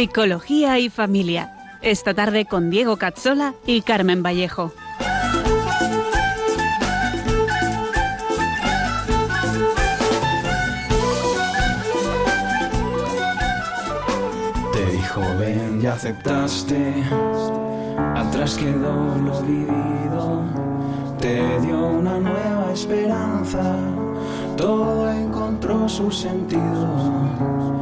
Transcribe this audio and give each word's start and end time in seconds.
Psicología 0.00 0.78
y 0.78 0.88
familia. 0.88 1.52
Esta 1.82 2.14
tarde 2.14 2.46
con 2.46 2.70
Diego 2.70 2.96
Cazzola 2.96 3.52
y 3.66 3.82
Carmen 3.82 4.22
Vallejo. 4.22 4.72
Te 14.72 14.86
dijo 14.90 15.20
ven, 15.38 15.82
ya 15.82 15.92
aceptaste, 15.92 17.04
atrás 18.16 18.54
quedó 18.54 19.18
lo 19.18 19.42
vivido, 19.42 20.44
te 21.18 21.60
dio 21.60 21.88
una 21.88 22.18
nueva 22.18 22.72
esperanza, 22.72 23.76
todo 24.56 25.10
encontró 25.10 25.86
su 25.90 26.10
sentido 26.10 27.79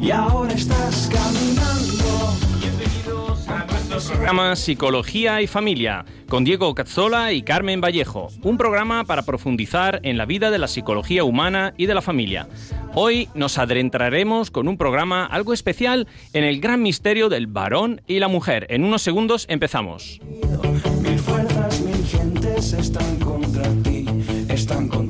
y 0.00 0.10
ahora 0.10 0.52
estás 0.52 1.10
caminando. 1.12 2.34
Bienvenidos 2.58 3.48
a 3.48 3.66
nuestro 3.66 4.14
programa 4.14 4.56
Psicología 4.56 5.42
y 5.42 5.46
Familia 5.46 6.04
con 6.28 6.44
Diego 6.44 6.74
Cazzola 6.74 7.32
y 7.32 7.42
Carmen 7.42 7.80
Vallejo, 7.80 8.28
un 8.42 8.56
programa 8.56 9.04
para 9.04 9.22
profundizar 9.22 10.00
en 10.04 10.16
la 10.16 10.26
vida 10.26 10.50
de 10.50 10.58
la 10.58 10.68
psicología 10.68 11.24
humana 11.24 11.74
y 11.76 11.86
de 11.86 11.94
la 11.94 12.02
familia. 12.02 12.48
Hoy 12.94 13.28
nos 13.34 13.58
adentraremos 13.58 14.50
con 14.50 14.68
un 14.68 14.78
programa 14.78 15.26
algo 15.26 15.52
especial 15.52 16.06
en 16.32 16.44
el 16.44 16.60
gran 16.60 16.82
misterio 16.82 17.28
del 17.28 17.46
varón 17.46 18.00
y 18.06 18.20
la 18.20 18.28
mujer. 18.28 18.66
En 18.70 18.84
unos 18.84 19.02
segundos 19.02 19.44
empezamos. 19.48 20.20
Mil 21.02 21.18
fuerzas, 21.18 21.80
mil 21.80 22.06
gentes 22.06 22.72
están 22.72 23.18
contra 23.18 23.68
ti, 23.82 24.06
están 24.48 24.88
contra 24.88 25.09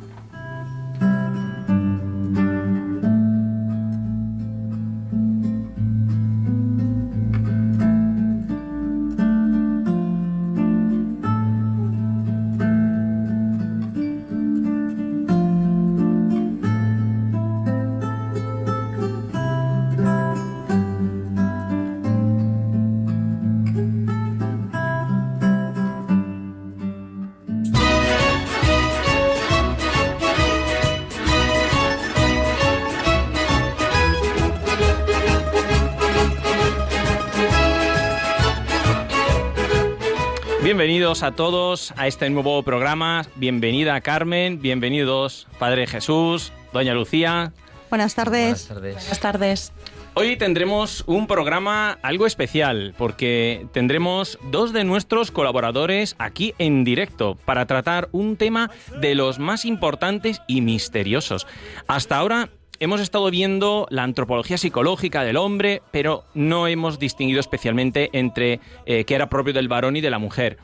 Bienvenidos 41.21 41.39
a 41.39 41.51
todos 41.51 41.93
a 41.97 42.07
este 42.07 42.29
nuevo 42.31 42.63
programa. 42.63 43.27
Bienvenida 43.35 44.01
Carmen, 44.01 44.59
bienvenidos 44.59 45.47
Padre 45.59 45.85
Jesús, 45.85 46.51
Doña 46.73 46.95
Lucía. 46.95 47.53
Buenas 47.91 48.15
tardes. 48.15 48.67
Buenas 48.67 48.67
tardes. 48.67 48.95
Buenas 48.95 49.19
tardes. 49.19 49.73
Hoy 50.15 50.35
tendremos 50.35 51.03
un 51.05 51.27
programa 51.27 51.99
algo 52.01 52.25
especial 52.25 52.95
porque 52.97 53.67
tendremos 53.71 54.39
dos 54.49 54.73
de 54.73 54.83
nuestros 54.83 55.29
colaboradores 55.29 56.15
aquí 56.17 56.55
en 56.57 56.83
directo 56.83 57.37
para 57.45 57.67
tratar 57.67 58.09
un 58.13 58.35
tema 58.35 58.71
de 58.99 59.13
los 59.13 59.37
más 59.37 59.65
importantes 59.65 60.41
y 60.47 60.61
misteriosos. 60.61 61.45
Hasta 61.87 62.17
ahora 62.17 62.49
hemos 62.79 62.99
estado 62.99 63.29
viendo 63.29 63.85
la 63.91 64.01
antropología 64.01 64.57
psicológica 64.57 65.23
del 65.23 65.37
hombre, 65.37 65.83
pero 65.91 66.25
no 66.33 66.65
hemos 66.65 66.97
distinguido 66.97 67.39
especialmente 67.39 68.09
entre 68.11 68.59
eh, 68.87 69.05
qué 69.05 69.13
era 69.13 69.29
propio 69.29 69.53
del 69.53 69.67
varón 69.67 69.95
y 69.97 70.01
de 70.01 70.09
la 70.09 70.17
mujer. 70.17 70.57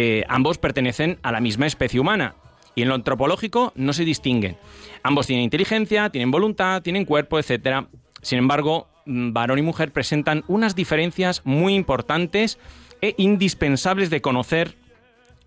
Eh, 0.00 0.24
ambos 0.28 0.58
pertenecen 0.58 1.18
a 1.24 1.32
la 1.32 1.40
misma 1.40 1.66
especie 1.66 1.98
humana 1.98 2.36
y 2.76 2.82
en 2.82 2.88
lo 2.88 2.94
antropológico 2.94 3.72
no 3.74 3.92
se 3.92 4.04
distinguen. 4.04 4.56
Ambos 5.02 5.26
tienen 5.26 5.42
inteligencia, 5.42 6.10
tienen 6.10 6.30
voluntad, 6.30 6.82
tienen 6.82 7.04
cuerpo, 7.04 7.36
etc. 7.36 7.88
Sin 8.22 8.38
embargo, 8.38 8.86
mm, 9.06 9.32
varón 9.32 9.58
y 9.58 9.62
mujer 9.62 9.90
presentan 9.90 10.44
unas 10.46 10.76
diferencias 10.76 11.42
muy 11.44 11.74
importantes 11.74 12.60
e 13.02 13.16
indispensables 13.18 14.08
de 14.08 14.20
conocer 14.20 14.76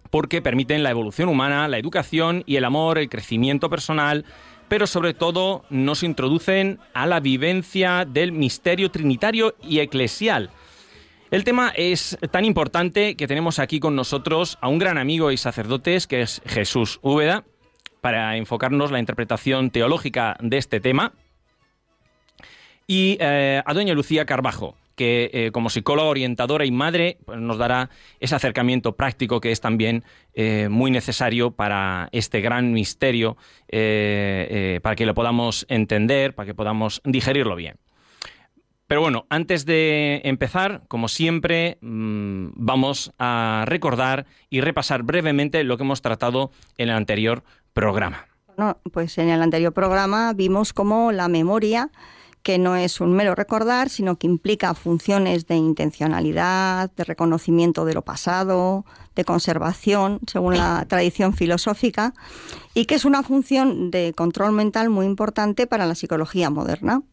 porque 0.10 0.42
permiten 0.42 0.84
la 0.84 0.90
evolución 0.90 1.30
humana, 1.30 1.70
la 1.70 1.78
educación 1.78 2.44
y 2.46 2.58
el 2.58 2.66
amor, 2.66 2.98
el 2.98 3.08
crecimiento 3.08 3.70
personal, 3.70 4.26
pero 4.68 4.86
sobre 4.86 5.14
todo 5.14 5.64
nos 5.70 6.04
introducen 6.04 6.78
a 6.94 7.06
la 7.06 7.22
vivencia 7.22 8.04
del 8.04 8.34
misterio 8.34 8.92
trinitario 8.92 9.56
y 9.64 9.80
eclesial. 9.80 10.50
El 11.32 11.46
tema 11.46 11.72
es 11.74 12.18
tan 12.30 12.44
importante 12.44 13.16
que 13.16 13.26
tenemos 13.26 13.58
aquí 13.60 13.80
con 13.80 13.96
nosotros 13.96 14.58
a 14.60 14.68
un 14.68 14.80
gran 14.80 14.98
amigo 14.98 15.32
y 15.32 15.38
sacerdotes 15.38 16.06
que 16.06 16.22
es 16.22 16.42
Jesús 16.46 17.00
Úbeda, 17.04 17.46
para 18.02 18.36
enfocarnos 18.36 18.92
la 18.92 19.00
interpretación 19.00 19.70
teológica 19.70 20.36
de 20.42 20.58
este 20.58 20.82
tema, 20.82 21.14
y 22.86 23.16
eh, 23.22 23.64
a 23.66 23.74
doña 23.74 23.94
Lucía 23.94 24.26
Carbajo, 24.26 24.76
que 24.98 25.30
eh, 25.32 25.52
como 25.54 25.70
psicóloga 25.70 26.10
orientadora 26.10 26.66
y 26.66 26.72
madre 26.72 27.18
pues, 27.24 27.40
nos 27.40 27.58
dará 27.58 27.90
ese 28.20 28.36
acercamiento 28.36 28.98
práctico 28.98 29.40
que 29.40 29.54
es 29.54 29.62
también 29.62 30.04
eh, 30.34 30.68
muy 30.70 30.92
necesario 30.92 31.52
para 31.52 32.10
este 32.12 32.42
gran 32.42 32.74
misterio, 32.74 33.38
para 33.68 34.96
que 34.98 35.06
lo 35.06 35.14
podamos 35.14 35.66
entender, 35.70 36.36
para 36.36 36.48
que 36.48 36.56
podamos 36.56 37.02
digerirlo 37.06 37.56
bien. 37.56 37.78
Pero 38.92 39.00
bueno, 39.00 39.26
antes 39.30 39.66
de 39.66 40.20
empezar, 40.26 40.82
como 40.90 41.08
siempre, 41.08 41.78
mm, 41.80 42.48
vamos 42.56 43.14
a 43.20 43.64
recordar 43.66 44.26
y 44.50 44.60
repasar 44.60 45.04
brevemente 45.04 45.64
lo 45.64 45.78
que 45.78 45.84
hemos 45.84 46.02
tratado 46.02 46.52
en 46.78 46.90
el 46.90 46.96
anterior 46.96 47.46
programa. 47.72 48.28
Bueno, 48.48 48.80
pues 48.92 49.18
en 49.18 49.30
el 49.30 49.42
anterior 49.42 49.72
programa 49.72 50.34
vimos 50.34 50.74
cómo 50.74 51.14
la 51.14 51.30
memoria, 51.30 51.90
que 52.44 52.58
no 52.58 52.76
es 52.76 53.00
un 53.00 53.14
mero 53.14 53.34
recordar, 53.34 53.88
sino 53.88 54.18
que 54.18 54.28
implica 54.28 54.74
funciones 54.74 55.48
de 55.48 55.56
intencionalidad, 55.56 56.92
de 56.92 57.06
reconocimiento 57.06 57.86
de 57.86 57.94
lo 57.94 58.02
pasado, 58.02 58.84
de 59.16 59.24
conservación, 59.24 60.20
según 60.28 60.58
la 60.58 60.84
tradición 60.90 61.34
filosófica, 61.34 62.14
y 62.74 62.88
que 62.88 62.96
es 62.96 63.06
una 63.06 63.24
función 63.24 63.90
de 63.90 64.12
control 64.12 64.52
mental 64.52 64.90
muy 64.90 65.06
importante 65.06 65.66
para 65.66 65.86
la 65.86 65.96
psicología 65.96 66.50
moderna. 66.50 67.04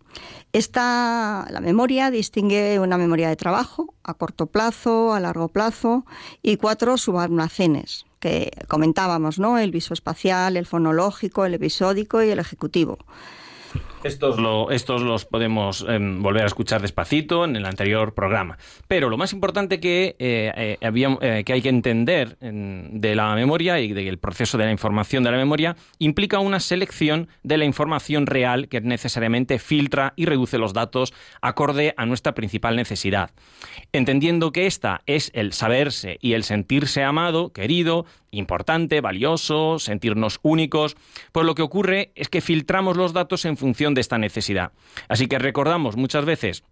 Esta, 0.53 1.47
la 1.51 1.61
memoria 1.61 2.11
distingue 2.11 2.79
una 2.81 2.97
memoria 2.97 3.29
de 3.29 3.37
trabajo 3.37 3.95
a 4.03 4.15
corto 4.15 4.47
plazo, 4.47 5.13
a 5.13 5.21
largo 5.21 5.49
plazo 5.49 6.07
y 6.43 6.57
cuatro 6.57 6.97
subalmacenes 6.97 8.07
que 8.19 8.51
comentábamos, 8.67 9.39
¿no? 9.39 9.59
El 9.59 9.71
visoespacial, 9.71 10.57
el 10.57 10.67
fonológico, 10.67 11.45
el 11.45 11.55
episódico 11.55 12.23
y 12.23 12.31
el 12.31 12.39
ejecutivo. 12.39 12.99
Estos, 14.05 14.39
lo- 14.39 14.71
estos 14.71 15.03
los 15.03 15.25
podemos 15.25 15.85
em, 15.89 16.23
volver 16.23 16.45
a 16.45 16.47
escuchar 16.47 16.81
despacito 16.81 17.45
en 17.45 17.57
el 17.57 17.67
anterior 17.67 18.15
programa. 18.15 18.57
Pero 18.87 19.09
lo 19.11 19.17
más 19.17 19.33
importante 19.33 19.81
que, 19.81 20.15
eh, 20.19 20.53
eh, 20.57 20.79
había- 20.87 21.19
eh, 21.21 21.43
que 21.45 21.53
hay 21.53 21.63
que 21.63 21.69
entender 21.69 22.37
en- 22.41 23.01
de 23.01 23.15
la 23.17 23.35
memoria 23.35 23.81
y 23.81 23.93
del 23.93 24.19
proceso 24.19 24.57
de 24.57 24.65
la 24.67 24.71
información 24.71 25.25
de 25.25 25.33
la 25.33 25.37
memoria 25.37 25.77
implica 25.99 26.39
una 26.39 26.61
selección 26.61 27.29
de 27.43 27.59
la 27.59 27.65
información 27.65 28.27
real 28.27 28.69
que 28.69 28.81
necesariamente 28.81 29.59
filtra 29.59 30.13
y 30.17 30.27
reduce 30.27 30.59
los 30.59 30.73
datos 30.73 31.13
acorde 31.43 31.95
a 31.97 32.07
nuestra 32.07 32.35
principal 32.35 32.77
necesidad. 32.77 33.31
Entendiendo 33.93 34.53
que 34.53 34.67
esta 34.67 35.01
es 35.07 35.31
el 35.35 35.53
saberse 35.53 36.19
y 36.21 36.35
el 36.35 36.45
sentirse 36.45 37.03
amado, 37.03 37.53
querido, 37.53 38.07
importante, 38.31 39.01
valioso, 39.01 39.79
sentirnos 39.79 40.41
únicos, 40.43 40.97
pues 41.33 41.47
lo 41.47 41.55
que 41.55 41.63
ocurre 41.63 42.13
es 42.15 42.29
que 42.29 42.41
filtramos 42.41 42.97
los 42.97 43.13
datos 43.13 43.45
en 43.45 43.57
función 43.57 43.95
de 43.95 44.01
esta 44.01 44.19
necesidad. 44.19 44.73
Así 45.09 45.27
que 45.27 45.39
recordamos 45.39 45.97
muchas 45.97 46.25
veces 46.25 46.65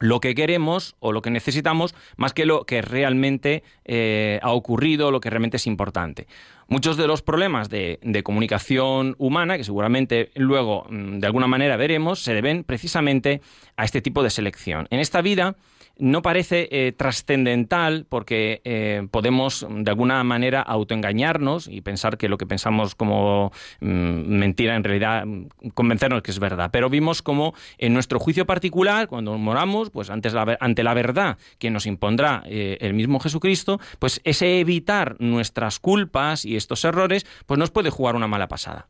lo 0.00 0.18
que 0.20 0.34
queremos 0.34 0.96
o 0.98 1.12
lo 1.12 1.22
que 1.22 1.30
necesitamos 1.30 1.94
más 2.16 2.32
que 2.32 2.46
lo 2.46 2.64
que 2.64 2.82
realmente 2.82 3.62
eh, 3.84 4.40
ha 4.42 4.50
ocurrido, 4.52 5.10
lo 5.10 5.20
que 5.20 5.30
realmente 5.30 5.58
es 5.58 5.66
importante. 5.66 6.26
Muchos 6.70 6.96
de 6.96 7.08
los 7.08 7.20
problemas 7.20 7.68
de, 7.68 7.98
comunicación 8.22 9.16
humana, 9.18 9.56
que 9.56 9.64
seguramente 9.64 10.30
luego 10.36 10.86
mm, 10.88 11.18
de 11.18 11.26
alguna 11.26 11.48
manera 11.48 11.76
veremos, 11.76 12.22
se 12.22 12.32
deben 12.32 12.62
precisamente 12.62 13.40
a 13.76 13.84
este 13.84 14.00
tipo 14.00 14.22
de 14.22 14.30
selección. 14.30 14.86
En 14.90 15.00
esta 15.00 15.20
vida 15.20 15.56
no 16.00 16.22
parece 16.22 16.68
eh, 16.70 16.92
trascendental 16.92 18.06
porque 18.08 18.62
eh, 18.64 19.06
podemos 19.10 19.66
de 19.68 19.90
alguna 19.90 20.22
manera 20.24 20.62
autoengañarnos 20.62 21.68
y 21.68 21.82
pensar 21.82 22.16
que 22.16 22.28
lo 22.28 22.38
que 22.38 22.46
pensamos 22.46 22.94
como 22.94 23.52
mm, 23.80 23.86
mentira 23.86 24.76
en 24.76 24.84
realidad 24.84 25.26
mm, 25.26 25.70
convencernos 25.74 26.22
que 26.22 26.30
es 26.30 26.38
verdad. 26.38 26.70
Pero 26.72 26.88
vimos 26.88 27.22
como 27.22 27.54
en 27.78 27.92
nuestro 27.92 28.18
juicio 28.18 28.46
particular, 28.46 29.08
cuando 29.08 29.36
moramos, 29.38 29.90
pues 29.90 30.10
antes 30.10 30.34
ante 30.34 30.82
la 30.82 30.94
verdad 30.94 31.38
que 31.58 31.70
nos 31.70 31.86
impondrá 31.86 32.42
eh, 32.46 32.78
el 32.80 32.94
mismo 32.94 33.20
Jesucristo, 33.20 33.78
pues 33.98 34.20
ese 34.24 34.60
evitar 34.60 35.16
nuestras 35.18 35.78
culpas 35.78 36.44
y 36.44 36.56
estos 36.60 36.84
errores, 36.84 37.26
pues 37.46 37.58
nos 37.58 37.70
puede 37.70 37.90
jugar 37.90 38.14
una 38.14 38.28
mala 38.28 38.46
pasada 38.46 38.86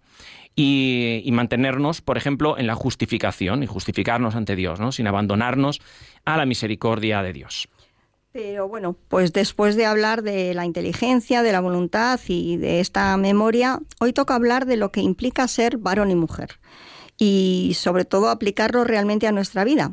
y, 0.56 1.28
mantenernos, 1.32 2.00
por 2.00 2.16
ejemplo, 2.16 2.58
en 2.58 2.66
la 2.66 2.74
justificación 2.74 3.62
y 3.62 3.66
justificarnos 3.66 4.34
ante 4.34 4.56
Dios, 4.56 4.80
¿no? 4.80 4.92
sin 4.92 5.06
abandonarnos 5.06 5.80
a 6.24 6.36
la 6.36 6.46
misericordia 6.46 7.22
de 7.22 7.32
Dios. 7.32 7.68
Pero 8.32 8.68
bueno, 8.68 8.96
pues 9.08 9.32
después 9.32 9.74
de 9.74 9.86
hablar 9.86 10.22
de 10.22 10.54
la 10.54 10.64
inteligencia, 10.64 11.42
de 11.42 11.52
la 11.52 11.60
voluntad 11.60 12.20
y 12.28 12.58
de 12.58 12.80
esta 12.80 13.16
memoria, 13.16 13.80
hoy 13.98 14.12
toca 14.12 14.36
hablar 14.36 14.66
de 14.66 14.76
lo 14.76 14.92
que 14.92 15.00
implica 15.00 15.48
ser 15.48 15.78
varón 15.78 16.10
y 16.10 16.14
mujer 16.14 16.60
y 17.18 17.72
sobre 17.74 18.04
todo 18.04 18.28
aplicarlo 18.28 18.84
realmente 18.84 19.26
a 19.26 19.32
nuestra 19.32 19.64
vida. 19.64 19.90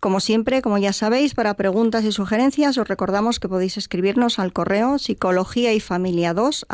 Como 0.00 0.20
siempre, 0.20 0.62
como 0.62 0.78
ya 0.78 0.92
sabéis, 0.92 1.34
para 1.34 1.54
preguntas 1.54 2.04
y 2.04 2.12
sugerencias 2.12 2.76
os 2.78 2.86
recordamos 2.86 3.40
que 3.40 3.48
podéis 3.48 3.76
escribirnos 3.76 4.38
al 4.38 4.52
correo 4.52 4.98
psicología 4.98 5.72
y 5.72 5.80
familia 5.80 6.34
2 6.34 6.66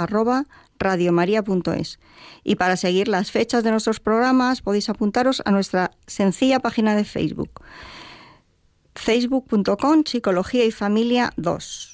radiomaria.es. 0.78 2.00
Y 2.42 2.56
para 2.56 2.76
seguir 2.76 3.08
las 3.08 3.30
fechas 3.30 3.62
de 3.62 3.70
nuestros 3.70 4.00
programas 4.00 4.60
podéis 4.60 4.88
apuntaros 4.88 5.42
a 5.44 5.52
nuestra 5.52 5.92
sencilla 6.06 6.58
página 6.60 6.96
de 6.96 7.04
Facebook. 7.04 7.62
facebook.com 8.94 10.02
Psicología 10.04 10.64
y 10.64 10.72
Familia 10.72 11.32
2. 11.36 11.91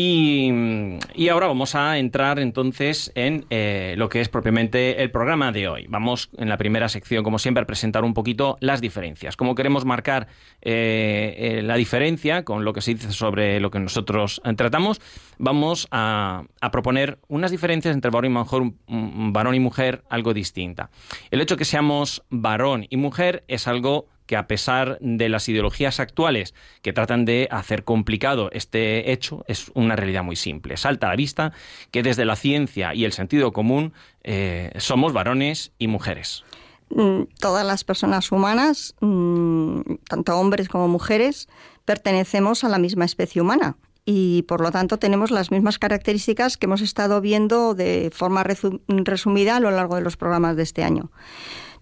Y, 0.00 1.28
ahora 1.28 1.48
vamos 1.48 1.74
a 1.74 1.98
entrar 1.98 2.38
entonces 2.38 3.10
en 3.16 3.46
eh, 3.50 3.96
lo 3.98 4.08
que 4.08 4.20
es 4.20 4.28
propiamente 4.28 5.02
el 5.02 5.10
programa 5.10 5.50
de 5.50 5.66
hoy. 5.66 5.86
Vamos 5.88 6.30
en 6.38 6.48
la 6.48 6.56
primera 6.56 6.88
sección, 6.88 7.24
como 7.24 7.40
siempre, 7.40 7.64
a 7.64 7.66
presentar 7.66 8.04
un 8.04 8.14
poquito 8.14 8.58
las 8.60 8.80
diferencias. 8.80 9.36
Como 9.36 9.56
queremos 9.56 9.84
marcar 9.84 10.28
eh, 10.62 11.34
eh, 11.36 11.62
la 11.64 11.74
diferencia 11.74 12.44
con 12.44 12.64
lo 12.64 12.72
que 12.72 12.80
se 12.80 12.94
dice 12.94 13.10
sobre 13.10 13.58
lo 13.58 13.72
que 13.72 13.80
nosotros 13.80 14.40
tratamos, 14.56 15.00
vamos 15.36 15.88
a, 15.90 16.44
proponer 16.70 17.18
unas 17.26 17.50
diferencias 17.50 17.92
entre 17.92 18.12
varón 18.12 18.26
y, 18.26 18.34
mujer, 18.34 18.62
varón 18.86 19.54
y 19.56 19.60
mujer 19.60 20.04
algo 20.10 20.32
distinta. 20.32 20.90
El 21.32 21.40
hecho 21.40 21.56
de 21.56 21.58
que 21.58 21.64
seamos 21.64 22.22
varón 22.30 22.86
y 22.88 22.98
mujer 22.98 23.42
es 23.48 23.66
algo 23.66 24.06
que 24.28 24.36
a 24.36 24.46
pesar 24.46 24.98
de 25.00 25.28
las 25.28 25.48
ideologías 25.48 25.98
actuales 25.98 26.54
que 26.82 26.92
tratan 26.92 27.24
de 27.24 27.48
hacer 27.50 27.82
complicado 27.82 28.50
este 28.52 29.10
hecho, 29.10 29.42
es 29.48 29.72
una 29.74 29.96
realidad 29.96 30.22
muy 30.22 30.36
simple. 30.36 30.76
Salta 30.76 31.08
a 31.08 31.10
la 31.10 31.16
vista 31.16 31.52
que 31.90 32.02
desde 32.02 32.26
la 32.26 32.36
ciencia 32.36 32.94
y 32.94 33.04
el 33.06 33.12
sentido 33.12 33.52
común 33.52 33.94
eh, 34.22 34.70
somos 34.76 35.14
varones 35.14 35.72
y 35.78 35.88
mujeres. 35.88 36.44
Mm, 36.90 37.22
todas 37.40 37.66
las 37.66 37.84
personas 37.84 38.30
humanas, 38.30 38.94
mm, 39.00 39.80
tanto 40.08 40.38
hombres 40.38 40.68
como 40.68 40.88
mujeres, 40.88 41.48
pertenecemos 41.86 42.64
a 42.64 42.68
la 42.68 42.78
misma 42.78 43.06
especie 43.06 43.40
humana 43.40 43.78
y 44.04 44.42
por 44.42 44.60
lo 44.60 44.70
tanto 44.70 44.98
tenemos 44.98 45.30
las 45.30 45.50
mismas 45.50 45.78
características 45.78 46.58
que 46.58 46.66
hemos 46.66 46.82
estado 46.82 47.22
viendo 47.22 47.74
de 47.74 48.10
forma 48.12 48.44
resumida 48.44 49.56
a 49.56 49.60
lo 49.60 49.70
largo 49.70 49.96
de 49.96 50.02
los 50.02 50.18
programas 50.18 50.56
de 50.56 50.64
este 50.64 50.84
año. 50.84 51.10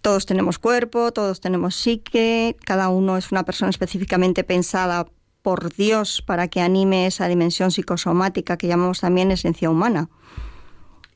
Todos 0.07 0.25
tenemos 0.25 0.61
cuerpo, 0.61 1.11
todos 1.11 1.41
tenemos 1.41 1.75
psique, 1.75 2.55
cada 2.65 2.91
uno 2.91 3.17
es 3.17 3.33
una 3.33 3.45
persona 3.45 3.71
específicamente 3.71 4.45
pensada 4.45 5.09
por 5.43 5.75
Dios 5.75 6.23
para 6.25 6.47
que 6.47 6.61
anime 6.61 7.09
esa 7.09 7.27
dimensión 7.27 7.73
psicosomática 7.73 8.57
que 8.57 8.69
llamamos 8.69 9.01
también 9.01 9.33
esencia 9.33 9.69
humana. 9.69 10.09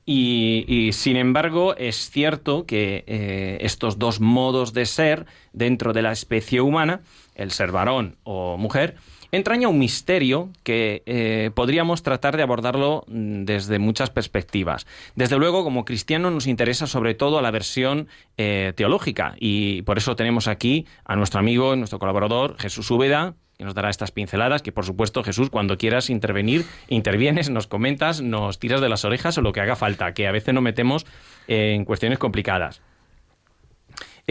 Y, 0.05 0.91
sin 0.93 1.15
embargo, 1.15 1.77
es 1.77 2.11
cierto 2.11 2.67
que 2.67 3.05
eh, 3.07 3.59
estos 3.61 4.01
dos 4.01 4.19
modos 4.19 4.73
de 4.73 4.87
ser 4.87 5.25
dentro 5.53 5.93
de 5.93 6.03
la 6.03 6.11
especie 6.11 6.61
humana, 6.61 7.03
el 7.37 7.53
ser 7.53 7.71
varón 7.71 8.17
o 8.25 8.57
mujer, 8.57 8.97
entraña 9.33 9.69
un 9.69 9.79
misterio 9.79 10.51
que 10.63 11.03
eh, 11.07 11.51
podríamos 11.55 12.03
tratar 12.03 12.37
de 12.37 12.43
abordarlo 12.43 13.05
mm, 13.07 13.45
desde 13.45 13.79
muchas 13.79 14.11
perspectivas. 14.11 14.87
Desde 15.15 15.39
luego, 15.39 15.65
como 15.65 15.85
cristiano 15.85 16.31
nos 16.31 16.47
interesa 16.47 16.87
sobre 16.87 17.15
todo 17.15 17.41
la 17.41 17.51
versión 17.51 18.09
eh, 18.37 18.73
teológica 18.77 19.35
y 19.39 19.83
por 19.83 19.99
eso 19.99 20.17
tenemos 20.17 20.49
aquí 20.49 20.87
a 21.05 21.17
nuestro 21.17 21.41
amigo, 21.41 21.77
nuestro 21.77 21.99
colaborador, 21.99 22.57
Jesús 22.59 22.91
Úbeda, 22.91 23.35
que 23.59 23.65
nos 23.65 23.75
dará 23.75 23.91
estas 23.91 24.11
pinceladas, 24.11 24.63
que 24.63 24.73
por 24.73 24.87
supuesto, 24.87 25.23
Jesús, 25.23 25.51
cuando 25.51 25.77
quieras 25.77 26.09
intervenir, 26.09 26.65
intervienes, 26.89 27.51
nos 27.51 27.67
comentas, 27.67 28.23
nos 28.23 28.59
tiras 28.59 28.81
de 28.81 28.89
las 28.89 29.05
orejas 29.05 29.37
o 29.37 29.43
lo 29.43 29.53
que 29.53 29.61
haga 29.61 29.77
falta, 29.77 30.15
que 30.15 30.27
a 30.27 30.33
veces 30.33 30.55
nos 30.55 30.63
metemos 30.63 31.05
en 31.47 31.85
cuestiones 31.85 32.19
complicadas. 32.19 32.81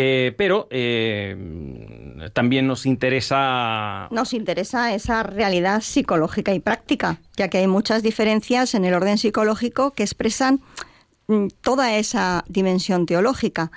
Eh, 0.02 0.34
pero 0.38 0.70
eh, 0.72 1.36
también 2.32 2.68
nos 2.68 2.86
interesa... 2.86 4.08
Nos 4.12 4.34
interesa 4.34 4.94
esa 4.94 5.24
realidad 5.24 5.82
psicológica 5.82 6.54
y 6.54 6.62
práctica, 6.62 7.20
ya 7.36 7.50
que 7.50 7.58
hay 7.58 7.68
muchas 7.68 8.02
diferencias 8.02 8.76
en 8.76 8.86
el 8.86 8.94
orden 8.94 9.18
psicológico 9.18 9.92
que 9.92 10.04
expresan 10.04 10.62
mm, 11.28 11.48
toda 11.60 11.98
esa 11.98 12.46
dimensión 12.48 13.06
teológica 13.06 13.72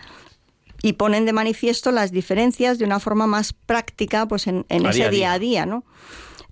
y 0.81 0.93
ponen 0.93 1.27
de 1.27 1.33
manifiesto 1.33 1.91
las 1.91 2.13
diferencias 2.13 2.79
de 2.79 2.85
una 2.85 3.01
forma 3.01 3.27
más 3.27 3.53
práctica 3.53 4.27
pues 4.27 4.47
en, 4.47 4.65
ese 4.69 5.11
día 5.11 5.33
a 5.33 5.41
día, 5.41 5.67
¿no? 5.67 5.83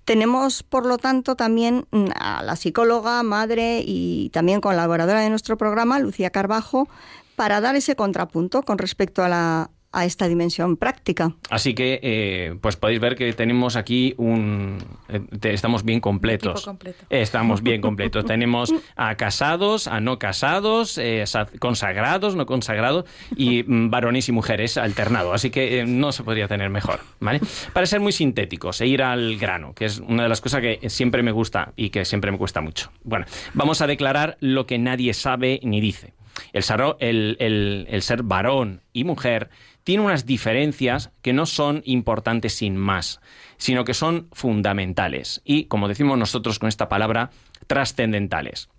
Tenemos, 0.03 0.63
por 0.63 0.85
lo 0.85 0.97
tanto, 0.97 1.35
también 1.35 1.85
mm, 1.91 2.07
a 2.15 2.43
la 2.43 2.57
psicóloga, 2.57 3.23
madre 3.23 3.83
y 3.85 4.31
también 4.33 4.59
colaboradora 4.59 5.21
de 5.21 5.29
nuestro 5.29 5.57
programa, 5.57 5.97
Lucía 5.99 6.29
Carbajo, 6.29 6.89
para 7.35 7.61
dar 7.61 7.75
ese 7.75 7.95
contrapunto 7.95 8.63
con 8.63 8.77
respecto 8.77 9.23
a 9.23 9.29
la, 9.29 9.71
a 9.93 10.05
esta 10.05 10.27
dimensión 10.27 10.77
práctica. 10.77 11.35
Así 11.49 11.73
que, 11.73 11.99
eh, 12.01 12.55
pues 12.61 12.77
podéis 12.77 12.99
ver 12.99 13.15
que 13.15 13.33
tenemos 13.33 13.75
aquí 13.75 14.13
un... 14.17 14.77
Eh, 15.09 15.21
estamos 15.43 15.83
bien 15.83 15.99
completos. 15.99 16.69
Estamos 17.09 17.61
bien 17.61 17.81
completos. 17.81 18.25
tenemos 18.25 18.73
a 18.95 19.15
casados, 19.15 19.87
a 19.87 19.99
no 19.99 20.17
casados, 20.17 20.97
eh, 20.97 21.25
consagrados, 21.59 22.35
no 22.35 22.45
consagrados, 22.45 23.05
y 23.35 23.63
mm, 23.63 23.89
varones 23.89 24.29
y 24.29 24.31
mujeres 24.31 24.77
alternado. 24.77 25.33
Así 25.33 25.49
que 25.49 25.85
no 25.85 26.11
se 26.11 26.23
podría 26.23 26.47
tener 26.47 26.69
mejor, 26.69 27.01
¿vale? 27.19 27.41
Para 27.73 27.85
ser 27.85 27.99
muy 27.99 28.13
sintéticos 28.13 28.79
e 28.81 28.87
ir 28.87 29.03
al 29.03 29.37
grano, 29.37 29.73
que 29.73 29.85
es 29.85 29.99
una 29.99 30.23
de 30.23 30.29
las 30.29 30.39
cosas 30.39 30.61
que 30.61 30.89
siempre 30.89 31.21
me 31.21 31.31
gusta 31.31 31.73
y 31.75 31.89
que 31.89 32.05
siempre 32.05 32.31
me 32.31 32.37
cuesta 32.37 32.61
mucho. 32.61 32.91
Bueno, 33.03 33.25
vamos 33.53 33.81
a 33.81 33.87
declarar 33.87 34.37
lo 34.39 34.65
que 34.65 34.77
nadie 34.77 35.13
sabe 35.13 35.59
ni 35.63 35.81
dice. 35.81 36.13
El, 36.53 37.87
ser 38.01 38.23
varón 38.23 38.81
y 38.93 39.03
mujer 39.03 39.49
tiene 39.83 40.03
unas 40.03 40.25
diferencias 40.25 41.11
que 41.21 41.33
no 41.33 41.45
son 41.45 41.81
importantes 41.85 42.53
sin 42.53 42.77
más, 42.77 43.19
sino 43.57 43.83
que 43.83 43.93
son 43.93 44.27
fundamentales 44.31 45.41
y, 45.43 45.65
como 45.65 45.87
decimos 45.87 46.17
nosotros 46.17 46.59
con 46.59 46.69
esta 46.69 46.89
palabra, 46.89 47.31
trascendentales. 47.67 48.69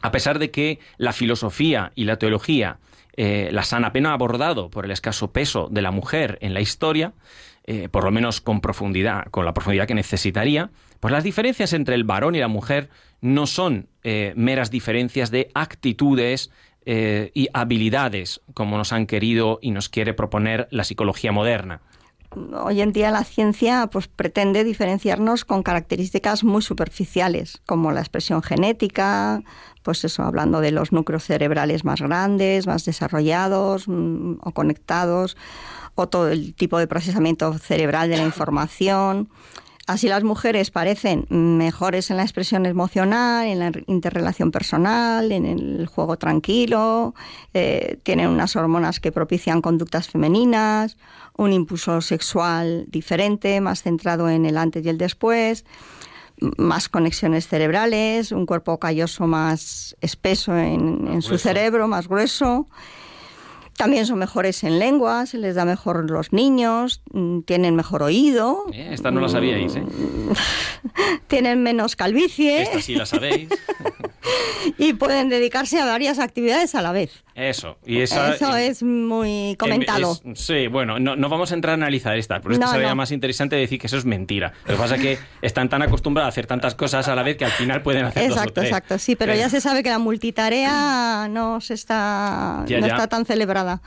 A 0.00 0.10
pesar 0.10 0.38
de 0.38 0.50
que 0.50 0.80
la 0.96 1.12
filosofía 1.12 1.92
y 1.94 2.04
la 2.04 2.16
teología 2.16 2.78
eh, 3.16 3.50
las 3.52 3.72
han 3.72 3.84
apenas 3.84 4.12
abordado 4.12 4.70
por 4.70 4.84
el 4.84 4.90
escaso 4.90 5.32
peso 5.32 5.68
de 5.70 5.82
la 5.82 5.90
mujer 5.90 6.38
en 6.40 6.54
la 6.54 6.60
historia, 6.60 7.12
eh, 7.64 7.88
por 7.88 8.04
lo 8.04 8.10
menos 8.10 8.40
con 8.40 8.60
profundidad, 8.60 9.26
con 9.30 9.44
la 9.44 9.54
profundidad 9.54 9.86
que 9.86 9.94
necesitaría, 9.94 10.70
pues 10.98 11.12
las 11.12 11.22
diferencias 11.22 11.72
entre 11.74 11.94
el 11.94 12.04
varón 12.04 12.34
y 12.34 12.40
la 12.40 12.48
mujer 12.48 12.88
no 13.20 13.46
son 13.46 13.88
eh, 14.02 14.32
meras 14.34 14.70
diferencias 14.70 15.30
de 15.30 15.50
actitudes, 15.54 16.50
eh, 16.86 17.30
y 17.34 17.48
habilidades, 17.52 18.40
como 18.54 18.76
nos 18.76 18.92
han 18.92 19.06
querido 19.06 19.58
y 19.62 19.70
nos 19.70 19.88
quiere 19.88 20.14
proponer 20.14 20.68
la 20.70 20.84
psicología 20.84 21.32
moderna. 21.32 21.80
Hoy 22.34 22.80
en 22.80 22.92
día 22.92 23.10
la 23.10 23.24
ciencia 23.24 23.88
pues, 23.88 24.08
pretende 24.08 24.64
diferenciarnos 24.64 25.44
con 25.44 25.62
características 25.62 26.44
muy 26.44 26.62
superficiales, 26.62 27.60
como 27.66 27.92
la 27.92 28.00
expresión 28.00 28.42
genética, 28.42 29.42
pues 29.82 30.04
eso, 30.04 30.22
hablando 30.22 30.60
de 30.60 30.70
los 30.70 30.92
núcleos 30.92 31.24
cerebrales 31.24 31.84
más 31.84 32.00
grandes, 32.00 32.66
más 32.66 32.84
desarrollados 32.84 33.86
mm, 33.86 34.36
o 34.42 34.52
conectados, 34.52 35.36
o 35.94 36.08
todo 36.08 36.30
el 36.30 36.54
tipo 36.54 36.78
de 36.78 36.86
procesamiento 36.86 37.52
cerebral 37.58 38.08
de 38.08 38.16
la 38.16 38.24
información, 38.24 39.28
Así 39.88 40.06
las 40.06 40.22
mujeres 40.22 40.70
parecen 40.70 41.26
mejores 41.28 42.10
en 42.10 42.16
la 42.16 42.22
expresión 42.22 42.66
emocional, 42.66 43.46
en 43.46 43.58
la 43.58 43.72
interrelación 43.88 44.52
personal, 44.52 45.32
en 45.32 45.44
el 45.44 45.86
juego 45.86 46.16
tranquilo, 46.16 47.14
eh, 47.52 47.98
tienen 48.04 48.28
unas 48.28 48.54
hormonas 48.54 49.00
que 49.00 49.10
propician 49.10 49.60
conductas 49.60 50.08
femeninas, 50.08 50.96
un 51.36 51.52
impulso 51.52 52.00
sexual 52.00 52.84
diferente, 52.88 53.60
más 53.60 53.82
centrado 53.82 54.28
en 54.28 54.46
el 54.46 54.56
antes 54.56 54.86
y 54.86 54.88
el 54.88 54.98
después, 54.98 55.64
más 56.56 56.88
conexiones 56.88 57.48
cerebrales, 57.48 58.30
un 58.30 58.46
cuerpo 58.46 58.78
calloso 58.78 59.26
más 59.26 59.96
espeso 60.00 60.56
en, 60.56 61.22
su 61.22 61.38
cerebro, 61.38 61.88
más 61.88 62.08
grueso. 62.08 62.68
También 63.76 64.06
son 64.06 64.18
mejores 64.18 64.62
en 64.64 64.78
lengua, 64.78 65.26
se 65.26 65.38
les 65.38 65.54
da 65.54 65.64
mejor 65.64 66.10
los 66.10 66.32
niños, 66.32 67.02
mm, 67.12 67.40
tienen 67.40 67.74
mejor 67.74 68.02
oído. 68.02 68.66
Eh, 68.72 68.90
esta 68.92 69.10
no 69.10 69.20
la 69.20 69.28
sabíais, 69.28 69.74
¿eh? 69.76 69.84
tienen 71.26 71.62
menos 71.62 71.96
calvicie. 71.96 72.62
Esta 72.62 72.80
sí 72.80 72.94
la 72.94 73.06
sabéis. 73.06 73.48
y 74.78 74.92
pueden 74.94 75.28
dedicarse 75.28 75.80
a 75.80 75.84
varias 75.84 76.18
actividades 76.18 76.74
a 76.74 76.82
la 76.82 76.92
vez. 76.92 77.22
Eso. 77.34 77.78
Y 77.86 78.00
Eso 78.00 78.56
es 78.56 78.82
muy 78.82 79.56
comentado. 79.58 80.18
sí, 80.34 80.66
bueno, 80.66 80.98
no, 80.98 81.16
no, 81.16 81.28
vamos 81.28 81.50
a 81.52 81.54
entrar 81.54 81.72
a 81.72 81.74
analizar 81.74 82.16
estas, 82.16 82.40
pero 82.42 82.54
esto 82.54 82.66
sería 82.68 82.94
más 82.94 83.10
interesante 83.10 83.56
decir 83.56 83.78
que 83.78 83.86
eso 83.86 83.96
es 83.96 84.04
mentira. 84.04 84.52
Lo 84.66 84.74
que 84.74 84.78
pasa 84.78 84.96
es 84.96 85.00
que 85.00 85.18
están 85.40 85.68
tan 85.68 85.82
acostumbrados 85.82 86.26
a 86.26 86.28
hacer 86.28 86.46
tantas 86.46 86.74
cosas 86.74 87.08
a 87.08 87.14
la 87.14 87.22
vez 87.22 87.36
que 87.36 87.44
al 87.44 87.50
final 87.50 87.82
pueden 87.82 88.04
hacer 88.04 88.24
Exacto, 88.24 88.60
dos 88.60 88.64
o 88.64 88.66
exacto. 88.66 88.98
Sí, 88.98 89.16
pero 89.16 89.34
ya 89.34 89.48
se 89.48 89.60
sabe 89.60 89.82
que 89.82 89.88
la 89.88 89.98
multitarea 89.98 91.28
no 91.30 91.60
se 91.60 91.74
está, 91.74 92.64
no 92.68 92.86
está 92.86 93.06
tan 93.06 93.24
celebrada. 93.24 93.80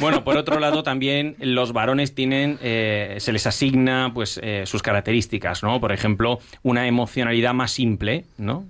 Bueno, 0.00 0.24
por 0.24 0.36
otro 0.36 0.58
lado, 0.58 0.82
también 0.82 1.36
los 1.38 1.72
varones 1.72 2.14
tienen, 2.14 2.58
eh, 2.62 3.16
se 3.18 3.32
les 3.32 3.46
asigna 3.46 4.10
pues 4.14 4.40
eh, 4.42 4.62
sus 4.66 4.82
características, 4.82 5.62
¿no? 5.62 5.80
Por 5.80 5.92
ejemplo, 5.92 6.38
una 6.62 6.86
emocionalidad 6.86 7.52
más 7.52 7.72
simple, 7.72 8.24
¿no? 8.38 8.64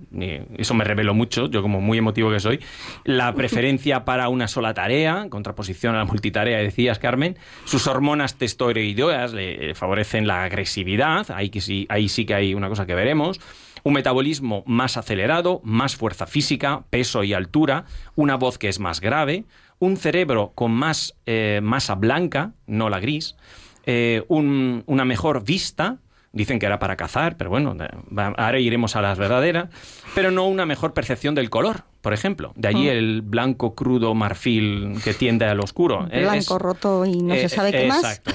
eso 0.57 0.73
me 0.73 0.83
reveló 1.07 1.13
mucho, 1.13 1.49
yo 1.49 1.61
como 1.61 1.81
muy 1.81 1.97
emotivo 1.97 2.31
que 2.31 2.39
soy. 2.39 2.59
La 3.03 3.33
preferencia 3.35 4.05
para 4.05 4.29
una 4.29 4.47
sola 4.47 4.73
tarea, 4.73 5.23
en 5.23 5.29
contraposición 5.29 5.95
a 5.95 5.99
la 5.99 6.05
multitarea, 6.05 6.57
decías, 6.57 6.99
Carmen. 6.99 7.37
Sus 7.65 7.87
hormonas 7.87 8.35
testosteroideas 8.35 9.33
le 9.33 9.73
favorecen 9.75 10.27
la 10.27 10.43
agresividad, 10.43 11.31
ahí, 11.31 11.49
que 11.49 11.61
sí, 11.61 11.85
ahí 11.89 12.09
sí 12.09 12.25
que 12.25 12.33
hay 12.33 12.53
una 12.53 12.69
cosa 12.69 12.85
que 12.85 12.95
veremos. 12.95 13.39
Un 13.83 13.93
metabolismo 13.93 14.63
más 14.65 14.97
acelerado, 14.97 15.61
más 15.63 15.95
fuerza 15.95 16.27
física, 16.27 16.83
peso 16.89 17.23
y 17.23 17.33
altura, 17.33 17.85
una 18.15 18.35
voz 18.35 18.57
que 18.57 18.67
es 18.67 18.79
más 18.79 18.99
grave, 18.99 19.45
un 19.79 19.95
cerebro 19.95 20.51
con 20.55 20.71
más 20.71 21.15
eh, 21.25 21.61
masa 21.63 21.95
blanca, 21.95 22.53
no 22.65 22.89
la 22.89 22.99
gris, 22.99 23.37
eh, 23.85 24.25
una 24.27 25.05
mejor 25.05 25.45
vista, 25.45 25.99
Dicen 26.33 26.59
que 26.59 26.65
era 26.65 26.77
para 26.77 26.95
cazar, 26.97 27.37
pero 27.37 27.49
bueno, 27.49 27.75
ahora 28.15 28.59
iremos 28.59 28.95
a 28.95 29.01
las 29.01 29.17
verdaderas. 29.17 29.69
Pero 30.13 30.31
no 30.31 30.47
una 30.47 30.65
mejor 30.65 30.93
percepción 30.93 31.35
del 31.35 31.49
color, 31.49 31.83
por 32.01 32.13
ejemplo. 32.13 32.53
De 32.55 32.67
allí 32.67 32.85
mm. 32.85 32.89
el 32.89 33.21
blanco 33.21 33.75
crudo 33.75 34.13
marfil 34.13 34.99
que 35.03 35.13
tiende 35.13 35.45
al 35.45 35.59
oscuro. 35.59 36.07
Blanco 36.07 36.59
roto 36.59 37.05
y 37.05 37.17
no 37.21 37.33
se 37.33 37.45
eh, 37.45 37.49
sabe 37.49 37.71
qué 37.71 37.87
más. 37.87 37.99
Exacto. 37.99 38.31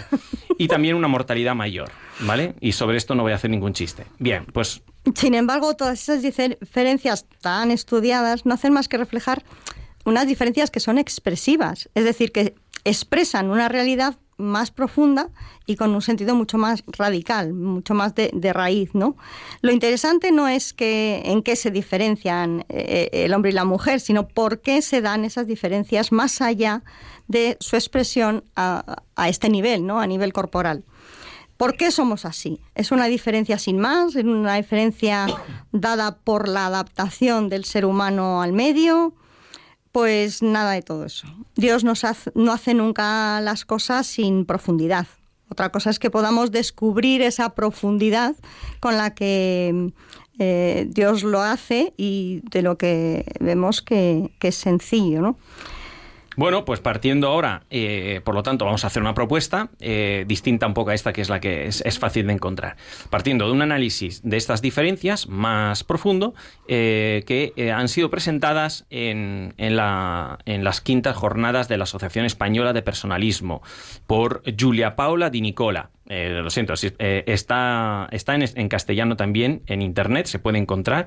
Y 0.58 0.68
también 0.68 0.96
una 0.96 1.08
mortalidad 1.08 1.54
mayor, 1.54 1.90
¿vale? 2.20 2.54
Y 2.60 2.72
sobre 2.72 2.96
esto 2.96 3.14
no 3.14 3.22
voy 3.22 3.32
a 3.32 3.36
hacer 3.36 3.50
ningún 3.50 3.72
chiste. 3.72 4.06
Bien, 4.18 4.46
pues... 4.52 4.82
Sin 5.14 5.34
embargo, 5.34 5.74
todas 5.74 6.00
esas 6.00 6.22
diferencias 6.22 7.26
tan 7.40 7.70
estudiadas 7.70 8.46
no 8.46 8.54
hacen 8.54 8.72
más 8.72 8.88
que 8.88 8.98
reflejar 8.98 9.42
unas 10.04 10.26
diferencias 10.26 10.70
que 10.70 10.80
son 10.80 10.98
expresivas, 10.98 11.88
es 11.94 12.04
decir, 12.04 12.32
que 12.32 12.54
expresan 12.84 13.50
una 13.50 13.68
realidad 13.68 14.16
más 14.42 14.70
profunda 14.70 15.30
y 15.66 15.76
con 15.76 15.94
un 15.94 16.02
sentido 16.02 16.34
mucho 16.34 16.58
más 16.58 16.82
radical, 16.86 17.52
mucho 17.54 17.94
más 17.94 18.14
de, 18.14 18.52
raíz, 18.52 18.94
¿no? 18.94 19.16
Lo 19.60 19.72
interesante 19.72 20.32
no 20.32 20.48
es 20.48 20.72
que 20.72 21.22
en 21.24 21.42
qué 21.42 21.56
se 21.56 21.70
diferencian 21.70 22.64
eh, 22.68 23.08
el 23.12 23.32
hombre 23.32 23.52
y 23.52 23.54
la 23.54 23.64
mujer, 23.64 24.00
sino 24.00 24.28
por 24.28 24.60
qué 24.60 24.82
se 24.82 25.00
dan 25.00 25.24
esas 25.24 25.46
diferencias 25.46 26.12
más 26.12 26.40
allá 26.40 26.82
de 27.28 27.56
su 27.60 27.76
expresión 27.76 28.44
a, 28.56 29.02
este 29.28 29.48
nivel, 29.48 29.86
¿no? 29.86 30.00
A 30.00 30.06
nivel 30.06 30.32
corporal. 30.32 30.84
¿Por 31.56 31.76
qué 31.76 31.92
somos 31.92 32.24
así? 32.24 32.60
¿Es 32.74 32.90
una 32.90 33.06
diferencia 33.06 33.56
sin 33.58 33.78
más? 33.78 34.16
¿Es 34.16 34.24
una 34.24 34.56
diferencia 34.56 35.26
dada 35.70 36.16
por 36.16 36.48
la 36.48 36.66
adaptación 36.66 37.48
del 37.48 37.64
ser 37.64 37.84
humano 37.84 38.42
al 38.42 38.52
medio? 38.52 39.14
Pues 39.92 40.42
nada 40.42 40.72
de 40.72 40.82
todo 40.82 41.04
eso. 41.04 41.26
Dios 41.54 41.84
nos 41.84 42.02
no 42.34 42.52
hace 42.52 42.74
nunca 42.74 43.40
las 43.42 43.64
cosas 43.64 44.06
sin 44.06 44.46
profundidad. 44.46 45.06
Otra 45.50 45.70
cosa 45.70 45.90
es 45.90 45.98
que 45.98 46.10
podamos 46.10 46.50
descubrir 46.50 47.20
esa 47.20 47.50
profundidad 47.50 48.34
con 48.80 48.96
la 48.96 49.14
que 49.14 49.92
eh, 50.38 50.86
Dios 50.88 51.22
lo 51.24 51.42
hace 51.42 51.92
y 51.98 52.40
de 52.50 52.62
lo 52.62 52.78
que 52.78 53.26
vemos 53.38 53.82
que, 53.82 54.32
que 54.38 54.48
es 54.48 54.56
sencillo, 54.56 55.20
¿no? 55.20 55.36
Bueno, 56.36 56.64
pues 56.64 56.80
partiendo 56.80 57.28
ahora, 57.28 57.64
eh, 57.70 58.20
por 58.24 58.34
lo 58.34 58.42
tanto, 58.42 58.64
vamos 58.64 58.84
a 58.84 58.86
hacer 58.86 59.02
una 59.02 59.14
propuesta 59.14 59.68
eh, 59.80 60.24
distinta 60.26 60.66
un 60.66 60.74
poco 60.74 60.90
a 60.90 60.94
esta 60.94 61.12
que 61.12 61.20
es 61.20 61.28
la 61.28 61.40
que 61.40 61.66
es, 61.66 61.98
fácil 61.98 62.26
de 62.26 62.32
encontrar. 62.32 62.76
Partiendo 63.10 63.46
de 63.46 63.52
un 63.52 63.62
análisis 63.62 64.22
de 64.22 64.36
estas 64.36 64.62
diferencias 64.62 65.28
más 65.28 65.84
profundo 65.84 66.34
eh, 66.68 67.22
que 67.26 67.72
han 67.72 67.88
sido 67.88 68.10
presentadas 68.10 68.86
en, 68.90 69.54
en, 69.58 69.76
la, 69.76 70.38
en, 70.46 70.64
las 70.64 70.80
quintas 70.80 71.16
jornadas 71.16 71.68
de 71.68 71.76
la 71.76 71.84
Asociación 71.84 72.24
Española 72.24 72.72
de 72.72 72.82
Personalismo 72.82 73.62
por 74.06 74.42
Julia 74.58 74.96
Paula 74.96 75.30
Di 75.30 75.42
Nicola. 75.42 75.90
Lo 76.06 76.50
siento, 76.50 76.74
está, 76.98 78.08
está 78.10 78.34
en, 78.34 78.68
castellano 78.68 79.16
también 79.16 79.62
en 79.66 79.82
internet, 79.82 80.26
se 80.26 80.38
puede 80.38 80.58
encontrar. 80.58 81.06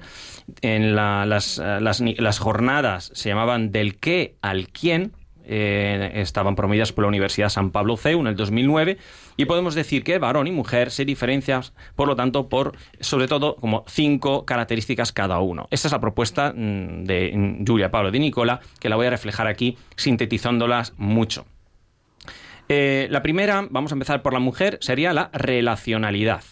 En 0.61 0.95
las, 0.95 1.57
las, 1.57 2.01
las 2.01 2.39
jornadas 2.39 3.11
se 3.13 3.29
llamaban 3.29 3.71
Del 3.71 3.97
qué 3.97 4.35
al 4.41 4.69
quién, 4.69 5.13
eh, 5.47 6.11
estaban 6.15 6.55
promovidas 6.55 6.91
por 6.91 7.03
la 7.03 7.09
Universidad 7.09 7.49
San 7.49 7.69
Pablo 7.69 7.97
CEU 7.97 8.19
en 8.21 8.27
el 8.27 8.35
2009 8.35 8.97
y 9.37 9.45
podemos 9.45 9.75
decir 9.75 10.03
que 10.03 10.17
varón 10.17 10.47
y 10.47 10.51
mujer 10.51 10.89
se 10.89 11.05
diferencian, 11.05 11.61
por 11.95 12.07
lo 12.07 12.15
tanto, 12.15 12.49
por 12.49 12.75
sobre 12.99 13.27
todo 13.27 13.55
como 13.57 13.83
cinco 13.87 14.45
características 14.45 15.11
cada 15.11 15.39
uno. 15.39 15.67
Esta 15.69 15.87
es 15.87 15.91
la 15.91 15.99
propuesta 15.99 16.51
mm, 16.55 17.03
de 17.03 17.63
Julia 17.65 17.91
Pablo 17.91 18.11
de 18.11 18.19
Nicola, 18.19 18.59
que 18.79 18.89
la 18.89 18.95
voy 18.95 19.05
a 19.05 19.11
reflejar 19.11 19.47
aquí 19.47 19.77
sintetizándolas 19.95 20.93
mucho. 20.97 21.45
Eh, 22.69 23.07
la 23.11 23.21
primera, 23.21 23.67
vamos 23.69 23.91
a 23.91 23.95
empezar 23.95 24.21
por 24.21 24.33
la 24.33 24.39
mujer, 24.39 24.77
sería 24.81 25.13
la 25.13 25.29
relacionalidad. 25.33 26.43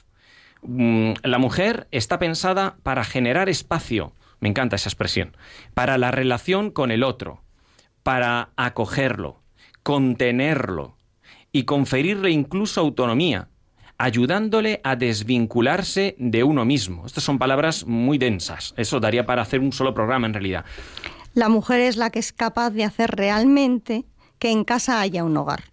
Mm, 0.61 1.13
la 1.23 1.37
mujer 1.39 1.87
está 1.91 2.19
pensada 2.19 2.77
para 2.83 3.03
generar 3.03 3.49
espacio, 3.49 4.13
me 4.39 4.49
encanta 4.49 4.75
esa 4.75 4.89
expresión, 4.89 5.35
para 5.73 5.97
la 5.97 6.11
relación 6.11 6.71
con 6.71 6.91
el 6.91 7.03
otro, 7.03 7.41
para 8.03 8.49
acogerlo, 8.55 9.41
contenerlo 9.81 10.97
y 11.51 11.63
conferirle 11.63 12.31
incluso 12.31 12.81
autonomía, 12.81 13.49
ayudándole 13.97 14.81
a 14.83 14.95
desvincularse 14.95 16.15
de 16.19 16.43
uno 16.43 16.65
mismo. 16.65 17.05
Estas 17.05 17.23
son 17.23 17.39
palabras 17.39 17.85
muy 17.85 18.17
densas. 18.17 18.73
Eso 18.77 18.99
daría 18.99 19.25
para 19.25 19.41
hacer 19.41 19.59
un 19.59 19.71
solo 19.71 19.93
programa 19.93 20.27
en 20.27 20.33
realidad. 20.33 20.65
La 21.33 21.49
mujer 21.49 21.79
es 21.79 21.97
la 21.97 22.09
que 22.09 22.19
es 22.19 22.33
capaz 22.33 22.71
de 22.71 22.83
hacer 22.83 23.11
realmente 23.11 24.05
que 24.39 24.51
en 24.51 24.63
casa 24.63 24.99
haya 24.99 25.23
un 25.23 25.37
hogar, 25.37 25.63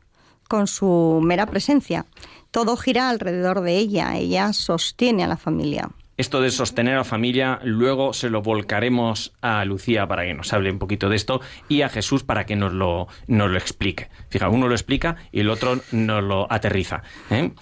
con 0.51 0.67
su 0.67 1.21
mera 1.23 1.47
presencia. 1.47 2.07
Todo 2.51 2.77
gira 2.77 3.09
alrededor 3.09 3.61
de 3.61 3.77
ella, 3.77 4.17
ella 4.17 4.53
sostiene 4.53 5.23
a 5.23 5.29
la 5.29 5.37
familia. 5.37 5.91
Esto 6.21 6.43
de 6.43 6.51
sostener 6.51 6.99
a 6.99 7.05
familia, 7.05 7.61
luego 7.65 8.13
se 8.13 8.29
lo 8.29 8.43
volcaremos 8.43 9.33
a 9.41 9.65
Lucía 9.65 10.07
para 10.07 10.27
que 10.27 10.35
nos 10.35 10.53
hable 10.53 10.71
un 10.71 10.79
poquito 10.79 11.09
de 11.09 11.17
esto 11.17 11.41
y 11.67 11.81
a 11.81 11.89
Jesús 11.89 12.25
para 12.25 12.45
que 12.45 12.57
nos 12.57 12.75
lo, 12.75 13.09
nos 13.27 13.51
lo 13.51 13.57
explique. 13.57 14.11
Fija, 14.29 14.51
uno 14.51 14.69
lo 14.69 14.75
explica 14.75 15.17
y 15.33 15.41
el 15.41 15.49
otro 15.49 15.81
nos 15.93 16.23
lo 16.23 16.47
aterriza. 16.53 17.03
¿eh? 17.31 17.53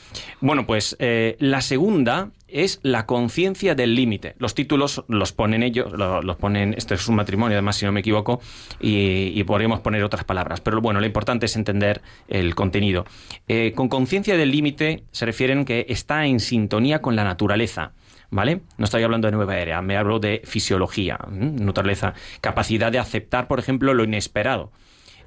Bueno, 0.41 0.67
pues 0.67 0.97
eh, 0.99 1.37
la 1.39 1.61
segunda 1.61 2.33
es 2.49 2.81
la 2.83 3.07
conciencia 3.07 3.77
del 3.77 3.95
límite. 3.95 4.35
Los 4.39 4.57
títulos 4.57 5.05
los 5.07 5.33
ponen 5.33 5.63
ellos, 5.63 5.93
los 5.93 6.37
ponen, 6.37 6.75
esto 6.77 6.95
es 6.95 7.07
un 7.07 7.15
matrimonio 7.15 7.57
además 7.57 7.77
si 7.77 7.87
no 7.87 7.93
me 7.93 8.01
equivoco, 8.01 8.41
y, 8.81 9.41
podríamos 9.45 9.81
poner 9.81 10.03
otras 10.03 10.25
palabras, 10.25 10.61
pero 10.61 10.81
bueno, 10.81 10.99
lo 10.99 11.07
importante 11.07 11.47
es 11.47 11.55
entender 11.55 12.03
el 12.27 12.57
contenido. 12.57 13.07
Eh, 13.47 13.73
con 13.77 13.89
conciencia 13.89 14.37
del 14.37 14.51
límite 14.51 15.05
se 15.13 15.27
refieren 15.27 15.65
que 15.65 15.87
está 15.89 16.27
en 16.27 16.41
sintonía 16.41 17.01
con 17.01 17.15
la 17.15 17.23
naturaleza. 17.23 17.93
¿Vale? 18.31 18.61
No 18.77 18.85
estoy 18.85 19.03
hablando 19.03 19.29
de 19.29 19.33
nueva 19.33 19.59
era, 19.59 19.83
me 19.83 19.97
hablo 19.97 20.19
de 20.19 20.43
fisiología, 20.45 21.19
naturaleza, 21.31 22.15
capacidad 22.41 22.93
de 22.93 22.99
aceptar, 22.99 23.49
por 23.49 23.59
ejemplo, 23.59 23.95
lo 23.95 24.05
inesperado. 24.05 24.71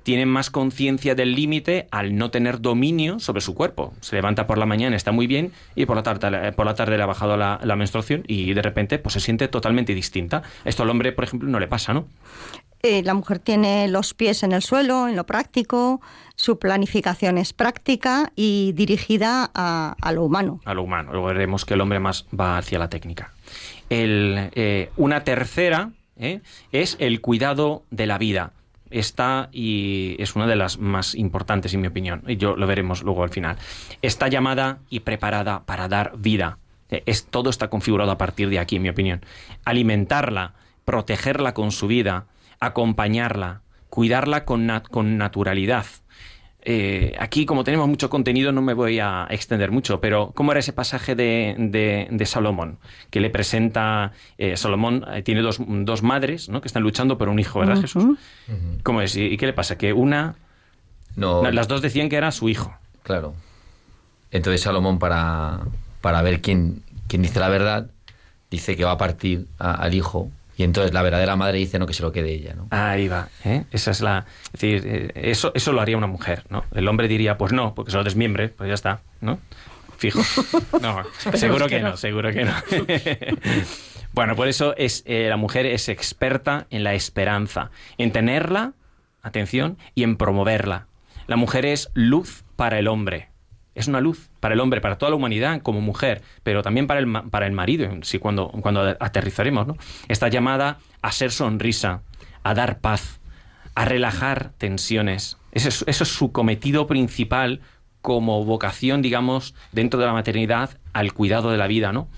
Tienen 0.04 0.30
más 0.30 0.50
conciencia 0.50 1.14
del 1.14 1.36
límite 1.36 1.88
al 1.92 2.16
no 2.16 2.32
tener 2.32 2.60
dominio 2.60 3.20
sobre 3.20 3.42
su 3.42 3.54
cuerpo. 3.54 3.94
Se 4.02 4.16
levanta 4.16 4.48
por 4.48 4.58
la 4.58 4.66
mañana, 4.66 4.96
está 4.96 5.12
muy 5.12 5.28
bien, 5.28 5.52
y 5.76 5.86
por 5.86 5.96
la 5.96 6.02
tarde, 6.02 6.52
por 6.54 6.66
la 6.66 6.74
tarde 6.74 6.98
le 6.98 7.04
ha 7.04 7.06
bajado 7.06 7.38
la, 7.38 7.60
la 7.64 7.76
menstruación 7.76 8.24
y 8.26 8.52
de 8.54 8.64
repente 8.64 8.98
pues, 8.98 9.14
se 9.14 9.20
siente 9.20 9.48
totalmente 9.48 9.94
distinta. 9.94 10.42
Esto 10.66 10.82
al 10.82 10.90
hombre, 10.90 11.12
por 11.12 11.26
ejemplo, 11.26 11.48
no 11.50 11.60
le 11.60 11.68
pasa, 11.68 11.94
¿no? 11.94 12.08
Eh, 12.84 13.04
la 13.04 13.14
mujer 13.14 13.40
tiene 13.40 13.88
los 13.88 14.14
pies 14.14 14.44
en 14.44 14.54
el 14.54 14.62
suelo, 14.62 15.08
en 15.08 15.16
lo 15.16 15.26
práctico, 15.26 16.02
su 16.36 16.58
planificación 16.58 17.38
es 17.38 17.54
práctica 17.54 18.32
y 18.36 18.72
dirigida 18.74 19.52
a, 19.54 20.12
lo 20.14 20.24
humano. 20.24 20.60
A 20.66 20.74
lo 20.74 20.82
humano. 20.82 21.12
Luego 21.12 21.28
veremos 21.28 21.66
que 21.66 21.76
el 21.76 21.82
hombre 21.82 22.00
más 22.00 22.26
va 22.38 22.58
hacia 22.58 22.80
la 22.80 22.90
técnica. 22.90 23.32
Eh, 23.90 24.90
una 24.98 25.24
tercera 25.24 25.92
¿eh? 26.18 26.42
es 26.72 26.96
el 27.00 27.22
cuidado 27.22 27.84
de 27.92 28.08
la 28.08 28.18
vida. 28.18 28.54
Esta 28.90 29.50
y 29.52 30.16
es 30.20 30.36
una 30.36 30.48
de 30.48 30.56
las 30.56 30.80
más 30.80 31.14
importantes, 31.16 31.74
en 31.74 31.82
mi 31.82 31.88
opinión. 31.88 32.24
Y 32.28 32.38
yo 32.38 32.56
lo 32.56 32.66
veremos 32.68 33.04
luego 33.04 33.24
al 33.24 33.30
final. 33.30 33.58
Está 34.02 34.28
llamada 34.28 34.80
y 34.90 35.02
preparada 35.02 35.64
para 35.66 35.88
dar 35.88 36.14
vida. 36.18 36.58
Es, 36.90 37.26
todo 37.26 37.50
está 37.50 37.70
configurado 37.70 38.12
a 38.12 38.18
partir 38.18 38.50
de 38.50 38.60
aquí, 38.60 38.78
en 38.78 38.82
mi 38.82 38.90
opinión. 38.90 39.22
Alimentarla, 39.64 40.56
protegerla 40.84 41.54
con 41.54 41.72
su 41.72 41.88
vida, 41.88 42.26
acompañarla, 42.62 43.62
cuidarla 43.90 44.46
con, 44.46 44.66
nat- 44.68 44.88
con 44.88 45.18
naturalidad. 45.18 45.86
Eh, 46.64 47.16
aquí, 47.20 47.48
como 47.48 47.64
tenemos 47.64 47.88
mucho 47.90 48.10
contenido, 48.12 48.52
no 48.52 48.62
me 48.62 48.76
voy 48.76 49.00
a 49.00 49.26
extender 49.32 49.72
mucho, 49.72 50.00
pero 50.00 50.32
¿cómo 50.36 50.52
era 50.52 50.60
ese 50.60 50.74
pasaje 50.74 51.16
de, 51.16 51.56
de- 51.58 52.08
de 52.12 52.26
Salomón? 52.28 52.78
Que 53.10 53.20
le 53.20 53.32
presenta, 53.32 54.12
eh, 54.38 54.56
Salomón 54.56 55.04
eh, 55.12 55.24
tiene 55.24 55.42
dos, 55.42 55.58
dos 55.60 56.04
madres 56.04 56.50
¿no? 56.50 56.62
que 56.62 56.68
están 56.68 56.84
luchando 56.84 57.18
por 57.18 57.30
un 57.30 57.40
hijo, 57.40 57.60
¿verdad. 57.60 57.82
Jesús? 57.82 58.18
¿Cómo 58.84 59.02
es? 59.02 59.16
¿Y, 59.16 59.24
y 59.26 59.38
qué 59.38 59.48
le 59.48 59.54
pasa? 59.54 59.76
Que 59.78 59.92
una, 59.92 60.36
No, 61.16 61.50
las 61.52 61.68
dos 61.68 61.82
decían 61.82 62.10
que 62.10 62.16
era 62.16 62.32
su 62.32 62.48
hijo. 62.48 62.72
Claro. 63.02 63.34
Entonces 64.30 64.62
Salomón, 64.62 65.00
para, 65.00 65.62
para 66.00 66.22
ver 66.22 66.42
quién, 66.42 66.84
quién 67.08 67.24
dice 67.24 67.40
la 67.40 67.50
verdad, 67.50 67.90
dice 68.52 68.78
que 68.78 68.84
va 68.86 68.92
a 68.92 68.98
partir 69.00 69.48
a- 69.58 69.74
al 69.74 69.96
hijo. 69.96 70.30
Y 70.62 70.64
entonces 70.64 70.94
la 70.94 71.02
verdadera 71.02 71.36
madre 71.36 71.58
dice 71.58 71.80
no 71.80 71.88
que 71.88 71.94
se 71.94 72.04
lo 72.04 72.12
quede 72.12 72.32
ella, 72.32 72.54
¿no? 72.54 72.68
Ahí 72.70 73.08
va, 73.08 73.30
¿eh? 73.44 73.64
Esa 73.72 73.90
es 73.90 74.02
la... 74.02 74.28
Es 74.46 74.62
decir, 74.62 74.84
eh, 74.86 75.12
eso, 75.16 75.52
eso 75.56 75.72
lo 75.72 75.82
haría 75.82 75.98
una 75.98 76.06
mujer, 76.06 76.44
¿no? 76.50 76.66
El 76.76 76.88
hombre 76.88 77.08
diría, 77.08 77.36
pues 77.36 77.52
no, 77.52 77.74
porque 77.74 77.90
se 77.90 77.98
lo 77.98 78.04
desmiembre, 78.04 78.50
pues 78.50 78.68
ya 78.68 78.76
está, 78.76 79.02
¿no? 79.22 79.40
Fijo. 79.98 80.22
No, 80.82 81.04
seguro 81.34 81.68
que, 81.68 81.80
no, 81.80 81.98
seguro 81.98 82.32
que 82.32 82.46
no. 82.46 82.54
bueno, 84.14 84.36
por 84.36 84.48
eso 84.48 84.76
es, 84.78 85.02
eh, 85.08 85.26
la 85.30 85.38
mujer 85.38 85.66
es 85.66 85.90
experta 85.90 86.68
en 86.70 86.84
la 86.84 86.94
esperanza, 86.94 87.72
en 87.98 88.12
tenerla, 88.12 88.74
atención, 89.24 89.80
y 89.96 90.04
en 90.04 90.16
promoverla. 90.16 90.86
La 91.26 91.38
mujer 91.38 91.66
es 91.66 91.90
luz 91.96 92.44
para 92.56 92.78
el 92.78 92.88
hombre. 92.88 93.31
Es 93.74 93.88
una 93.88 94.02
luz 94.02 94.30
para 94.40 94.54
el 94.54 94.60
hombre, 94.60 94.82
para 94.82 94.98
toda 94.98 95.10
la 95.10 95.16
humanidad 95.16 95.62
como 95.62 95.82
mujer, 95.82 96.22
pero 96.44 96.62
también 96.62 96.88
para 96.88 97.00
el, 97.00 97.12
para 97.30 97.46
el 97.46 97.54
marido, 97.54 97.90
si 98.04 98.20
cuando, 98.20 98.50
cuando 98.50 98.96
aterrizaremos, 99.00 99.68
¿no? 99.68 99.78
Está 100.08 100.28
llamada 100.28 100.80
a 101.02 101.12
ser 101.12 101.32
sonrisa, 101.32 102.02
a 102.44 102.54
dar 102.54 102.80
paz, 102.80 103.22
a 103.76 103.86
relajar 103.86 104.52
tensiones. 104.58 105.38
Eso 105.52 105.70
es, 105.70 105.84
eso 105.88 106.04
es 106.04 106.10
su 106.10 106.32
cometido 106.32 106.88
principal 106.88 107.62
como 108.02 108.44
vocación, 108.44 109.02
digamos, 109.02 109.54
dentro 109.72 110.00
de 110.00 110.06
la 110.06 110.14
maternidad 110.14 110.78
al 110.92 111.14
cuidado 111.14 111.52
de 111.52 111.58
la 111.58 111.68
vida, 111.68 111.94
¿no? 111.94 112.10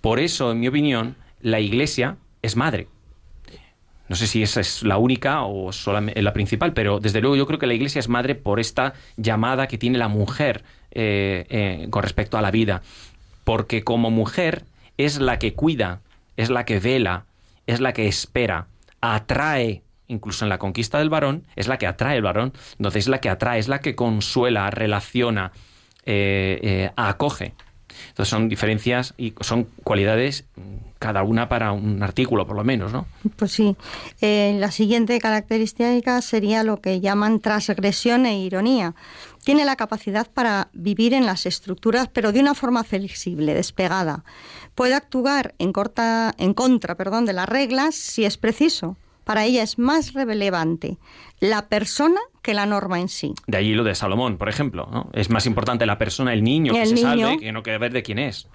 Por 0.00 0.20
eso, 0.20 0.52
en 0.52 0.60
mi 0.60 0.68
opinión, 0.68 1.16
la 1.40 1.60
Iglesia 1.60 2.16
es 2.42 2.56
madre. 2.56 2.88
No 4.14 4.18
sé 4.18 4.28
si 4.28 4.44
esa 4.44 4.60
es 4.60 4.84
la 4.84 4.96
única 4.96 5.42
o 5.42 5.72
solamente 5.72 6.22
la 6.22 6.32
principal, 6.32 6.72
pero 6.72 7.00
desde 7.00 7.20
luego 7.20 7.34
yo 7.34 7.48
creo 7.48 7.58
que 7.58 7.66
la 7.66 7.74
Iglesia 7.74 7.98
es 7.98 8.08
madre 8.08 8.36
por 8.36 8.60
esta 8.60 8.94
llamada 9.16 9.66
que 9.66 9.76
tiene 9.76 9.98
la 9.98 10.06
mujer 10.06 10.62
eh, 10.92 11.46
eh, 11.48 11.88
con 11.90 12.04
respecto 12.04 12.38
a 12.38 12.40
la 12.40 12.52
vida. 12.52 12.82
Porque 13.42 13.82
como 13.82 14.12
mujer 14.12 14.62
es 14.98 15.18
la 15.18 15.40
que 15.40 15.54
cuida, 15.54 16.00
es 16.36 16.48
la 16.48 16.64
que 16.64 16.78
vela, 16.78 17.24
es 17.66 17.80
la 17.80 17.92
que 17.92 18.06
espera, 18.06 18.68
atrae, 19.00 19.82
incluso 20.06 20.44
en 20.44 20.48
la 20.48 20.58
conquista 20.58 20.98
del 20.98 21.10
varón, 21.10 21.44
es 21.56 21.66
la 21.66 21.76
que 21.76 21.88
atrae 21.88 22.14
el 22.14 22.22
varón. 22.22 22.52
Entonces 22.78 23.06
es 23.06 23.08
la 23.08 23.20
que 23.20 23.30
atrae, 23.30 23.58
es 23.58 23.66
la 23.66 23.80
que 23.80 23.96
consuela, 23.96 24.70
relaciona, 24.70 25.50
eh, 26.06 26.92
acoge. 26.94 27.54
Entonces 28.10 28.30
son 28.30 28.48
diferencias 28.48 29.12
y 29.16 29.34
son 29.40 29.64
cualidades 29.82 30.46
cada 31.04 31.22
una 31.22 31.50
para 31.50 31.70
un 31.72 32.02
artículo, 32.02 32.46
por 32.46 32.56
lo 32.56 32.64
menos, 32.64 32.90
¿no? 32.90 33.06
Pues 33.36 33.52
sí. 33.52 33.76
Eh, 34.22 34.56
la 34.58 34.70
siguiente 34.70 35.20
característica 35.20 36.22
sería 36.22 36.64
lo 36.64 36.78
que 36.78 37.02
llaman 37.02 37.40
transgresión 37.40 38.24
e 38.24 38.38
ironía. 38.38 38.94
Tiene 39.44 39.66
la 39.66 39.76
capacidad 39.76 40.26
para 40.32 40.68
vivir 40.72 41.12
en 41.12 41.26
las 41.26 41.44
estructuras, 41.44 42.08
pero 42.08 42.32
de 42.32 42.40
una 42.40 42.54
forma 42.54 42.84
flexible, 42.84 43.52
despegada. 43.52 44.24
Puede 44.74 44.94
actuar 44.94 45.54
en, 45.58 45.74
corta, 45.74 46.32
en 46.38 46.54
contra 46.54 46.94
perdón, 46.94 47.26
de 47.26 47.34
las 47.34 47.50
reglas 47.50 47.94
si 47.94 48.24
es 48.24 48.38
preciso. 48.38 48.96
Para 49.24 49.44
ella 49.44 49.62
es 49.62 49.78
más 49.78 50.14
relevante 50.14 50.96
la 51.38 51.68
persona 51.68 52.20
que 52.40 52.54
la 52.54 52.64
norma 52.64 52.98
en 52.98 53.10
sí. 53.10 53.34
De 53.46 53.58
allí 53.58 53.74
lo 53.74 53.84
de 53.84 53.94
Salomón, 53.94 54.38
por 54.38 54.48
ejemplo. 54.48 54.88
¿no? 54.90 55.10
Es 55.12 55.28
más 55.28 55.44
importante 55.44 55.84
la 55.84 55.98
persona, 55.98 56.32
el 56.32 56.42
niño 56.42 56.72
que 56.72 56.86
se 56.86 56.94
niño. 56.94 57.08
salve, 57.08 57.38
que 57.40 57.52
no 57.52 57.62
que 57.62 57.76
ver 57.76 57.92
de 57.92 58.02
quién 58.02 58.18
es. 58.18 58.48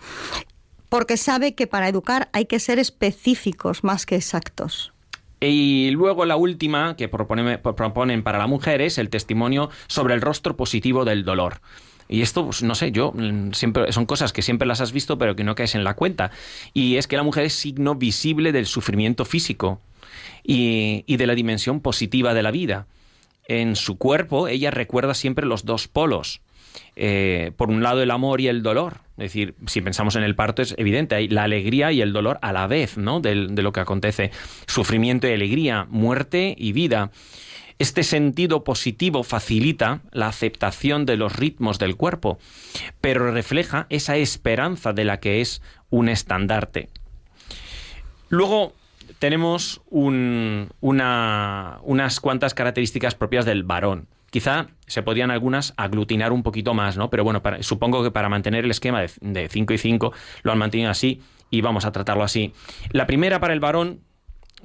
Porque 0.90 1.18
sabe 1.18 1.54
que 1.56 1.68
para 1.68 1.88
educar 1.88 2.30
hay 2.34 2.46
que 2.46 2.60
ser 2.60 2.80
específicos 2.80 3.84
más 3.84 4.06
que 4.06 4.16
exactos. 4.16 4.92
Y 5.40 5.92
luego 5.92 6.26
la 6.26 6.36
última 6.36 6.96
que 6.98 7.10
propone- 7.10 7.60
proponen 7.60 8.24
para 8.24 8.40
la 8.40 8.48
mujer 8.48 8.82
es 8.82 8.98
el 8.98 9.10
testimonio 9.10 9.70
sobre 9.88 10.14
el 10.16 10.22
rostro 10.22 10.58
positivo 10.58 11.06
del 11.06 11.24
dolor. 11.24 11.62
Y 12.10 12.24
esto, 12.24 12.44
pues, 12.44 12.64
no 12.64 12.74
sé, 12.74 12.92
yo 12.92 13.14
mm, 13.16 13.52
siempre 13.54 13.92
son 13.94 14.08
cosas 14.08 14.34
que 14.34 14.42
siempre 14.42 14.68
las 14.68 14.82
has 14.82 14.92
visto, 14.92 15.18
pero 15.20 15.36
que 15.36 15.44
no 15.44 15.54
caes 15.56 15.76
en 15.76 15.84
la 15.84 15.94
cuenta. 15.94 16.32
Y 16.74 16.96
es 16.98 17.08
que 17.08 17.16
la 17.16 17.24
mujer 17.24 17.46
es 17.46 17.54
signo 17.54 17.96
visible 17.96 18.52
del 18.52 18.66
sufrimiento 18.66 19.26
físico 19.26 19.80
y 20.44 21.18
de 21.18 21.28
la 21.28 21.36
dimensión 21.36 21.80
positiva 21.82 22.34
de 22.34 22.42
la 22.44 22.50
vida. 22.52 22.88
En 23.48 23.76
su 23.76 23.98
cuerpo, 23.98 24.48
ella 24.48 24.72
recuerda 24.72 25.14
siempre 25.14 25.46
los 25.46 25.66
dos 25.66 25.88
polos. 25.88 26.42
Eh, 26.96 27.52
por 27.56 27.70
un 27.70 27.82
lado, 27.82 28.02
el 28.02 28.12
amor 28.12 28.42
y 28.42 28.48
el 28.48 28.62
dolor. 28.64 28.98
Es 29.18 29.24
decir, 29.34 29.56
si 29.68 29.82
pensamos 29.82 30.16
en 30.16 30.24
el 30.24 30.36
parto, 30.36 30.62
es 30.62 30.76
evidente, 30.78 31.16
hay 31.16 31.28
la 31.28 31.44
alegría 31.44 31.92
y 31.92 32.02
el 32.02 32.14
dolor 32.14 32.40
a 32.42 32.52
la 32.54 32.68
vez, 32.68 32.98
¿no? 32.98 33.20
De 33.20 33.36
lo 33.36 33.72
que 33.74 33.80
acontece. 33.80 34.32
Sufrimiento 34.68 35.28
y 35.28 35.34
alegría, 35.34 35.86
muerte 35.90 36.56
y 36.58 36.72
vida. 36.74 37.12
Este 37.80 38.04
sentido 38.04 38.66
positivo 38.66 39.24
facilita 39.24 40.02
la 40.12 40.28
aceptación 40.28 41.06
de 41.06 41.16
los 41.16 41.34
ritmos 41.38 41.80
del 41.80 41.96
cuerpo, 41.96 42.38
pero 43.00 43.32
refleja 43.32 43.88
esa 43.90 44.18
esperanza 44.18 44.92
de 44.92 45.06
la 45.06 45.22
que 45.22 45.40
es 45.40 45.62
un 45.90 46.10
estandarte. 46.10 46.90
Luego 48.28 48.74
tenemos 49.20 49.82
un- 49.90 50.70
una- 50.82 51.80
unas 51.84 52.20
cuantas 52.20 52.54
características 52.54 53.16
propias 53.16 53.46
del 53.46 53.64
varón. 53.64 54.08
Quizá 54.30 54.68
se 54.88 55.04
podrían 55.04 55.32
algunas 55.32 55.74
aglutinar 55.78 56.32
un 56.32 56.44
poquito 56.44 56.74
más, 56.74 56.98
¿no? 56.98 57.10
Pero 57.10 57.24
bueno, 57.24 57.42
supongo 57.62 58.04
que 58.04 58.12
para 58.12 58.30
mantener 58.30 58.66
el 58.66 58.72
esquema 58.72 59.02
de 59.02 59.50
5 59.50 59.74
y 59.74 59.78
5 59.78 60.14
lo 60.44 60.52
han 60.52 60.58
mantenido 60.58 60.90
así 60.90 61.22
y 61.50 61.62
vamos 61.62 61.86
a 61.86 61.92
tratarlo 61.92 62.24
así. 62.24 62.54
La 62.92 63.08
primera 63.08 63.40
para 63.40 63.54
el 63.54 63.60
varón, 63.60 64.02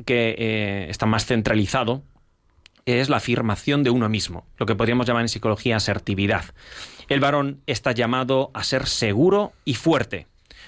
que 0.04 0.34
eh, 0.38 0.86
está 0.90 1.06
más 1.06 1.26
centralizado, 1.26 2.02
es 2.86 3.08
la 3.08 3.16
afirmación 3.16 3.82
de 3.82 3.90
uno 3.90 4.08
mismo, 4.08 4.46
lo 4.58 4.66
que 4.66 4.74
podríamos 4.74 5.06
llamar 5.06 5.22
en 5.22 5.28
psicología 5.28 5.76
asertividad. 5.76 6.44
El 7.08 7.20
varón 7.20 7.62
está 7.66 7.92
llamado 7.92 8.50
a 8.54 8.64
ser 8.64 8.86
seguro 8.86 9.52
y 9.64 9.74
fuerte, 9.74 10.26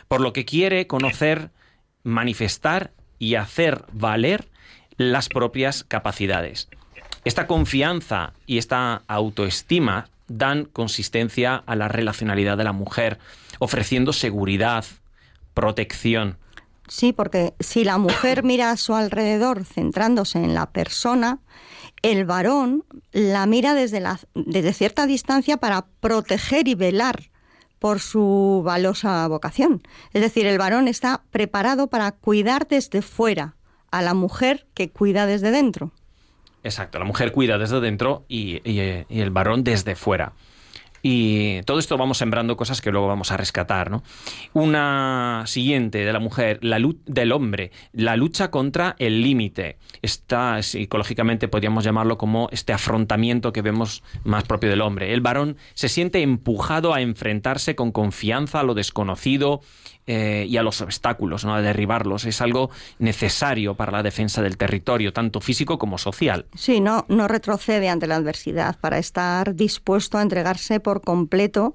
por 0.09 0.21
lo 0.21 0.33
que 0.33 0.45
quiere 0.45 0.87
conocer, 0.87 1.51
manifestar 2.03 2.93
y 3.19 3.35
hacer 3.35 3.85
valer 3.93 4.49
las 4.97 5.29
propias 5.29 5.85
capacidades. 5.85 6.69
Esta 7.27 7.49
confianza 7.49 8.35
y 8.47 8.59
esta 8.59 9.03
autoestima 9.09 10.11
dan 10.29 10.65
consistencia 10.65 11.57
a 11.57 11.75
la 11.75 11.89
relacionalidad 11.89 12.57
de 12.57 12.62
la 12.62 12.71
mujer, 12.71 13.19
ofreciendo 13.59 14.12
seguridad, 14.12 14.85
protección. 15.53 16.39
Sí, 16.87 17.12
porque 17.12 17.55
si 17.59 17.83
la 17.83 17.99
mujer 17.99 18.45
mira 18.45 18.71
a 18.71 18.77
su 18.77 18.95
alrededor 18.95 19.65
centrándose 19.65 20.39
en 20.39 20.55
la 20.55 20.71
persona, 20.71 21.41
el 22.01 22.27
varón 22.27 22.85
la 23.11 23.45
mira 23.47 23.75
desde, 23.75 23.99
la, 23.99 24.21
desde 24.37 24.73
cierta 24.73 25.09
distancia 25.09 25.57
para 25.57 25.85
proteger 25.99 26.69
y 26.69 26.77
velar 26.77 27.31
por 27.81 27.99
su 27.99 28.62
valiosa 28.65 29.27
vocación. 29.27 29.83
Es 30.12 30.23
decir, 30.23 30.47
el 30.47 30.59
varón 30.59 30.87
está 30.87 31.25
preparado 31.33 31.89
para 31.89 32.12
cuidar 32.12 32.69
desde 32.69 33.03
fuera 33.03 33.57
a 33.91 34.01
la 34.01 34.15
mujer 34.15 34.69
que 34.75 34.91
cuida 34.91 35.27
desde 35.27 35.51
dentro. 35.51 35.91
Exacto, 36.66 36.98
la 36.98 37.05
mujer 37.05 37.31
cuida 37.31 37.59
desde 37.59 37.81
dentro 37.81 38.26
eh, 38.29 39.05
y 39.09 39.20
el 39.20 39.31
varón 39.31 39.62
desde 39.62 39.94
fuera. 39.94 40.33
Y 41.00 41.62
todo 41.62 41.79
esto 41.79 41.96
vamos 41.96 42.18
sembrando 42.18 42.57
cosas 42.57 42.81
que 42.81 42.90
luego 42.90 43.07
vamos 43.07 43.31
a 43.31 43.37
rescatar. 43.37 43.92
¿no? 43.92 44.02
Una 44.52 45.44
siguiente 45.46 46.05
de 46.05 46.12
la 46.12 46.18
mujer, 46.18 46.59
la 46.62 46.81
luz 46.81 46.96
del 47.07 47.31
hombre, 47.31 47.70
la 47.92 48.16
lucha 48.16 48.50
contra 48.50 48.96
el 48.98 49.22
límite. 49.22 49.79
Está 50.02 50.61
psicológicamente 50.62 51.46
podríamos 51.46 51.85
llamarlo 51.85 52.18
como 52.18 52.48
este 52.50 52.72
afrontamiento 52.72 53.52
que 53.52 53.62
vemos 53.62 54.02
más 54.24 54.42
propio 54.42 54.68
del 54.68 54.81
hombre. 54.81 55.12
El 55.12 55.20
varón 55.20 55.57
se 55.74 55.88
siente 55.88 56.22
empujado 56.22 56.92
a 56.92 57.00
enfrentarse 57.00 57.76
con 57.76 57.92
confianza 57.92 58.59
a 58.59 58.64
lo 58.64 58.74
desconocido 58.74 59.61
eh, 60.07 60.47
y 60.49 60.57
a 60.57 60.62
los 60.62 60.81
obstáculos, 60.81 61.45
¿no? 61.45 61.55
a 61.55 61.62
derribarlos. 61.62 62.25
Es 62.27 62.40
algo 62.40 62.71
necesario 62.99 63.75
para 63.75 63.92
la 63.92 64.03
defensa 64.03 64.42
del 64.42 64.57
territorio, 64.57 65.12
tanto 65.12 65.40
físico 65.40 65.79
como 65.79 65.99
social. 65.99 66.47
Sí, 66.55 66.81
no, 66.81 67.05
no 67.09 67.27
retrocede 67.27 67.88
ante 67.88 68.07
la 68.07 68.16
adversidad 68.16 68.79
para 68.79 68.99
estar 68.99 69.55
dispuesto 69.55 70.19
a 70.19 70.23
entregarse 70.23 70.79
por 70.79 71.01
completo 71.03 71.75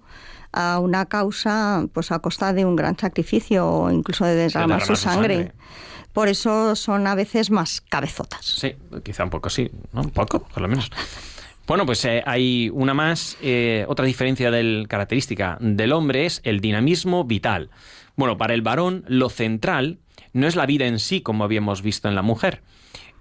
a 0.54 0.80
una 0.80 1.06
causa 1.06 1.86
pues 1.94 2.12
a 2.12 2.20
costa 2.20 2.54
de 2.54 2.66
un 2.66 2.76
gran 2.76 2.98
sacrificio 2.98 3.68
o 3.68 3.92
incluso 3.92 4.26
de 4.26 4.36
derramar, 4.36 4.82
su, 4.86 4.96
sangre. 4.96 5.52
Por 6.14 6.28
eso 6.28 6.76
son 6.76 7.08
a 7.08 7.16
veces 7.16 7.52
más 7.52 7.82
cabezotas. 7.82 8.46
Sí, 8.46 8.76
quizá 9.04 9.24
un 9.24 9.30
poco 9.30 9.50
sí, 9.50 9.70
¿no? 9.94 10.02
Un 10.02 10.12
poco, 10.12 10.40
por 10.40 10.62
lo 10.62 10.68
menos. 10.68 10.90
Bueno, 11.68 11.86
pues 11.86 12.04
eh, 12.06 12.22
hay 12.26 12.70
una 12.74 12.94
más, 12.94 13.38
eh, 13.42 13.86
otra 13.88 14.06
diferencia 14.06 14.52
del 14.52 14.88
característica 14.90 15.58
del 15.62 15.94
hombre 15.94 16.26
es 16.26 16.42
el 16.44 16.60
dinamismo 16.60 17.24
vital. 17.24 17.70
Bueno, 18.16 18.38
para 18.38 18.54
el 18.54 18.62
varón 18.62 19.04
lo 19.08 19.30
central 19.30 20.00
no 20.34 20.48
es 20.48 20.56
la 20.56 20.66
vida 20.66 20.88
en 20.88 21.00
sí, 21.00 21.22
como 21.22 21.44
habíamos 21.44 21.82
visto 21.82 22.08
en 22.08 22.16
la 22.16 22.22
mujer. 22.22 22.62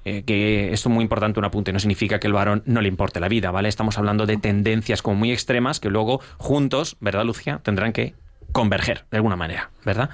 Eh, 0.05 0.22
que 0.24 0.72
esto 0.72 0.88
es 0.88 0.94
muy 0.94 1.03
importante 1.03 1.38
un 1.38 1.44
apunte, 1.44 1.74
no 1.74 1.79
significa 1.79 2.18
que 2.18 2.26
el 2.26 2.33
varón 2.33 2.62
no 2.64 2.81
le 2.81 2.88
importe 2.88 3.20
la 3.20 3.29
vida, 3.29 3.50
¿vale? 3.50 3.68
Estamos 3.68 3.98
hablando 3.98 4.24
de 4.24 4.38
tendencias 4.38 5.03
como 5.03 5.16
muy 5.16 5.31
extremas 5.31 5.79
que 5.79 5.90
luego 5.90 6.22
juntos, 6.38 6.96
¿verdad, 7.00 7.26
Lucia? 7.26 7.61
Tendrán 7.62 7.92
que 7.92 8.14
converger 8.53 9.05
de 9.11 9.18
alguna 9.18 9.37
manera, 9.37 9.70
¿verdad? 9.85 10.11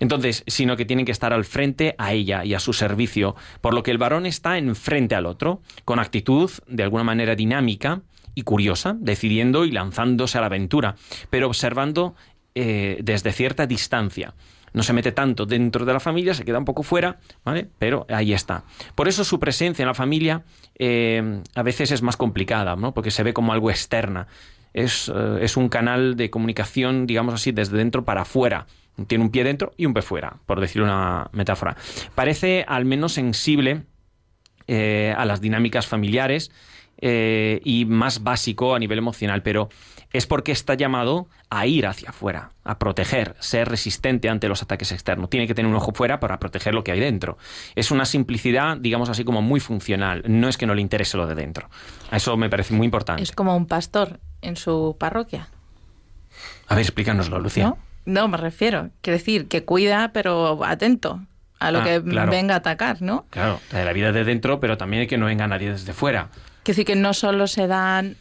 Entonces, 0.00 0.42
sino 0.46 0.76
que 0.76 0.86
tienen 0.86 1.04
que 1.04 1.12
estar 1.12 1.32
al 1.32 1.44
frente 1.44 1.94
a 1.98 2.12
ella 2.14 2.44
y 2.44 2.54
a 2.54 2.60
su 2.60 2.72
servicio, 2.72 3.36
por 3.60 3.74
lo 3.74 3.82
que 3.82 3.90
el 3.90 3.98
varón 3.98 4.24
está 4.26 4.56
enfrente 4.58 5.14
al 5.14 5.26
otro, 5.26 5.60
con 5.84 5.98
actitud 5.98 6.50
de 6.66 6.82
alguna 6.82 7.04
manera 7.04 7.34
dinámica 7.34 8.00
y 8.34 8.42
curiosa, 8.42 8.96
decidiendo 8.98 9.64
y 9.64 9.70
lanzándose 9.70 10.38
a 10.38 10.40
la 10.42 10.48
aventura, 10.48 10.96
pero 11.30 11.46
observando 11.46 12.14
eh, 12.58 12.96
desde 13.02 13.32
cierta 13.32 13.66
distancia. 13.66 14.32
No 14.72 14.82
se 14.82 14.94
mete 14.94 15.12
tanto 15.12 15.44
dentro 15.44 15.84
de 15.84 15.92
la 15.92 16.00
familia, 16.00 16.32
se 16.32 16.42
queda 16.42 16.58
un 16.58 16.64
poco 16.64 16.82
fuera, 16.82 17.18
¿vale? 17.44 17.68
Pero 17.78 18.06
ahí 18.08 18.32
está. 18.32 18.64
Por 18.94 19.08
eso 19.08 19.24
su 19.24 19.38
presencia 19.38 19.82
en 19.82 19.88
la 19.88 19.92
familia 19.92 20.42
eh, 20.78 21.42
a 21.54 21.62
veces 21.62 21.90
es 21.90 22.00
más 22.00 22.16
complicada, 22.16 22.74
¿no? 22.74 22.94
Porque 22.94 23.10
se 23.10 23.22
ve 23.22 23.34
como 23.34 23.52
algo 23.52 23.68
externa. 23.68 24.26
Es, 24.72 25.12
eh, 25.14 25.38
es 25.42 25.58
un 25.58 25.68
canal 25.68 26.16
de 26.16 26.30
comunicación, 26.30 27.06
digamos 27.06 27.34
así, 27.34 27.52
desde 27.52 27.76
dentro 27.76 28.06
para 28.06 28.22
afuera. 28.22 28.66
Tiene 29.06 29.22
un 29.22 29.30
pie 29.30 29.44
dentro 29.44 29.74
y 29.76 29.84
un 29.84 29.92
pie 29.92 30.00
fuera, 30.00 30.38
por 30.46 30.58
decir 30.58 30.80
una 30.80 31.28
metáfora. 31.32 31.76
Parece 32.14 32.64
al 32.66 32.86
menos 32.86 33.12
sensible 33.12 33.82
a 34.66 35.24
las 35.26 35.42
dinámicas 35.42 35.86
familiares 35.86 36.50
y 36.98 37.84
más 37.86 38.22
básico 38.22 38.74
a 38.74 38.78
nivel 38.78 38.96
emocional, 38.96 39.42
pero 39.42 39.68
es 40.12 40.26
porque 40.26 40.52
está 40.52 40.74
llamado 40.74 41.28
a 41.50 41.66
ir 41.66 41.86
hacia 41.86 42.10
afuera, 42.10 42.50
a 42.64 42.78
proteger, 42.78 43.36
ser 43.38 43.68
resistente 43.68 44.28
ante 44.28 44.48
los 44.48 44.62
ataques 44.62 44.92
externos. 44.92 45.30
Tiene 45.30 45.46
que 45.46 45.54
tener 45.54 45.70
un 45.70 45.76
ojo 45.76 45.92
fuera 45.92 46.20
para 46.20 46.38
proteger 46.38 46.74
lo 46.74 46.84
que 46.84 46.92
hay 46.92 47.00
dentro. 47.00 47.38
Es 47.74 47.90
una 47.90 48.04
simplicidad, 48.04 48.76
digamos 48.76 49.08
así, 49.08 49.24
como 49.24 49.42
muy 49.42 49.60
funcional. 49.60 50.22
No 50.26 50.48
es 50.48 50.56
que 50.56 50.66
no 50.66 50.74
le 50.74 50.82
interese 50.82 51.16
lo 51.16 51.26
de 51.26 51.34
dentro. 51.34 51.68
Eso 52.10 52.36
me 52.36 52.48
parece 52.48 52.74
muy 52.74 52.84
importante. 52.84 53.22
Es 53.22 53.32
como 53.32 53.56
un 53.56 53.66
pastor 53.66 54.20
en 54.42 54.56
su 54.56 54.96
parroquia. 54.98 55.48
A 56.68 56.74
ver, 56.74 56.82
explícanoslo, 56.82 57.38
Lucía. 57.38 57.74
No, 58.04 58.28
me 58.28 58.36
refiero. 58.36 58.90
Quiere 59.00 59.18
decir 59.18 59.48
que 59.48 59.64
cuida, 59.64 60.12
pero 60.12 60.64
atento 60.64 61.20
a 61.58 61.70
lo 61.70 61.80
ah, 61.80 61.84
que 61.84 61.98
venga 61.98 62.54
a 62.54 62.58
atacar, 62.58 63.02
¿no? 63.02 63.26
Claro, 63.30 63.60
de 63.72 63.84
la 63.84 63.92
vida 63.92 64.12
de 64.12 64.24
dentro, 64.24 64.60
pero 64.60 64.76
también 64.76 65.02
hay 65.02 65.06
que 65.06 65.18
no 65.18 65.26
venga 65.26 65.46
nadie 65.46 65.72
desde 65.72 65.92
fuera. 65.92 66.28
Quiere 66.62 66.76
decir 66.76 66.84
que 66.84 66.96
no 66.96 67.14
solo 67.14 67.46
se 67.46 67.66
dan 67.66 68.16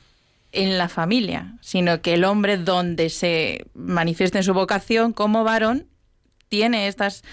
en 0.56 0.78
la 0.78 0.90
familia, 0.90 1.58
sino 1.62 2.02
que 2.02 2.14
el 2.14 2.24
hombre 2.24 2.58
donde 2.58 3.10
se 3.10 3.66
manifieste 3.74 4.40
en 4.40 4.44
su 4.44 4.54
vocación 4.54 5.14
como 5.14 5.44
varón 5.44 5.88
tiene 6.50 6.88
estas 6.88 7.24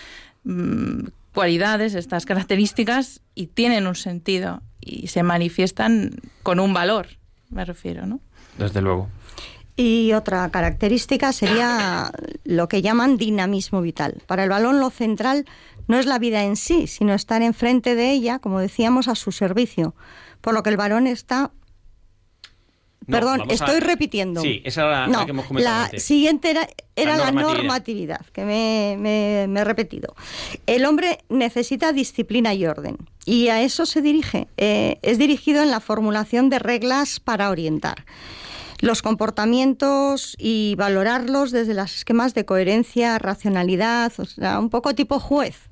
mm, 0.45 1.07
cualidades, 1.33 1.95
estas 1.95 2.27
características 2.27 3.21
y 3.35 3.47
tienen 3.47 3.87
un 3.87 3.95
sentido 3.95 4.63
y 4.81 5.07
se 5.07 5.23
manifiestan 5.23 6.11
con 6.43 6.61
un 6.61 6.75
valor, 6.75 7.07
me 7.51 7.65
refiero, 7.65 8.07
¿no? 8.07 8.21
Desde 8.59 8.83
luego. 8.83 9.09
Y 9.77 10.13
otra 10.13 10.51
característica 10.51 11.33
sería 11.33 12.13
lo 12.45 12.69
que 12.69 12.83
llaman 12.83 13.17
dinamismo 13.17 13.81
vital. 13.81 14.23
Para 14.27 14.45
el 14.45 14.51
balón 14.51 14.81
lo 14.81 14.91
central 14.91 15.47
no 15.89 15.99
es 15.99 16.07
la 16.07 16.19
vida 16.19 16.45
en 16.45 16.57
sí, 16.57 16.87
sino 16.87 17.15
estar 17.15 17.41
enfrente 17.43 17.95
de 17.95 18.11
ella, 18.11 18.39
como 18.39 18.61
decíamos, 18.61 19.09
a 19.09 19.15
su 19.15 19.33
servicio. 19.33 19.95
Por 20.41 20.53
lo 20.53 20.63
que 20.63 20.71
el 20.71 20.77
varón 20.77 21.07
está 21.07 21.53
Perdón, 23.07 23.51
estoy 23.51 23.81
repitiendo. 23.81 24.41
Sí, 24.41 24.63
esa 24.65 24.83
era 24.83 25.07
la, 25.07 25.25
que 25.25 25.31
hemos 25.31 25.47
comentado. 25.47 25.89
La 25.93 25.99
siguiente 25.99 26.51
era, 26.97 27.17
la, 27.17 27.33
normatividad. 27.33 28.25
que 28.33 28.45
me, 28.45 29.45
he 29.45 29.65
repetido. 29.65 30.15
El 30.67 30.85
hombre 30.85 31.19
necesita 31.29 31.93
disciplina 31.93 32.55
y 32.55 32.67
orden. 32.67 32.97
Y 33.25 33.49
a 33.49 33.63
eso 33.63 33.87
se 33.87 34.03
dirige. 34.03 34.49
Eh, 34.57 34.99
es 35.03 35.19
dirigido 35.19 35.63
en 35.63 35.71
la 35.71 35.81
formulación 35.81 36.51
de 36.51 36.59
reglas 36.59 37.21
para 37.21 37.51
orientar 37.51 38.05
los 38.81 39.01
comportamientos 39.01 40.35
y 40.39 40.75
valorarlos 40.77 41.53
desde 41.53 41.73
los 41.73 41.95
esquemas 41.95 42.35
de 42.35 42.45
coherencia, 42.45 43.17
racionalidad, 43.21 44.13
o 44.19 44.25
sea, 44.25 44.59
un 44.59 44.71
poco 44.71 44.93
tipo 44.93 45.21
juez 45.21 45.72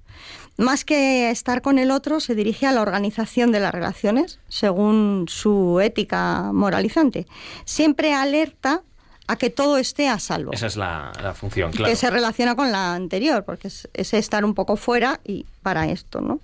más 0.61 0.85
que 0.85 1.31
estar 1.31 1.63
con 1.63 1.79
el 1.79 1.91
otro, 1.91 2.21
se 2.21 2.35
dirige 2.35 2.67
a 2.67 2.73
la 2.73 2.83
organización 2.83 3.51
de 3.51 3.61
las 3.61 3.73
relaciones 3.73 4.39
según 4.49 5.25
su 5.29 5.81
ética 5.81 6.53
moralizante. 6.53 7.27
Siempre 7.65 8.13
alerta 8.13 8.83
a 9.27 9.37
que 9.37 9.49
todo 9.49 9.79
esté 9.79 10.09
a 10.09 10.19
salvo. 10.19 10.53
Esa 10.53 10.67
es 10.67 10.77
la, 10.77 11.13
función, 11.35 11.71
claro. 11.71 11.91
Que 11.91 11.97
se 11.97 12.11
relaciona 12.11 12.57
con 12.57 12.73
la 12.73 12.95
anterior, 12.95 13.45
porque 13.45 13.69
es, 13.69 13.89
es, 13.95 14.13
estar 14.13 14.45
un 14.45 14.55
poco 14.55 14.77
fuera 14.77 15.21
y 15.25 15.47
para 15.63 15.89
esto, 15.89 16.21
¿no? 16.21 16.41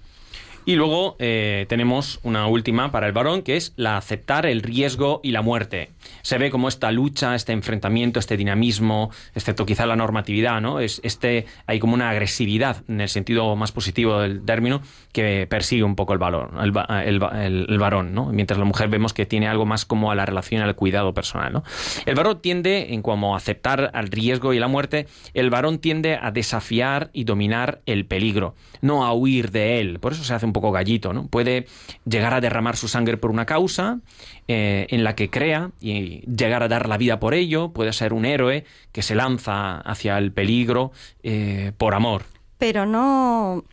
Y 0.69 0.75
luego 0.75 1.15
eh, 1.21 1.65
tenemos 1.69 2.19
una 2.25 2.49
última 2.49 2.91
para 2.91 3.07
el 3.07 3.13
varón, 3.13 3.43
que 3.43 3.57
es 3.57 3.73
la 3.77 3.97
aceptar 3.97 4.47
el 4.47 4.63
riesgo 4.63 5.21
y 5.23 5.31
la 5.31 5.41
muerte. 5.41 5.91
Se 6.23 6.39
ve 6.39 6.51
como 6.51 6.67
esta 6.67 6.91
lucha, 6.91 7.37
este 7.37 7.53
enfrentamiento, 7.53 8.19
este 8.19 8.37
dinamismo, 8.37 9.13
excepto 9.37 9.65
quizá 9.65 9.87
la 9.87 9.95
normatividad, 9.95 10.61
¿no? 10.61 10.81
Es, 10.81 11.01
este, 11.05 11.47
hay 11.67 11.79
como 11.79 11.95
una 11.95 12.11
agresividad, 12.11 12.83
en 12.89 13.01
el 13.01 13.09
sentido 13.09 13.55
más 13.55 13.71
positivo 13.71 14.19
del 14.19 14.45
término, 14.45 14.83
que 15.17 15.47
persigue 15.49 15.83
un 15.83 15.97
poco 15.97 16.13
el, 16.13 16.19
valor, 16.19 16.51
el, 16.61 17.79
varón, 17.79 18.13
¿no? 18.13 18.27
Mientras 18.27 18.59
la 18.59 18.67
mujer 18.67 18.91
vemos 18.91 19.15
que 19.15 19.25
tiene 19.25 19.49
algo 19.49 19.65
más 19.65 19.87
como 19.87 20.11
a 20.11 20.15
la 20.15 20.27
relación, 20.27 20.61
al 20.61 20.77
cuidado 20.77 21.15
personal, 21.15 21.55
¿no? 21.55 21.65
El 22.05 22.15
varón 22.15 22.43
tiende, 22.43 22.93
en 22.93 23.01
como 23.01 23.35
aceptar 23.35 23.91
al 23.95 24.09
riesgo 24.09 24.53
y 24.53 24.59
la 24.59 24.69
muerte, 24.69 25.07
el 25.33 25.49
varón 25.49 25.79
tiende 25.79 26.19
a 26.21 26.33
desafiar 26.33 27.09
y 27.15 27.25
dominar 27.25 27.81
el 27.87 28.05
peligro, 28.05 28.57
no 28.83 29.07
a 29.07 29.15
huir 29.15 29.53
de 29.53 29.81
él. 29.81 30.01
Por 30.01 30.13
eso 30.13 30.23
se 30.23 30.35
hace 30.35 30.45
un 30.45 30.53
poco 30.53 30.71
gallito, 30.71 31.15
¿no? 31.15 31.29
Puede 31.29 31.65
llegar 32.05 32.35
a 32.35 32.43
derramar 32.43 32.77
su 32.77 32.87
sangre 32.87 33.17
por 33.17 33.31
una 33.31 33.47
causa 33.47 34.01
eh, 34.49 34.87
en 34.91 35.03
la 35.03 35.15
que 35.15 35.31
crea 35.31 35.71
y 35.81 36.27
llegar 36.31 36.63
a 36.63 36.69
dar 36.69 36.91
la 36.91 36.99
vida 36.99 37.19
por 37.19 37.33
ello, 37.33 37.71
puede 37.71 37.95
ser 37.95 38.13
un 38.13 38.27
héroe 38.27 38.67
que 38.93 39.01
se 39.01 39.15
lanza 39.15 39.79
hacia 39.79 40.19
el 40.19 40.31
peligro 40.33 40.93
eh, 41.23 41.73
por 41.79 41.95
amor. 41.95 42.25
Pero 42.59 42.87
no, 42.87 43.65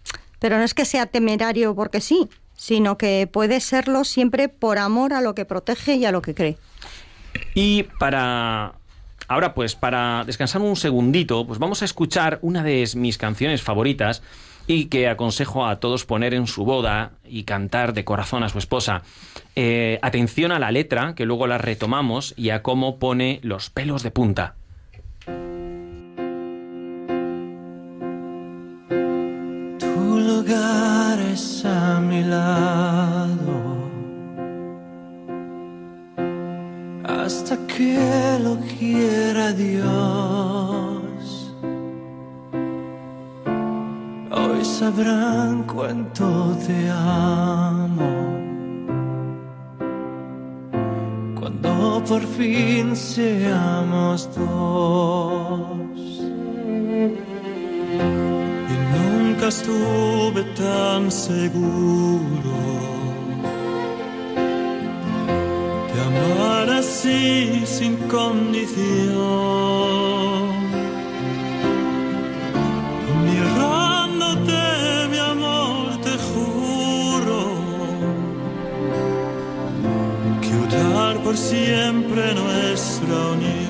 pero 0.43 0.57
no 0.57 0.65
es 0.65 0.73
que 0.73 0.83
sea 0.83 1.05
temerario 1.05 1.73
porque 1.73 2.01
sí, 2.01 2.27
sino 2.53 2.97
que 2.97 3.29
puede 3.31 3.61
serlo 3.61 4.03
siempre 4.03 4.49
por 4.49 4.77
amor 4.77 5.13
a 5.13 5.21
lo 5.21 5.35
que 5.35 5.45
protege 5.45 5.95
y 5.95 6.03
a 6.03 6.11
lo 6.11 6.21
que 6.21 6.35
cree. 6.35 6.57
Y 7.55 7.83
para 7.97 8.73
ahora 9.29 9.53
pues 9.53 9.75
para 9.75 10.25
descansar 10.25 10.61
un 10.61 10.75
segundito, 10.75 11.47
pues 11.47 11.59
vamos 11.59 11.81
a 11.81 11.85
escuchar 11.85 12.39
una 12.41 12.61
de 12.61 12.85
mis 12.95 13.17
canciones 13.17 13.61
favoritas 13.61 14.21
y 14.67 14.87
que 14.87 15.07
aconsejo 15.07 15.65
a 15.65 15.79
todos 15.79 16.03
poner 16.03 16.33
en 16.33 16.45
su 16.45 16.65
boda 16.65 17.13
y 17.23 17.43
cantar 17.43 17.93
de 17.93 18.03
corazón 18.03 18.43
a 18.43 18.49
su 18.49 18.59
esposa. 18.59 19.01
Eh, 19.55 19.97
atención 20.01 20.51
a 20.51 20.59
la 20.59 20.71
letra, 20.71 21.15
que 21.15 21.25
luego 21.25 21.47
la 21.47 21.57
retomamos, 21.57 22.33
y 22.35 22.49
a 22.49 22.63
cómo 22.63 22.99
pone 22.99 23.39
los 23.43 23.69
pelos 23.69 24.03
de 24.03 24.11
punta. 24.11 24.55
Hasta 37.03 37.57
que 37.67 38.39
lo 38.43 38.57
quiera 38.77 39.51
Dios. 39.53 41.03
hoy 44.31 44.63
sabrán 44.63 45.63
cuánto 45.63 46.55
te 46.65 46.89
amo. 46.89 48.11
Cuando 51.39 52.03
por 52.07 52.21
fin 52.21 52.95
seamos 52.95 54.29
dos. 54.35 55.82
Estuve 59.47 60.43
tan 60.55 61.11
seguro 61.11 62.53
de 65.93 66.01
amar 66.01 66.69
así 66.69 67.63
sin 67.65 67.97
condición. 68.07 69.13
Mirándote, 73.25 74.61
mi 75.11 75.17
amor, 75.17 75.97
te 76.05 76.13
juro 76.29 77.39
que 80.41 80.51
unir 80.55 81.17
por 81.23 81.35
siempre 81.35 82.33
nuestra 82.33 83.15
unión. 83.33 83.62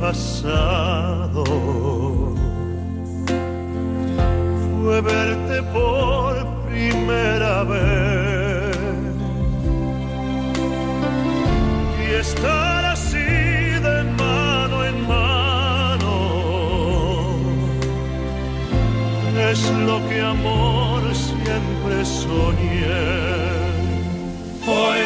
Pasado 0.00 1.44
fue 4.82 5.00
verte 5.00 5.62
por 5.72 6.46
primera 6.68 7.64
vez 7.64 8.76
y 12.02 12.14
estar 12.14 12.84
así 12.84 13.16
de 13.86 14.04
mano 14.18 14.84
en 14.84 15.08
mano 15.08 15.36
es 19.50 19.70
lo 19.70 20.08
que 20.08 20.20
amor 20.20 21.02
siempre 21.14 22.04
soñé. 22.04 22.86
Hoy 24.66 25.05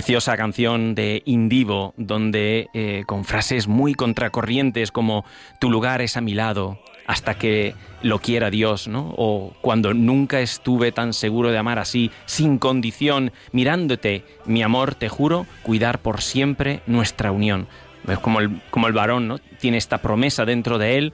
Preciosa 0.00 0.34
canción 0.38 0.94
de 0.94 1.22
Indivo, 1.26 1.92
donde 1.98 2.68
eh, 2.72 3.04
con 3.06 3.26
frases 3.26 3.68
muy 3.68 3.92
contracorrientes 3.92 4.92
como 4.92 5.26
tu 5.58 5.68
lugar 5.70 6.00
es 6.00 6.16
a 6.16 6.22
mi 6.22 6.32
lado, 6.32 6.78
hasta 7.06 7.34
que 7.34 7.74
lo 8.00 8.18
quiera 8.18 8.48
Dios, 8.48 8.88
¿no? 8.88 9.12
O 9.18 9.52
cuando 9.60 9.92
nunca 9.92 10.40
estuve 10.40 10.90
tan 10.90 11.12
seguro 11.12 11.50
de 11.50 11.58
amar 11.58 11.78
así, 11.78 12.10
sin 12.24 12.56
condición, 12.56 13.32
mirándote, 13.52 14.24
mi 14.46 14.62
amor, 14.62 14.94
te 14.94 15.10
juro, 15.10 15.44
cuidar 15.62 15.98
por 15.98 16.22
siempre 16.22 16.80
nuestra 16.86 17.30
unión. 17.30 17.68
Es 18.08 18.18
como 18.20 18.40
el, 18.40 18.62
como 18.70 18.86
el 18.86 18.94
varón, 18.94 19.28
¿no? 19.28 19.36
Tiene 19.38 19.76
esta 19.76 19.98
promesa 19.98 20.46
dentro 20.46 20.78
de 20.78 20.96
él 20.96 21.12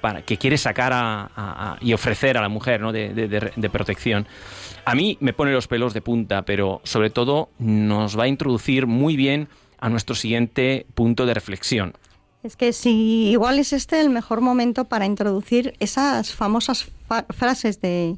para, 0.00 0.22
que 0.22 0.36
quiere 0.38 0.58
sacar 0.58 0.92
a- 0.94 1.76
y 1.80 1.92
ofrecer 1.92 2.36
a 2.36 2.40
la 2.42 2.48
mujer, 2.48 2.80
¿no? 2.80 2.92
de- 2.92 3.70
protección. 3.70 4.26
A 4.84 4.94
mí 4.94 5.16
me 5.20 5.32
pone 5.32 5.52
los 5.52 5.68
pelos 5.68 5.94
de 5.94 6.00
punta, 6.02 6.42
pero 6.42 6.80
sobre 6.84 7.10
todo 7.10 7.48
nos 7.58 8.18
va 8.18 8.24
a 8.24 8.28
introducir 8.28 8.86
muy 8.86 9.16
bien 9.16 9.48
a 9.78 9.88
nuestro 9.88 10.14
siguiente 10.14 10.86
punto 10.94 11.26
de 11.26 11.34
reflexión. 11.34 11.94
Es 12.42 12.56
que 12.56 12.72
si 12.72 13.30
igual 13.30 13.58
es 13.60 13.72
este 13.72 14.00
el 14.00 14.10
mejor 14.10 14.40
momento 14.40 14.84
para 14.86 15.06
introducir 15.06 15.74
esas 15.78 16.32
famosas 16.34 16.86
fa- 17.06 17.26
frases 17.30 17.80
de 17.80 18.16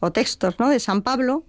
o 0.00 0.10
textos, 0.12 0.58
¿no? 0.58 0.70
de 0.70 0.80
San 0.80 1.02
Pablo 1.02 1.44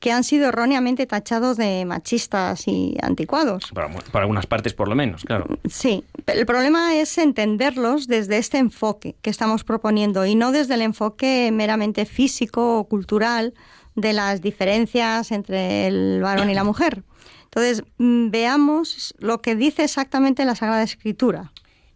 que 0.00 0.10
han 0.10 0.24
sido 0.24 0.48
erróneamente 0.48 1.06
tachados 1.06 1.58
de 1.58 1.84
machistas 1.84 2.66
y 2.66 2.96
anticuados. 3.02 3.70
Para, 3.72 3.90
algunas 4.14 4.46
partes, 4.46 4.72
por 4.72 4.88
lo 4.88 4.94
menos, 4.94 5.24
claro. 5.24 5.46
Sí, 5.68 6.04
el 6.26 6.46
problema 6.46 6.94
es 6.96 7.18
entenderlos 7.18 8.08
desde 8.08 8.38
este 8.38 8.58
enfoque 8.58 9.14
que 9.20 9.30
estamos 9.30 9.62
proponiendo 9.62 10.24
y 10.24 10.34
no 10.34 10.52
desde 10.52 10.74
el 10.74 10.82
enfoque 10.82 11.50
meramente 11.52 12.06
físico 12.06 12.78
o 12.78 12.84
cultural 12.84 13.52
de 13.94 14.14
las 14.14 14.40
diferencias 14.40 15.30
entre 15.32 15.86
el 15.86 16.20
varón 16.22 16.48
y 16.48 16.54
la 16.54 16.64
mujer. 16.64 17.02
Entonces, 17.44 17.82
mm, 17.98 18.30
veamos 18.30 19.14
lo 19.18 19.42
que 19.42 19.54
dice 19.54 19.84
exactamente 19.84 20.44
la 20.44 20.54
Sagrada 20.54 20.82
Escritura. 20.82 21.52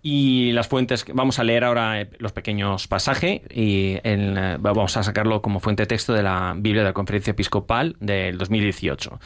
Y 0.06 0.52
las 0.52 0.68
fuentes, 0.68 1.06
vamos 1.14 1.38
a 1.38 1.44
leer 1.44 1.64
ahora 1.64 2.02
eh, 2.02 2.10
los 2.18 2.32
pequeños 2.32 2.86
pasajes 2.86 3.40
y 3.50 3.96
eh, 4.04 4.56
vamos 4.60 4.98
a 4.98 5.02
sacarlo 5.02 5.40
como 5.40 5.60
fuente 5.60 5.84
de 5.84 5.86
texto 5.86 6.12
de 6.12 6.22
la 6.22 6.52
Biblia 6.54 6.82
de 6.82 6.90
la 6.90 6.92
Conferencia 6.92 7.30
Episcopal 7.30 7.96
del 8.00 8.36
2018. 8.36 9.18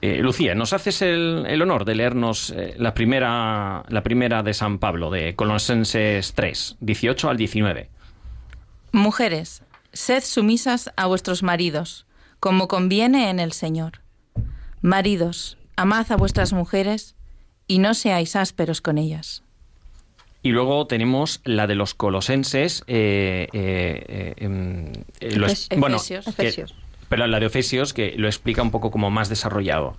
Eh, 0.00 0.18
Lucía, 0.18 0.54
¿nos 0.54 0.72
haces 0.72 1.02
el, 1.02 1.44
el 1.48 1.60
honor 1.60 1.84
de 1.84 1.96
leernos 1.96 2.50
eh, 2.50 2.74
la, 2.78 2.94
primera, 2.94 3.84
la 3.88 4.02
primera 4.02 4.44
de 4.44 4.54
San 4.54 4.78
Pablo, 4.78 5.10
de 5.10 5.34
Colosenses 5.34 6.34
3, 6.34 6.76
18 6.80 7.30
al 7.30 7.36
19? 7.36 7.90
Mujeres, 8.92 9.62
sed 9.92 10.22
sumisas 10.22 10.92
a 10.96 11.06
vuestros 11.06 11.42
maridos, 11.42 12.06
como 12.38 12.68
conviene 12.68 13.28
en 13.30 13.40
el 13.40 13.52
Señor. 13.52 14.00
Maridos, 14.82 15.58
amad 15.74 16.10
a 16.12 16.16
vuestras 16.16 16.52
mujeres 16.52 17.16
y 17.66 17.80
no 17.80 17.94
seáis 17.94 18.36
ásperos 18.36 18.80
con 18.80 18.98
ellas. 18.98 19.42
Y 20.42 20.50
luego 20.50 20.86
tenemos 20.86 21.40
la 21.44 21.66
de 21.66 21.74
los 21.74 21.94
colosenses. 21.94 22.82
eh, 22.86 23.48
eh, 23.52 24.04
eh, 24.08 24.34
em, 24.38 24.92
eh, 25.20 25.36
lo 25.36 25.46
es- 25.46 25.66
Efesios. 25.70 25.80
bueno, 25.80 25.96
Efesios. 25.96 26.72
que- 26.72 26.78
pero 27.08 27.26
la 27.26 27.40
de 27.40 27.46
Efesios 27.46 27.92
que 27.92 28.14
lo 28.16 28.28
explica 28.28 28.62
un 28.62 28.70
poco 28.70 28.90
como 28.90 29.10
más 29.10 29.28
desarrollado. 29.28 29.96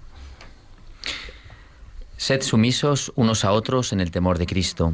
Sed 2.18 2.42
sumisos 2.42 3.12
unos 3.16 3.46
a 3.46 3.52
otros 3.52 3.94
en 3.94 4.00
el 4.02 4.12
temor 4.12 4.38
de 4.38 4.46
Cristo, 4.46 4.94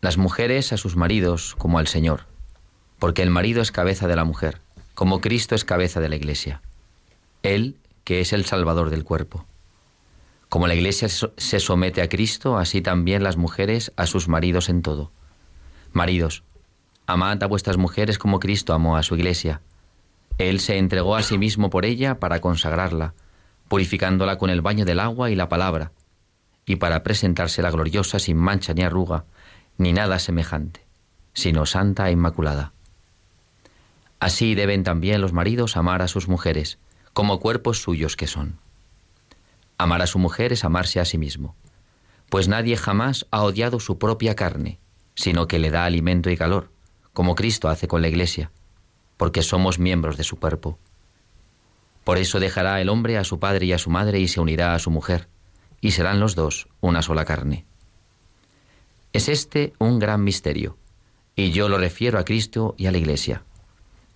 las 0.00 0.16
mujeres 0.18 0.72
a 0.72 0.76
sus 0.76 0.96
maridos 0.96 1.54
como 1.56 1.78
al 1.78 1.86
Señor, 1.88 2.26
porque 2.98 3.22
el 3.22 3.30
marido 3.30 3.60
es 3.62 3.72
cabeza 3.72 4.06
de 4.06 4.16
la 4.16 4.24
mujer, 4.24 4.60
como 4.94 5.20
Cristo 5.20 5.54
es 5.54 5.64
cabeza 5.64 6.00
de 6.00 6.08
la 6.08 6.16
Iglesia, 6.16 6.62
Él 7.42 7.76
que 8.04 8.20
es 8.20 8.32
el 8.32 8.44
Salvador 8.44 8.90
del 8.90 9.02
cuerpo. 9.04 9.46
Como 10.54 10.68
la 10.68 10.76
Iglesia 10.76 11.08
se 11.08 11.58
somete 11.58 12.00
a 12.00 12.08
Cristo, 12.08 12.58
así 12.58 12.80
también 12.80 13.24
las 13.24 13.36
mujeres 13.36 13.92
a 13.96 14.06
sus 14.06 14.28
maridos 14.28 14.68
en 14.68 14.82
todo. 14.82 15.10
Maridos, 15.92 16.44
amad 17.08 17.42
a 17.42 17.48
vuestras 17.48 17.76
mujeres 17.76 18.18
como 18.18 18.38
Cristo 18.38 18.72
amó 18.72 18.96
a 18.96 19.02
su 19.02 19.16
Iglesia. 19.16 19.62
Él 20.38 20.60
se 20.60 20.78
entregó 20.78 21.16
a 21.16 21.24
sí 21.24 21.38
mismo 21.38 21.70
por 21.70 21.84
ella 21.84 22.20
para 22.20 22.40
consagrarla, 22.40 23.14
purificándola 23.66 24.38
con 24.38 24.48
el 24.48 24.60
baño 24.60 24.84
del 24.84 25.00
agua 25.00 25.28
y 25.28 25.34
la 25.34 25.48
palabra, 25.48 25.90
y 26.66 26.76
para 26.76 27.02
presentársela 27.02 27.72
gloriosa 27.72 28.20
sin 28.20 28.36
mancha 28.36 28.74
ni 28.74 28.84
arruga, 28.84 29.24
ni 29.76 29.92
nada 29.92 30.20
semejante, 30.20 30.86
sino 31.32 31.66
santa 31.66 32.10
e 32.10 32.12
inmaculada. 32.12 32.72
Así 34.20 34.54
deben 34.54 34.84
también 34.84 35.20
los 35.20 35.32
maridos 35.32 35.76
amar 35.76 36.00
a 36.00 36.06
sus 36.06 36.28
mujeres, 36.28 36.78
como 37.12 37.40
cuerpos 37.40 37.82
suyos 37.82 38.14
que 38.14 38.28
son. 38.28 38.62
Amar 39.78 40.02
a 40.02 40.06
su 40.06 40.18
mujer 40.18 40.52
es 40.52 40.64
amarse 40.64 41.00
a 41.00 41.04
sí 41.04 41.18
mismo, 41.18 41.56
pues 42.28 42.48
nadie 42.48 42.76
jamás 42.76 43.26
ha 43.30 43.42
odiado 43.42 43.80
su 43.80 43.98
propia 43.98 44.34
carne, 44.34 44.78
sino 45.14 45.46
que 45.46 45.58
le 45.58 45.70
da 45.70 45.84
alimento 45.84 46.30
y 46.30 46.36
calor, 46.36 46.70
como 47.12 47.34
Cristo 47.34 47.68
hace 47.68 47.88
con 47.88 48.02
la 48.02 48.08
Iglesia, 48.08 48.50
porque 49.16 49.42
somos 49.42 49.78
miembros 49.78 50.16
de 50.16 50.24
su 50.24 50.36
cuerpo. 50.36 50.78
Por 52.04 52.18
eso 52.18 52.40
dejará 52.40 52.80
el 52.80 52.88
hombre 52.88 53.18
a 53.18 53.24
su 53.24 53.38
padre 53.38 53.66
y 53.66 53.72
a 53.72 53.78
su 53.78 53.90
madre 53.90 54.20
y 54.20 54.28
se 54.28 54.40
unirá 54.40 54.74
a 54.74 54.78
su 54.78 54.90
mujer, 54.90 55.28
y 55.80 55.92
serán 55.92 56.20
los 56.20 56.34
dos 56.34 56.68
una 56.80 57.02
sola 57.02 57.24
carne. 57.24 57.66
Es 59.12 59.28
este 59.28 59.72
un 59.78 59.98
gran 59.98 60.24
misterio, 60.24 60.76
y 61.36 61.50
yo 61.50 61.68
lo 61.68 61.78
refiero 61.78 62.18
a 62.18 62.24
Cristo 62.24 62.74
y 62.76 62.86
a 62.86 62.92
la 62.92 62.98
Iglesia. 62.98 63.44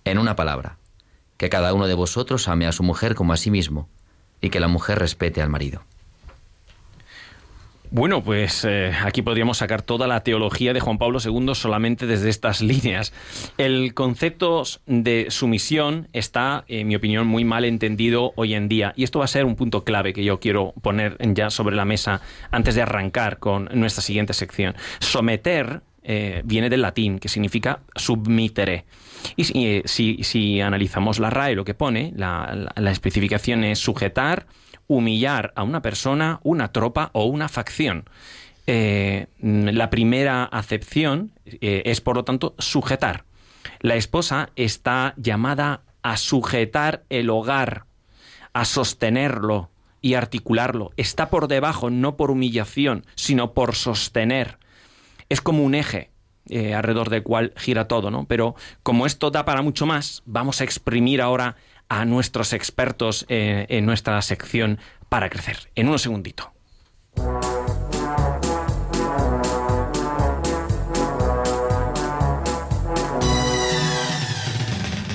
En 0.03 0.17
una 0.17 0.35
palabra, 0.35 0.77
que 1.37 1.49
cada 1.49 1.73
uno 1.73 1.87
de 1.87 1.93
vosotros 1.93 2.47
ame 2.47 2.67
a 2.67 2.71
su 2.71 2.83
mujer 2.83 3.15
como 3.15 3.33
a 3.33 3.37
sí 3.37 3.49
mismo, 3.49 3.87
y 4.41 4.49
que 4.49 4.59
la 4.59 4.67
mujer 4.67 4.99
respete 4.99 5.41
al 5.41 5.49
marido. 5.49 5.81
Bueno, 7.91 8.23
pues 8.23 8.65
eh, 8.65 8.91
aquí 9.03 9.23
podríamos 9.23 9.57
sacar 9.57 9.81
toda 9.81 10.05
la 10.05 10.21
teología 10.21 10.73
de 10.73 10.79
Juan 10.79 10.99
Pablo 10.99 11.17
II 11.23 11.55
solamente 11.55 12.05
desde 12.05 12.29
estas 12.29 12.61
líneas. 12.61 13.13
El 13.57 13.95
concepto 13.95 14.61
de 14.85 15.27
sumisión 15.29 16.07
está, 16.13 16.65
en 16.67 16.87
mi 16.87 16.95
opinión, 16.95 17.25
muy 17.25 17.45
mal 17.45 17.65
entendido 17.65 18.31
hoy 18.35 18.53
en 18.53 18.69
día. 18.69 18.93
Y 18.95 19.03
esto 19.03 19.19
va 19.19 19.25
a 19.25 19.29
ser 19.29 19.45
un 19.45 19.55
punto 19.55 19.83
clave 19.83 20.13
que 20.13 20.23
yo 20.23 20.39
quiero 20.39 20.73
poner 20.83 21.17
ya 21.33 21.49
sobre 21.49 21.75
la 21.75 21.83
mesa 21.85 22.21
antes 22.51 22.75
de 22.75 22.83
arrancar 22.83 23.39
con 23.39 23.69
nuestra 23.73 24.03
siguiente 24.03 24.33
sección. 24.33 24.75
Someter 24.99 25.81
eh, 26.03 26.43
viene 26.45 26.69
del 26.69 26.83
latín, 26.83 27.17
que 27.17 27.27
significa 27.27 27.79
submitere. 27.95 28.85
Y 29.35 29.43
si, 29.45 29.65
eh, 29.65 29.81
si- 29.85 30.23
si 30.23 30.61
analizamos 30.61 31.19
la 31.19 31.29
RAE, 31.29 31.55
lo 31.55 31.65
que 31.65 31.73
pone, 31.73 32.13
la, 32.15 32.71
especificación 32.91 33.63
es 33.63 33.79
sujetar, 33.79 34.47
humillar 34.87 35.53
a 35.55 35.63
una 35.63 35.81
persona, 35.81 36.39
una 36.43 36.71
tropa 36.71 37.09
o 37.13 37.25
una 37.25 37.47
facción. 37.49 38.05
Eh, 38.67 39.27
la 39.41 39.89
primera 39.89 40.43
acepción 40.43 41.31
eh, 41.45 41.83
es, 41.85 42.01
por 42.01 42.15
lo 42.15 42.23
tanto, 42.23 42.55
sujetar. 42.59 43.25
La 43.79 43.95
esposa 43.95 44.49
está 44.55 45.13
llamada 45.17 45.81
a 46.03 46.17
sujetar 46.17 47.03
el 47.09 47.29
hogar, 47.29 47.85
a 48.53 48.65
sostenerlo 48.65 49.69
y 50.01 50.13
articularlo. 50.13 50.91
Está 50.97 51.29
por 51.29 51.47
debajo, 51.47 51.89
no 51.89 52.15
por 52.15 52.31
humillación, 52.31 53.05
sino 53.15 53.53
por 53.53 53.75
sostener. 53.75 54.57
Es 55.29 55.41
como 55.41 55.63
un 55.63 55.75
eje 55.75 56.08
eh, 56.49 56.73
alrededor 56.73 57.09
del 57.09 57.23
cual 57.23 57.53
gira 57.55 57.87
todo, 57.87 58.11
¿no? 58.11 58.25
Pero 58.25 58.55
como 58.83 59.05
esto 59.05 59.31
da 59.31 59.45
para 59.45 59.61
mucho 59.61 59.85
más, 59.85 60.23
vamos 60.25 60.61
a 60.61 60.63
exprimir 60.63 61.21
ahora 61.21 61.55
a 61.89 62.05
nuestros 62.05 62.53
expertos 62.53 63.25
eh, 63.29 63.65
en 63.69 63.85
nuestra 63.85 64.21
sección 64.21 64.79
para 65.09 65.29
crecer. 65.29 65.69
En 65.75 65.89
un 65.89 65.99
segundito. 65.99 66.51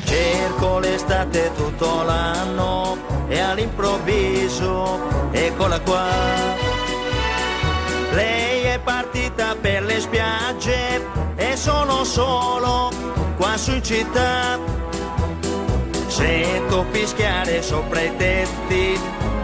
Cerco 0.04 0.80
l'estate 0.80 1.50
tutto 1.56 2.04
l'anno 2.04 2.96
e 3.28 3.38
all'improvviso 3.40 4.98
eccola 5.32 5.80
qua. 5.80 6.64
Partita 8.84 9.56
per 9.60 9.82
le 9.82 9.98
spiagge 10.00 11.02
e 11.36 11.56
sono 11.56 12.04
solo 12.04 12.90
qua 13.36 13.56
su 13.56 13.72
in 13.72 13.82
città. 13.82 14.58
Sento 16.06 16.84
fischiare 16.90 17.62
sopra 17.62 18.00
i 18.00 18.16
tetti 18.16 18.98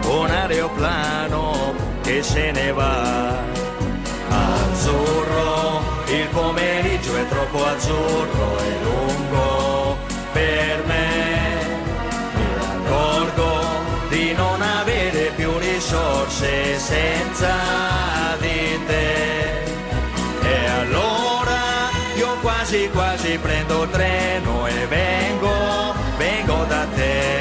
un 0.07 0.29
aeroplano 0.29 1.73
che 2.01 2.23
se 2.23 2.51
ne 2.51 2.71
va. 2.71 3.39
Azzurro, 4.29 5.81
il 6.07 6.27
pomeriggio 6.27 7.17
è 7.17 7.27
troppo 7.27 7.65
azzurro 7.65 8.57
e 8.59 8.83
lungo 8.83 9.97
per 10.31 10.83
me. 10.85 11.79
Mi 12.35 12.85
accorgo 12.85 13.49
di 14.09 14.33
non 14.33 14.61
avere 14.61 15.31
più 15.35 15.51
risorse 15.57 16.77
senza 16.77 18.00
prendo 23.37 23.87
treno 23.87 24.63
vengo, 24.89 25.93
vengo 26.19 26.65
da 26.65 26.85
te. 26.95 27.31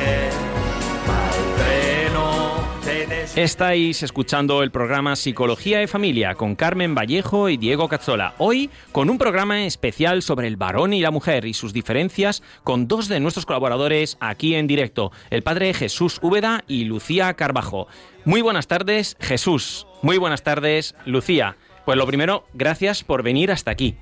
Estáis 3.36 4.02
escuchando 4.02 4.62
el 4.62 4.72
programa 4.72 5.14
Psicología 5.14 5.78
de 5.78 5.86
Familia 5.86 6.34
con 6.34 6.56
Carmen 6.56 6.94
Vallejo 6.94 7.48
y 7.48 7.56
Diego 7.56 7.88
Cazzola. 7.88 8.34
Hoy 8.38 8.70
con 8.92 9.08
un 9.08 9.18
programa 9.18 9.64
especial 9.64 10.22
sobre 10.22 10.48
el 10.48 10.56
varón 10.56 10.92
y 10.92 11.00
la 11.00 11.12
mujer 11.12 11.46
y 11.46 11.54
sus 11.54 11.72
diferencias 11.72 12.42
con 12.64 12.88
dos 12.88 13.08
de 13.08 13.20
nuestros 13.20 13.46
colaboradores 13.46 14.18
aquí 14.20 14.56
en 14.56 14.66
directo, 14.66 15.12
el 15.30 15.42
padre 15.42 15.72
Jesús 15.74 16.18
Úbeda 16.22 16.64
y 16.66 16.84
Lucía 16.84 17.32
Carbajo. 17.34 17.86
Muy 18.24 18.42
buenas 18.42 18.66
tardes, 18.66 19.16
Jesús. 19.20 19.86
Muy 20.02 20.18
buenas 20.18 20.42
tardes, 20.42 20.94
Lucía. 21.06 21.56
Pues 21.86 21.96
lo 21.96 22.06
primero, 22.06 22.44
gracias 22.52 23.04
por 23.04 23.22
venir 23.22 23.52
hasta 23.52 23.70
aquí. 23.70 23.96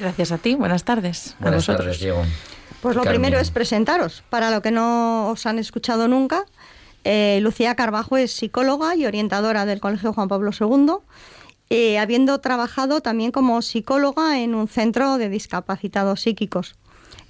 Gracias 0.00 0.32
a 0.32 0.38
ti. 0.38 0.54
Buenas 0.54 0.84
tardes. 0.84 1.36
a 1.38 1.42
Buenas 1.42 1.66
vosotros. 1.66 1.84
tardes, 1.86 2.00
Diego. 2.00 2.22
Pues 2.80 2.96
lo 2.96 3.02
Carmen. 3.02 3.20
primero 3.20 3.40
es 3.40 3.50
presentaros. 3.50 4.22
Para 4.30 4.50
lo 4.50 4.62
que 4.62 4.70
no 4.70 5.28
os 5.28 5.44
han 5.46 5.58
escuchado 5.58 6.08
nunca, 6.08 6.46
eh, 7.04 7.38
Lucía 7.42 7.74
Carbajo 7.74 8.16
es 8.16 8.32
psicóloga 8.32 8.96
y 8.96 9.04
orientadora 9.06 9.66
del 9.66 9.80
Colegio 9.80 10.12
Juan 10.14 10.28
Pablo 10.28 10.50
II, 10.58 10.94
eh, 11.68 11.98
habiendo 11.98 12.38
trabajado 12.40 13.00
también 13.02 13.30
como 13.30 13.60
psicóloga 13.62 14.40
en 14.40 14.54
un 14.54 14.66
centro 14.68 15.18
de 15.18 15.28
discapacitados 15.28 16.22
psíquicos. 16.22 16.74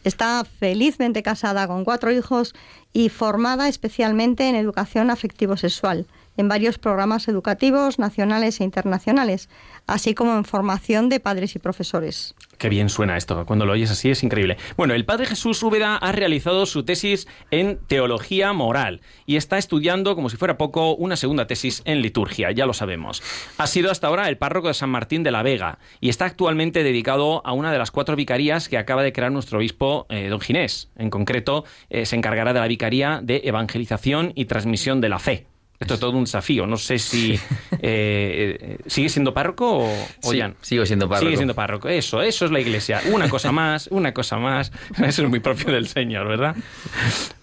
Está 0.04 0.44
felizmente 0.44 1.22
casada 1.22 1.66
con 1.66 1.84
cuatro 1.84 2.10
hijos 2.12 2.54
y 2.92 3.08
formada 3.10 3.68
especialmente 3.68 4.48
en 4.48 4.54
educación 4.54 5.10
afectivo-sexual, 5.10 6.06
en 6.40 6.48
varios 6.48 6.78
programas 6.78 7.28
educativos 7.28 7.98
nacionales 7.98 8.60
e 8.60 8.64
internacionales, 8.64 9.48
así 9.86 10.14
como 10.14 10.34
en 10.36 10.44
formación 10.44 11.08
de 11.08 11.20
padres 11.20 11.54
y 11.54 11.58
profesores. 11.58 12.34
Qué 12.58 12.68
bien 12.68 12.88
suena 12.88 13.16
esto, 13.16 13.46
cuando 13.46 13.64
lo 13.64 13.72
oyes 13.72 13.90
así 13.90 14.10
es 14.10 14.22
increíble. 14.22 14.56
Bueno, 14.76 14.94
el 14.94 15.04
padre 15.04 15.26
Jesús 15.26 15.62
Úbeda 15.62 15.96
ha 15.96 16.12
realizado 16.12 16.66
su 16.66 16.82
tesis 16.82 17.26
en 17.50 17.78
teología 17.86 18.52
moral 18.52 19.00
y 19.24 19.36
está 19.36 19.56
estudiando, 19.56 20.14
como 20.14 20.28
si 20.28 20.36
fuera 20.36 20.58
poco, 20.58 20.94
una 20.94 21.16
segunda 21.16 21.46
tesis 21.46 21.82
en 21.84 22.02
liturgia, 22.02 22.50
ya 22.50 22.66
lo 22.66 22.74
sabemos. 22.74 23.22
Ha 23.58 23.66
sido 23.66 23.90
hasta 23.90 24.08
ahora 24.08 24.28
el 24.28 24.36
párroco 24.36 24.68
de 24.68 24.74
San 24.74 24.90
Martín 24.90 25.22
de 25.22 25.30
la 25.30 25.42
Vega 25.42 25.78
y 26.00 26.08
está 26.08 26.26
actualmente 26.26 26.82
dedicado 26.82 27.42
a 27.46 27.52
una 27.52 27.72
de 27.72 27.78
las 27.78 27.90
cuatro 27.90 28.16
vicarías 28.16 28.68
que 28.68 28.78
acaba 28.78 29.02
de 29.02 29.12
crear 29.12 29.32
nuestro 29.32 29.58
obispo 29.58 30.06
eh, 30.08 30.28
don 30.28 30.40
Ginés. 30.40 30.90
En 30.96 31.10
concreto, 31.10 31.64
eh, 31.88 32.06
se 32.06 32.16
encargará 32.16 32.52
de 32.52 32.60
la 32.60 32.68
vicaría 32.68 33.20
de 33.22 33.42
evangelización 33.44 34.32
y 34.34 34.46
transmisión 34.46 35.00
de 35.00 35.08
la 35.08 35.18
fe. 35.18 35.49
Esto 35.80 35.94
es 35.94 36.00
todo 36.00 36.10
un 36.12 36.24
desafío. 36.24 36.66
No 36.66 36.76
sé 36.76 36.98
si 36.98 37.32
eh, 37.32 37.38
eh, 37.80 38.78
sigue 38.86 39.08
siendo 39.08 39.32
párroco 39.32 39.78
o, 39.78 39.90
o 40.22 40.30
Sí, 40.30 40.36
ya. 40.36 40.52
sigo 40.60 40.84
siendo 40.84 41.08
párroco. 41.08 41.26
Sigue 41.26 41.36
siendo 41.38 41.54
párroco. 41.54 41.88
Eso, 41.88 42.20
eso 42.22 42.44
es 42.44 42.50
la 42.50 42.60
iglesia. 42.60 43.00
Una 43.12 43.28
cosa 43.30 43.50
más, 43.50 43.86
una 43.90 44.12
cosa 44.12 44.36
más. 44.36 44.72
Eso 45.02 45.22
es 45.22 45.28
muy 45.30 45.40
propio 45.40 45.72
del 45.72 45.88
Señor, 45.88 46.28
¿verdad? 46.28 46.54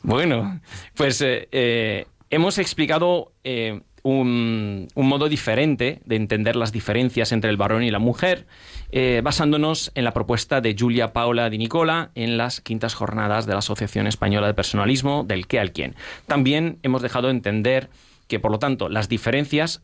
Bueno, 0.04 0.60
pues 0.95 1.19
eh, 1.21 1.47
eh, 1.52 2.06
hemos 2.30 2.60
explicado 2.60 3.34
un, 4.04 4.88
un 4.93 5.08
modo 5.08 5.28
diferente 5.30 6.00
de 6.06 6.15
entender 6.15 6.56
las 6.56 6.71
diferencias 6.71 7.32
entre 7.32 7.50
el 7.50 7.58
varón 7.58 7.84
y 7.84 7.89
la 7.91 8.00
mujer, 8.00 8.45
eh, 8.91 9.19
basándonos 9.23 9.91
en 9.95 10.04
la 10.06 10.12
propuesta 10.12 10.62
de 10.62 10.76
Julia 10.78 11.12
Paula 11.12 11.50
Di 11.50 11.58
Nicola 11.58 12.12
en 12.15 12.38
las 12.38 12.62
quintas 12.62 12.93
jornadas 12.93 13.45
de 13.47 13.54
la 13.54 13.60
Asociación 13.60 14.08
Española 14.08 14.47
de 14.47 14.54
Personalismo, 14.54 15.23
del 15.28 15.47
qué 15.47 15.60
al 15.60 15.71
quién. 15.71 15.95
También 16.28 16.78
hemos 16.84 17.02
dejado 17.02 17.30
entender 17.30 17.89
que, 18.28 18.40
por 18.40 18.52
lo 18.52 18.60
tanto, 18.60 18.90
las 18.90 19.10
diferencias 19.10 19.84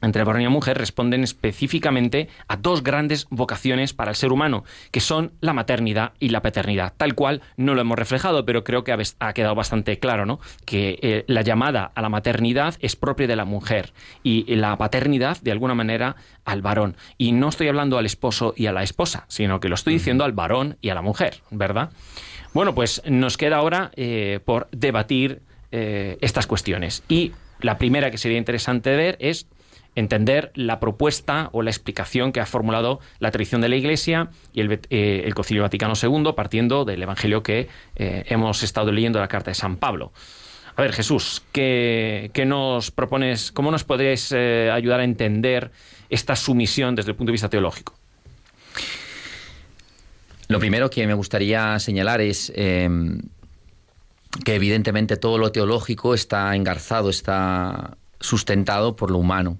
entre 0.00 0.24
varón 0.24 0.42
y 0.42 0.48
mujer 0.48 0.78
responden 0.78 1.24
específicamente 1.24 2.28
a 2.46 2.56
dos 2.56 2.82
grandes 2.82 3.26
vocaciones 3.30 3.92
para 3.92 4.10
el 4.10 4.16
ser 4.16 4.32
humano, 4.32 4.64
que 4.90 5.00
son 5.00 5.32
la 5.40 5.52
maternidad 5.52 6.12
y 6.20 6.28
la 6.28 6.42
paternidad. 6.42 6.94
Tal 6.96 7.14
cual 7.14 7.42
no 7.56 7.74
lo 7.74 7.80
hemos 7.80 7.98
reflejado, 7.98 8.44
pero 8.44 8.64
creo 8.64 8.84
que 8.84 8.92
ha 8.92 9.32
quedado 9.32 9.54
bastante 9.54 9.98
claro, 9.98 10.26
¿no? 10.26 10.40
Que 10.64 10.98
eh, 11.02 11.24
la 11.26 11.42
llamada 11.42 11.90
a 11.94 12.02
la 12.02 12.08
maternidad 12.08 12.76
es 12.80 12.96
propia 12.96 13.26
de 13.26 13.36
la 13.36 13.44
mujer 13.44 13.92
y 14.22 14.54
la 14.54 14.76
paternidad, 14.76 15.38
de 15.40 15.52
alguna 15.52 15.74
manera, 15.74 16.16
al 16.44 16.62
varón. 16.62 16.96
Y 17.16 17.32
no 17.32 17.48
estoy 17.48 17.68
hablando 17.68 17.98
al 17.98 18.06
esposo 18.06 18.54
y 18.56 18.66
a 18.66 18.72
la 18.72 18.82
esposa, 18.82 19.24
sino 19.28 19.60
que 19.60 19.68
lo 19.68 19.74
estoy 19.74 19.94
diciendo 19.94 20.24
al 20.24 20.32
varón 20.32 20.78
y 20.80 20.90
a 20.90 20.94
la 20.94 21.02
mujer, 21.02 21.42
¿verdad? 21.50 21.90
Bueno, 22.54 22.74
pues 22.74 23.02
nos 23.04 23.36
queda 23.36 23.56
ahora 23.56 23.90
eh, 23.96 24.40
por 24.44 24.68
debatir 24.70 25.42
eh, 25.70 26.16
estas 26.20 26.46
cuestiones. 26.46 27.02
Y 27.08 27.32
la 27.60 27.78
primera 27.78 28.10
que 28.10 28.18
sería 28.18 28.38
interesante 28.38 28.94
ver 28.96 29.16
es 29.20 29.46
entender 29.94 30.52
la 30.54 30.78
propuesta 30.78 31.50
o 31.52 31.62
la 31.62 31.70
explicación 31.70 32.32
que 32.32 32.40
ha 32.40 32.46
formulado 32.46 33.00
la 33.18 33.30
tradición 33.30 33.60
de 33.60 33.68
la 33.68 33.76
Iglesia 33.76 34.30
y 34.52 34.60
el, 34.60 34.80
eh, 34.90 35.28
Concilio 35.34 35.62
Vaticano 35.62 35.94
II, 36.00 36.32
partiendo 36.36 36.84
del 36.84 37.02
Evangelio 37.02 37.42
que 37.42 37.68
eh, 37.96 38.24
hemos 38.26 38.62
estado 38.62 38.92
leyendo 38.92 39.18
la 39.18 39.28
carta 39.28 39.50
de 39.50 39.56
San 39.56 39.76
Pablo. 39.76 40.12
A 40.76 40.82
ver, 40.82 40.92
Jesús, 40.92 41.42
¿qué, 41.50 42.30
nos 42.46 42.92
propones? 42.92 43.50
¿Cómo 43.50 43.72
nos 43.72 43.82
podríais 43.82 44.30
eh, 44.30 44.70
ayudar 44.72 45.00
a 45.00 45.04
entender 45.04 45.72
esta 46.08 46.36
sumisión 46.36 46.94
desde 46.94 47.10
el 47.10 47.16
punto 47.16 47.30
de 47.30 47.32
vista 47.32 47.48
teológico? 47.48 47.94
Lo 50.46 50.60
primero 50.60 50.88
que 50.88 51.06
me 51.08 51.14
gustaría 51.14 51.78
señalar 51.80 52.20
es 52.20 52.52
que 54.44 54.54
evidentemente 54.54 55.16
todo 55.16 55.38
lo 55.38 55.52
teológico 55.52 56.14
está 56.14 56.54
engarzado, 56.54 57.10
está 57.10 57.96
sustentado 58.20 58.96
por 58.96 59.10
lo 59.10 59.18
humano. 59.18 59.58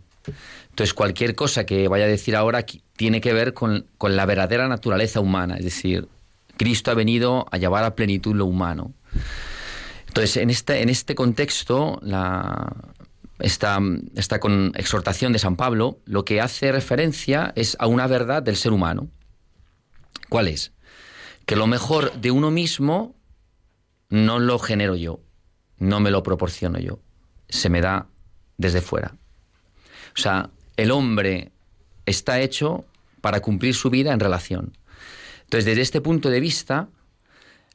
Entonces 0.70 0.94
cualquier 0.94 1.34
cosa 1.34 1.66
que 1.66 1.88
vaya 1.88 2.04
a 2.04 2.08
decir 2.08 2.36
ahora 2.36 2.64
tiene 2.96 3.20
que 3.20 3.32
ver 3.32 3.54
con, 3.54 3.86
con 3.98 4.16
la 4.16 4.26
verdadera 4.26 4.68
naturaleza 4.68 5.20
humana, 5.20 5.56
es 5.56 5.64
decir, 5.64 6.08
Cristo 6.56 6.90
ha 6.90 6.94
venido 6.94 7.46
a 7.50 7.56
llevar 7.56 7.84
a 7.84 7.94
plenitud 7.94 8.34
lo 8.34 8.44
humano. 8.44 8.92
Entonces, 10.08 10.36
en 10.38 10.50
este, 10.50 10.82
en 10.82 10.88
este 10.88 11.14
contexto, 11.14 11.98
la, 12.02 12.74
esta, 13.38 13.78
esta 14.16 14.40
con 14.40 14.72
exhortación 14.74 15.32
de 15.32 15.38
San 15.38 15.56
Pablo 15.56 16.00
lo 16.04 16.24
que 16.24 16.40
hace 16.40 16.72
referencia 16.72 17.52
es 17.54 17.76
a 17.78 17.86
una 17.86 18.06
verdad 18.06 18.42
del 18.42 18.56
ser 18.56 18.72
humano. 18.72 19.08
¿Cuál 20.28 20.48
es? 20.48 20.72
Que 21.46 21.56
lo 21.56 21.66
mejor 21.66 22.12
de 22.20 22.30
uno 22.30 22.50
mismo 22.50 23.14
no 24.09 24.38
lo 24.38 24.59
genero 24.59 24.96
yo, 24.96 25.20
no 25.78 26.00
me 26.00 26.11
lo 26.11 26.22
proporciono 26.22 26.78
yo, 26.78 27.00
se 27.48 27.68
me 27.68 27.80
da 27.80 28.06
desde 28.56 28.80
fuera. 28.80 29.16
O 30.16 30.20
sea, 30.20 30.50
el 30.76 30.90
hombre 30.90 31.52
está 32.06 32.40
hecho 32.40 32.84
para 33.20 33.40
cumplir 33.40 33.74
su 33.74 33.90
vida 33.90 34.12
en 34.12 34.20
relación. 34.20 34.76
Entonces, 35.42 35.64
desde 35.64 35.82
este 35.82 36.00
punto 36.00 36.30
de 36.30 36.40
vista, 36.40 36.88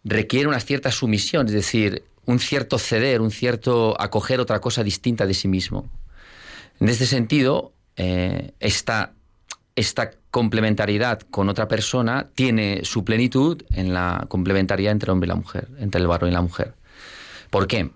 requiere 0.03 0.47
una 0.47 0.59
cierta 0.59 0.91
sumisión, 0.91 1.47
es 1.47 1.53
decir, 1.53 2.03
un 2.25 2.39
cierto 2.39 2.77
ceder, 2.77 3.21
un 3.21 3.31
cierto 3.31 3.99
acoger 3.99 4.39
otra 4.39 4.59
cosa 4.59 4.84
distinta 4.84 5.25
de 5.25 5.34
sí 5.34 5.47
mismo. 5.47 5.89
En 6.79 6.89
este 6.89 7.05
sentido, 7.05 7.73
eh, 7.95 8.53
esta, 8.59 9.13
complementariedad 10.34 11.19
con 11.29 11.47
otra 11.47 11.67
persona 11.67 12.31
tiene 12.34 12.81
su 12.86 13.05
plenitud 13.05 13.61
en 13.69 13.93
la 13.93 14.25
complementariedad 14.29 14.91
entre 14.91 15.05
el 15.05 15.11
hombre 15.11 15.27
y 15.27 15.29
la 15.29 15.36
mujer, 15.36 15.67
entre 15.77 16.01
el 16.01 16.07
varón 16.07 16.31
y 16.31 16.34
la 16.34 16.41
mujer. 16.41 16.73
¿Por 17.51 17.67
qué? 17.67 17.91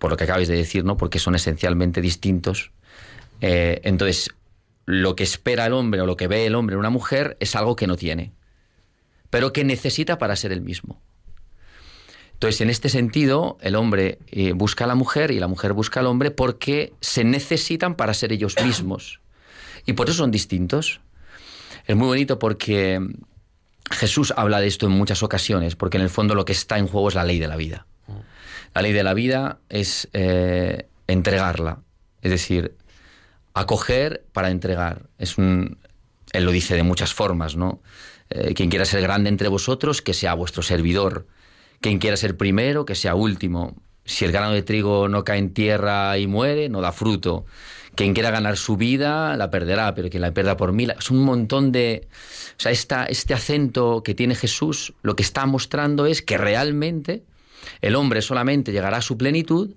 Por 0.00 0.10
lo 0.10 0.16
que 0.16 0.24
acabáis 0.24 0.48
de 0.48 0.56
decir, 0.56 0.84
¿no? 0.84 0.96
Porque 0.96 1.20
son 1.20 1.36
esencialmente 1.36 2.00
distintos. 2.00 2.72
Eh, 3.40 3.80
entonces, 3.84 4.30
lo 4.84 5.14
que 5.14 5.22
espera 5.22 5.66
el 5.66 5.74
hombre 5.74 6.00
o 6.00 6.06
lo 6.06 6.16
que 6.16 6.26
ve 6.26 6.44
el 6.44 6.56
hombre 6.56 6.74
en 6.74 6.80
una 6.80 6.90
mujer 6.90 7.36
es 7.38 7.54
algo 7.54 7.76
que 7.76 7.86
no 7.86 7.94
tiene, 7.94 8.32
pero 9.30 9.52
que 9.52 9.62
necesita 9.62 10.18
para 10.18 10.34
ser 10.34 10.50
el 10.50 10.60
mismo. 10.60 11.00
Entonces, 12.32 12.62
en 12.62 12.68
este 12.68 12.88
sentido, 12.88 13.58
el 13.60 13.76
hombre 13.76 14.18
eh, 14.32 14.54
busca 14.54 14.86
a 14.86 14.88
la 14.88 14.96
mujer 14.96 15.30
y 15.30 15.38
la 15.38 15.46
mujer 15.46 15.72
busca 15.72 16.00
al 16.00 16.06
hombre 16.06 16.32
porque 16.32 16.94
se 17.00 17.22
necesitan 17.22 17.94
para 17.94 18.12
ser 18.12 18.32
ellos 18.32 18.56
mismos. 18.64 19.20
Y 19.86 19.92
por 19.92 20.08
eso 20.08 20.18
son 20.18 20.32
distintos. 20.32 21.00
Es 21.86 21.96
muy 21.96 22.06
bonito 22.06 22.38
porque 22.38 23.00
Jesús 23.90 24.32
habla 24.36 24.60
de 24.60 24.66
esto 24.66 24.86
en 24.86 24.92
muchas 24.92 25.22
ocasiones, 25.22 25.76
porque 25.76 25.98
en 25.98 26.02
el 26.02 26.10
fondo 26.10 26.34
lo 26.34 26.44
que 26.44 26.52
está 26.52 26.78
en 26.78 26.86
juego 26.86 27.08
es 27.08 27.14
la 27.14 27.24
ley 27.24 27.38
de 27.38 27.48
la 27.48 27.56
vida. 27.56 27.86
La 28.74 28.82
ley 28.82 28.92
de 28.92 29.04
la 29.04 29.14
vida 29.14 29.58
es 29.68 30.08
eh, 30.12 30.88
entregarla, 31.06 31.80
es 32.22 32.30
decir, 32.30 32.74
acoger 33.52 34.24
para 34.32 34.50
entregar. 34.50 35.02
Es 35.18 35.38
un, 35.38 35.78
él 36.32 36.44
lo 36.44 36.50
dice 36.50 36.74
de 36.74 36.82
muchas 36.82 37.14
formas, 37.14 37.56
¿no? 37.56 37.80
Eh, 38.30 38.54
quien 38.54 38.70
quiera 38.70 38.84
ser 38.84 39.00
grande 39.02 39.28
entre 39.28 39.48
vosotros, 39.48 40.02
que 40.02 40.14
sea 40.14 40.34
vuestro 40.34 40.62
servidor. 40.62 41.26
Quien 41.80 41.98
quiera 41.98 42.16
ser 42.16 42.36
primero, 42.36 42.84
que 42.84 42.94
sea 42.94 43.14
último. 43.14 43.76
Si 44.04 44.24
el 44.24 44.32
grano 44.32 44.52
de 44.52 44.62
trigo 44.62 45.08
no 45.08 45.22
cae 45.22 45.38
en 45.38 45.54
tierra 45.54 46.18
y 46.18 46.26
muere, 46.26 46.68
no 46.68 46.80
da 46.80 46.92
fruto. 46.92 47.44
Quien 47.96 48.12
quiera 48.14 48.30
ganar 48.30 48.56
su 48.56 48.76
vida, 48.76 49.36
la 49.36 49.50
perderá, 49.50 49.94
pero 49.94 50.10
quien 50.10 50.20
la 50.22 50.32
pierda 50.32 50.56
por 50.56 50.72
mí, 50.72 50.86
la- 50.86 50.94
es 50.94 51.10
un 51.10 51.22
montón 51.24 51.70
de... 51.72 52.08
O 52.56 52.60
sea, 52.60 52.72
esta, 52.72 53.04
este 53.06 53.34
acento 53.34 54.02
que 54.02 54.14
tiene 54.14 54.34
Jesús, 54.34 54.94
lo 55.02 55.14
que 55.16 55.22
está 55.22 55.46
mostrando 55.46 56.06
es 56.06 56.22
que 56.22 56.36
realmente 56.38 57.22
el 57.80 57.94
hombre 57.96 58.20
solamente 58.22 58.72
llegará 58.72 58.98
a 58.98 59.02
su 59.02 59.16
plenitud 59.16 59.74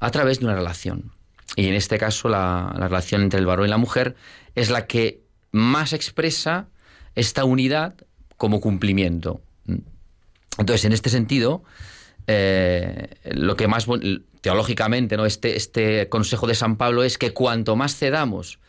a 0.00 0.10
través 0.10 0.38
de 0.38 0.44
una 0.46 0.54
relación. 0.54 1.12
Y 1.56 1.66
en 1.66 1.74
este 1.74 1.98
caso 1.98 2.28
la, 2.28 2.72
la 2.78 2.88
relación 2.88 3.22
entre 3.22 3.40
el 3.40 3.46
varón 3.46 3.66
y 3.66 3.70
la 3.70 3.78
mujer 3.78 4.14
es 4.54 4.70
la 4.70 4.86
que 4.86 5.22
más 5.50 5.92
expresa 5.92 6.68
esta 7.14 7.44
unidad 7.44 7.94
como 8.36 8.60
cumplimiento. 8.60 9.40
Entonces, 10.58 10.84
en 10.84 10.92
este 10.92 11.10
sentido, 11.10 11.64
eh, 12.28 13.08
lo 13.24 13.56
que 13.56 13.66
más 13.66 13.86
teológicamente, 14.40 15.16
¿no? 15.16 15.26
Este, 15.26 15.56
este 15.56 16.08
consejo 16.08 16.46
de 16.46 16.54
San 16.54 16.76
Pablo 16.76 17.02
es 17.02 17.18
que 17.18 17.32
cuanto 17.32 17.74
más 17.74 17.96
cedamos, 17.96 18.60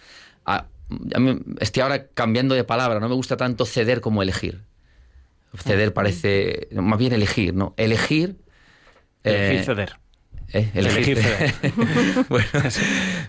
a- 0.45 0.66
a 1.14 1.20
mí- 1.20 1.39
estoy 1.60 1.82
ahora 1.84 2.07
cambiando 2.07 2.55
de 2.55 2.64
palabra, 2.64 2.99
no 2.99 3.07
me 3.10 3.16
gusta 3.16 3.38
tanto 3.38 3.66
ceder 3.66 4.01
como 4.01 4.24
elegir. 4.24 4.62
Ceder 5.57 5.93
parece, 5.93 6.68
más 6.72 6.97
bien 6.97 7.14
elegir, 7.14 7.53
¿no? 7.53 7.74
Elegir. 7.78 8.38
Elegir 9.24 9.60
eh, 9.60 9.64
ceder. 9.64 9.99
¿eh? 10.53 10.70
Elegir 10.74 11.18
ceder. 11.18 11.53
bueno, 12.30 12.47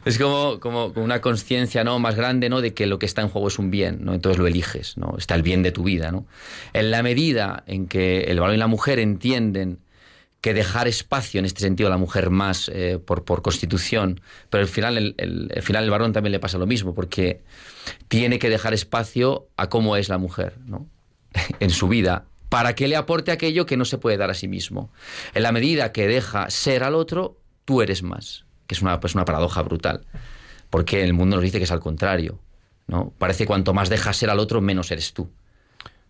es, 0.05 0.19
como, 0.19 0.61
como 0.61 0.87
una 0.97 1.21
conciencia 1.21 1.83
¿no? 1.83 1.99
más 1.99 2.15
grande 2.17 2.49
¿no? 2.49 2.61
de 2.61 2.73
que 2.75 2.87
lo 2.87 2.99
que 2.99 3.07
está 3.07 3.23
en 3.23 3.29
juego 3.29 3.49
es 3.49 3.59
un 3.59 3.71
bien, 3.71 4.05
¿no? 4.05 4.15
entonces 4.15 4.39
lo 4.39 4.47
eliges, 4.47 4.97
¿no? 4.97 5.17
está 5.19 5.35
el 5.35 5.43
bien 5.43 5.63
de 5.63 5.73
tu 5.73 5.83
vida. 5.83 6.13
¿no? 6.13 6.27
En 6.73 6.91
la 6.91 7.03
medida 7.03 7.65
en 7.67 7.87
que 7.89 8.23
el 8.25 8.39
varón 8.39 8.55
y 8.55 8.59
la 8.59 8.67
mujer 8.69 8.99
entienden 8.99 9.79
que 10.41 10.55
dejar 10.55 10.89
espacio, 10.89 11.39
en 11.39 11.45
este 11.45 11.61
sentido, 11.61 11.89
a 11.89 11.91
la 11.91 11.99
mujer 11.99 12.31
más 12.31 12.71
eh, 12.73 12.99
por, 13.05 13.25
por 13.25 13.43
constitución, 13.43 14.21
pero 14.49 14.63
al 14.63 14.69
final 14.69 14.97
el, 14.97 15.15
el- 15.19 15.53
al 15.55 15.63
final 15.63 15.85
el 15.85 15.91
varón 15.91 16.13
también 16.13 16.33
le 16.33 16.41
pasa 16.41 16.57
lo 16.59 16.67
mismo, 16.67 16.95
porque 16.95 17.43
tiene 18.09 18.39
que 18.39 18.49
dejar 18.49 18.73
espacio 18.73 19.49
a 19.57 19.69
cómo 19.69 19.97
es 19.97 20.09
la 20.09 20.19
mujer 20.19 20.59
¿no? 20.65 20.87
en 21.61 21.71
su 21.71 21.89
vida, 21.89 22.25
para 22.49 22.75
que 22.75 22.89
le 22.89 22.97
aporte 22.97 23.31
aquello 23.33 23.67
que 23.67 23.77
no 23.77 23.85
se 23.85 23.99
puede 23.99 24.17
dar 24.17 24.31
a 24.31 24.35
sí 24.35 24.49
mismo. 24.49 24.91
En 25.35 25.43
la 25.43 25.53
medida 25.53 25.93
que 25.93 26.07
deja 26.09 26.49
ser 26.51 26.85
al 26.85 26.95
otro, 26.95 27.37
tú 27.65 27.83
eres 27.83 28.03
más, 28.03 28.45
que 28.67 28.75
es 28.75 28.83
una, 28.83 28.99
pues 28.99 29.15
una 29.15 29.25
paradoja 29.27 29.63
brutal, 29.63 30.07
porque 30.71 31.03
el 31.05 31.13
mundo 31.13 31.37
nos 31.37 31.43
dice 31.45 31.59
que 31.59 31.65
es 31.65 31.71
al 31.73 31.81
contrario. 31.81 32.39
¿no? 32.87 33.13
Parece 33.19 33.47
cuanto 33.47 33.73
más 33.75 33.89
dejas 33.89 34.17
ser 34.17 34.31
al 34.31 34.41
otro, 34.41 34.61
menos 34.61 34.91
eres 34.91 35.13
tú. 35.13 35.31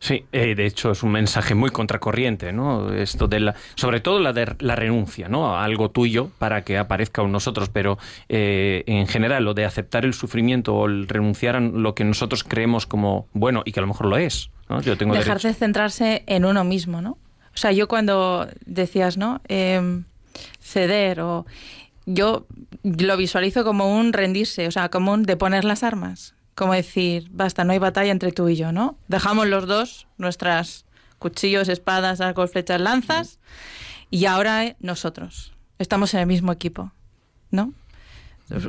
Sí, 0.01 0.25
eh, 0.33 0.55
de 0.55 0.65
hecho 0.65 0.93
es 0.93 1.03
un 1.03 1.13
mensaje 1.13 1.55
muy 1.55 1.69
contracorriente, 1.69 2.55
¿no? 2.55 2.91
Esto 2.91 3.29
de 3.29 3.39
la, 3.39 3.55
sobre 3.75 4.01
todo 4.01 4.19
la 4.19 4.33
de 4.33 4.57
la 4.59 4.75
renuncia, 4.75 5.29
¿no? 5.29 5.55
A 5.55 5.63
algo 5.63 5.91
tuyo 5.91 6.31
para 6.39 6.65
que 6.65 6.79
aparezca 6.79 7.21
en 7.21 7.31
nosotros, 7.31 7.69
pero 7.69 7.99
eh, 8.31 8.83
en 8.87 9.07
general 9.07 9.45
lo 9.45 9.53
de 9.53 9.67
aceptar 9.67 10.07
el 10.07 10.15
sufrimiento 10.15 10.75
o 10.75 10.87
el 10.87 11.07
renunciar 11.07 11.57
a 11.57 11.61
lo 11.61 11.95
que 11.95 12.05
nosotros 12.05 12.45
creemos 12.45 12.87
como 12.87 13.29
bueno 13.35 13.63
y 13.67 13.73
que 13.73 13.81
a 13.81 13.83
lo 13.83 13.89
mejor 13.89 14.07
lo 14.07 14.17
es, 14.17 14.49
¿no? 14.71 14.81
Yo 14.81 14.97
tengo 14.97 15.13
Dejar 15.13 15.37
derecho. 15.37 15.49
de 15.49 15.55
centrarse 15.55 16.25
en 16.27 16.47
uno 16.47 16.65
mismo, 16.65 17.03
¿no? 17.03 17.19
O 17.53 17.59
sea, 17.59 17.71
yo 17.73 17.87
cuando 17.87 18.49
decías, 18.65 19.19
¿no? 19.19 19.43
Em, 19.49 20.05
ceder 20.61 21.21
o... 21.21 21.45
Yo 22.07 22.47
lo 22.83 23.17
visualizo 23.19 23.65
como 23.65 23.95
un 23.95 24.15
rendirse, 24.15 24.67
o 24.67 24.71
sea, 24.71 24.89
como 24.89 25.13
un 25.13 25.25
de 25.25 25.37
poner 25.37 25.65
las 25.65 25.83
armas. 25.85 26.35
Como 26.55 26.75
decir, 26.75 27.29
basta, 27.31 27.65
no 27.65 27.73
hay 27.73 27.79
batalla 27.79 28.11
entre 28.11 28.33
tú 28.33 28.49
y 28.49 28.57
yo, 28.57 28.73
¿no? 28.73 28.97
Dejamos 29.09 29.47
los 29.47 29.67
dos 29.67 30.07
nuestras 30.19 30.85
cuchillos, 31.19 31.69
espadas, 31.69 32.21
arcos, 32.21 32.51
flechas, 32.51 32.81
lanzas 32.81 33.39
y 34.11 34.27
ahora 34.27 34.65
eh, 34.65 34.77
nosotros. 34.81 35.53
Estamos 35.79 36.13
en 36.15 36.21
el 36.21 36.27
mismo 36.27 36.53
equipo, 36.53 36.93
¿no? 37.51 37.73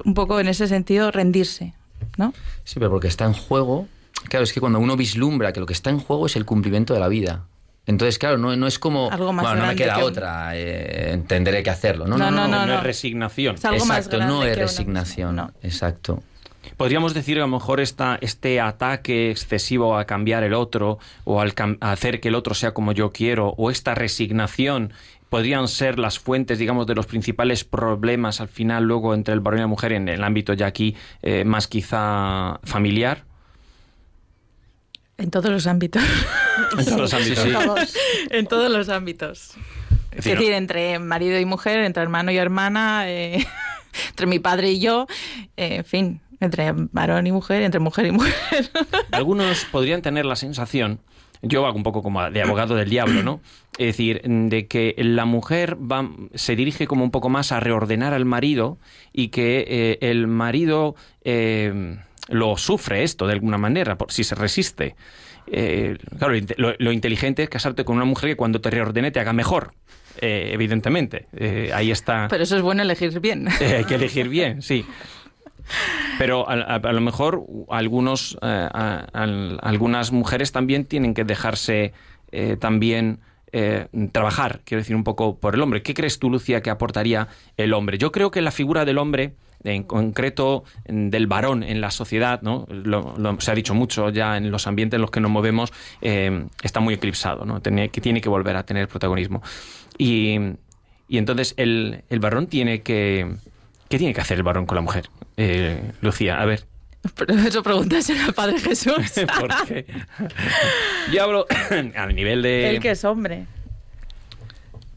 Un 0.06 0.14
poco 0.14 0.40
en 0.40 0.48
ese 0.48 0.68
sentido, 0.68 1.12
rendirse, 1.12 1.74
¿no? 2.18 2.34
Sí, 2.64 2.76
pero 2.76 2.92
porque 2.92 3.08
está 3.08 3.26
en 3.26 3.34
juego. 3.34 3.88
Claro, 4.30 4.44
es 4.44 4.54
que 4.54 4.60
cuando 4.60 4.80
uno 4.80 4.96
vislumbra 4.96 5.52
que 5.52 5.60
lo 5.60 5.66
que 5.66 5.74
está 5.74 5.90
en 5.90 6.00
juego 6.00 6.28
es 6.28 6.36
el 6.36 6.46
cumplimiento 6.46 6.94
de 6.94 7.00
la 7.00 7.08
vida. 7.08 7.46
Entonces, 7.88 8.20
claro, 8.20 8.38
no, 8.38 8.56
no 8.56 8.68
es 8.68 8.78
como. 8.78 9.10
Algo 9.10 9.34
más 9.34 9.44
bueno, 9.44 9.62
no 9.62 9.68
me 9.68 9.76
queda 9.76 9.96
que 9.96 10.04
otra, 10.04 10.52
eh, 10.54 11.24
tendré 11.28 11.64
que 11.64 11.72
hacerlo. 11.72 12.06
No, 12.06 12.18
no, 12.18 12.30
No, 12.30 12.48
no. 12.48 12.66
no, 12.66 12.76
es 12.76 12.84
resignación. 12.84 13.56
Es 13.56 13.66
algo 13.66 13.78
Exacto, 13.78 14.20
no 14.20 14.44
es 14.44 14.56
resignación. 14.56 15.52
Exacto. 15.64 16.22
Podríamos 16.78 17.14
decir 17.14 17.36
que 17.36 17.41
a 17.41 17.45
lo 17.45 17.51
mejor 17.51 17.80
esta, 17.80 18.18
este 18.22 18.59
ataque 18.62 19.32
excesivo 19.32 19.97
a 19.97 20.05
cambiar 20.05 20.43
el 20.43 20.53
otro 20.53 20.99
o 21.24 21.41
al 21.41 21.55
cam- 21.55 21.78
a 21.82 21.91
hacer 21.91 22.20
que 22.22 22.28
el 22.30 22.36
otro 22.36 22.53
sea 22.53 22.74
como 22.74 22.91
yo 22.91 23.12
quiero 23.12 23.49
o 23.57 23.72
esta 23.72 23.95
resignación 23.95 24.93
podrían 25.30 25.68
ser 25.68 25.97
las 25.97 26.20
fuentes, 26.20 26.59
digamos, 26.59 26.86
de 26.88 26.93
los 26.95 27.05
principales 27.07 27.64
problemas 27.64 28.41
al 28.41 28.49
final 28.49 28.84
luego 28.84 29.14
entre 29.14 29.34
el 29.34 29.39
varón 29.39 29.59
y 29.59 29.62
la 29.62 29.68
mujer 29.68 29.93
en 29.93 30.09
el 30.09 30.24
ámbito 30.24 30.53
ya 30.53 30.66
aquí 30.68 30.95
eh, 31.22 31.43
más 31.45 31.68
quizá 31.68 32.59
familiar. 32.64 33.24
En 35.18 35.30
todos 35.32 35.51
los 35.51 35.68
ámbitos. 35.68 36.03
En 36.78 36.86
todos 36.86 36.99
los 36.99 37.14
ámbitos. 37.14 37.43
sí. 37.43 37.51
Todos. 37.53 37.95
en 38.30 38.45
todos 38.47 38.72
los 38.72 38.89
ámbitos. 38.89 39.49
Es 39.49 39.55
Es 40.12 40.16
decir, 40.26 40.38
decir, 40.38 40.53
entre 40.53 40.99
marido 40.99 41.39
y 41.39 41.45
mujer, 41.45 41.80
entre 41.80 42.03
hermano 42.03 42.32
y 42.32 42.38
hermana, 42.38 43.09
eh, 43.09 43.45
entre 44.09 44.26
mi 44.28 44.38
padre 44.39 44.70
y 44.72 44.80
yo, 44.80 45.07
eh, 45.57 45.78
en 45.78 45.86
fin, 45.86 46.22
entre 46.42 46.74
varón 46.74 47.28
y 47.28 47.32
mujer, 47.32 47.62
entre 47.64 47.80
mujer 47.80 48.08
y 48.08 48.12
mujer. 48.12 48.34
Algunos 49.12 49.66
podrían 49.66 50.02
tener 50.02 50.26
la 50.26 50.36
sensación, 50.36 51.00
yo 51.42 51.66
hago 51.66 51.76
un 51.76 51.84
poco 51.84 52.04
como 52.04 52.30
de 52.30 52.42
abogado 52.42 52.76
del 52.76 52.89
diablo, 52.89 53.24
¿no? 53.24 53.42
Es 53.78 53.88
decir, 53.88 54.22
de 54.24 54.68
que 54.68 54.94
la 54.98 55.26
mujer 55.26 55.76
va, 55.80 56.08
se 56.36 56.56
dirige 56.56 56.86
como 56.86 57.04
un 57.04 57.12
poco 57.12 57.30
más 57.30 57.52
a 57.52 57.60
reordenar 57.60 58.14
al 58.14 58.26
marido 58.26 58.78
y 59.12 59.30
que 59.30 59.66
eh, 59.68 59.98
el 60.02 60.28
marido 60.28 60.96
eh, 61.24 61.98
lo 62.30 62.58
sufre 62.58 63.04
esto 63.04 63.26
de 63.26 63.34
alguna 63.34 63.58
manera, 63.58 63.98
por, 63.98 64.12
si 64.12 64.24
se 64.24 64.36
resiste. 64.36 64.96
Eh, 65.48 65.98
claro, 66.20 66.36
lo 66.58 66.76
lo, 66.78 66.92
inteligente 66.92 67.42
es 67.42 67.50
casarte 67.50 67.84
con 67.84 67.96
una 67.96 68.06
mujer 68.06 68.30
que 68.30 68.36
cuando 68.36 68.62
te 68.62 68.70
reordene 68.70 69.10
te 69.10 69.20
haga 69.20 69.34
mejor, 69.34 69.74
eh, 70.22 70.52
evidentemente. 70.54 71.28
Ahí 71.74 71.89
está. 71.89 72.28
Pero 72.30 72.44
eso 72.44 72.56
es 72.56 72.62
bueno 72.62 72.84
elegir 72.84 73.20
bien. 73.20 73.48
Hay 73.48 73.86
que 73.86 73.96
elegir 73.96 74.30
bien, 74.30 74.62
sí. 74.62 74.86
Pero 76.18 76.50
a, 76.50 76.54
a- 76.76 76.92
lo 76.94 77.02
mejor 77.02 77.44
algunos, 77.70 78.38
eh, 78.42 78.68
algunas 79.62 80.12
mujeres 80.12 80.52
también 80.52 80.86
tienen 80.86 81.14
que 81.14 81.24
dejarse 81.24 81.94
eh, 82.32 82.58
también 82.60 83.20
eh, 83.52 83.88
trabajar, 84.12 84.62
quiero 84.64 84.82
decir, 84.82 84.96
un 84.96 85.04
poco 85.04 85.38
por 85.38 85.56
el 85.56 85.62
hombre. 85.62 85.82
¿Qué 85.84 85.94
crees 85.94 86.20
tú, 86.20 86.30
Lucia, 86.30 86.62
que 86.62 86.70
aportaría 86.70 87.28
el 87.58 87.74
hombre? 87.74 87.98
Yo 87.98 88.12
creo 88.12 88.32
que 88.32 88.42
la 88.42 88.52
figura 88.52 88.86
del 88.86 88.98
hombre, 88.98 89.34
en 89.64 89.84
concreto 89.84 90.64
del 90.86 91.28
varón 91.28 91.62
en 91.64 91.82
la 91.82 91.92
sociedad, 91.92 92.42
¿no? 92.42 92.66
Lo- 92.70 93.38
se 93.40 93.52
ha 93.52 93.56
dicho 93.56 93.74
mucho 93.74 94.10
ya 94.10 94.38
en 94.38 94.52
los 94.52 94.68
ambientes 94.68 94.98
en 94.98 95.02
los 95.02 95.12
que 95.12 95.20
nos 95.20 95.30
movemos, 95.32 95.74
está 96.02 96.80
muy 96.80 96.94
eclipsado, 96.94 97.46
¿no? 97.46 97.62
Tiene, 97.62 97.90
que 97.90 98.00
tiene 98.02 98.22
que 98.22 98.30
volver 98.30 98.56
a 98.56 98.64
tener 98.64 98.88
protagonismo. 98.88 99.42
Y, 99.98 100.38
y 101.10 101.18
entonces 101.18 101.54
el, 101.58 102.04
el 102.10 102.20
varón 102.20 102.48
tiene 102.48 102.82
que... 102.82 103.36
¿Qué 103.92 103.98
tiene 103.98 104.14
que 104.14 104.22
hacer 104.22 104.38
el 104.38 104.44
varón 104.44 104.66
con 104.66 104.76
la 104.76 104.82
mujer? 104.82 105.10
Eh, 105.36 105.92
Lucía, 106.00 106.42
a 106.42 106.46
ver. 106.46 106.64
Pero 107.14 107.34
eso 107.34 107.62
pregúntaselo 107.62 108.24
al 108.24 108.34
Padre 108.34 108.58
Jesús. 108.58 108.96
¿Por 109.39 109.66
qué? 109.68 109.86
Yo 111.12 111.22
hablo 111.22 111.46
al 111.98 112.16
nivel 112.16 112.42
de... 112.42 112.70
Él 112.70 112.80
que 112.80 112.92
es 112.92 113.04
hombre. 113.04 113.48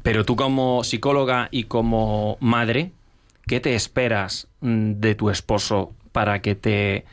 Pero 0.05 0.25
tú 0.25 0.37
como 0.37 0.85
psicóloga 0.85 1.49
y 1.51 1.65
como 1.65 2.37
madre, 2.39 2.93
¿qué 3.49 3.59
te 3.59 3.75
esperas 3.75 4.47
mm, 4.61 4.93
de 5.01 5.17
tu 5.17 5.29
esposo 5.29 5.93
para 6.13 6.41
que 6.41 6.55
te 6.55 7.05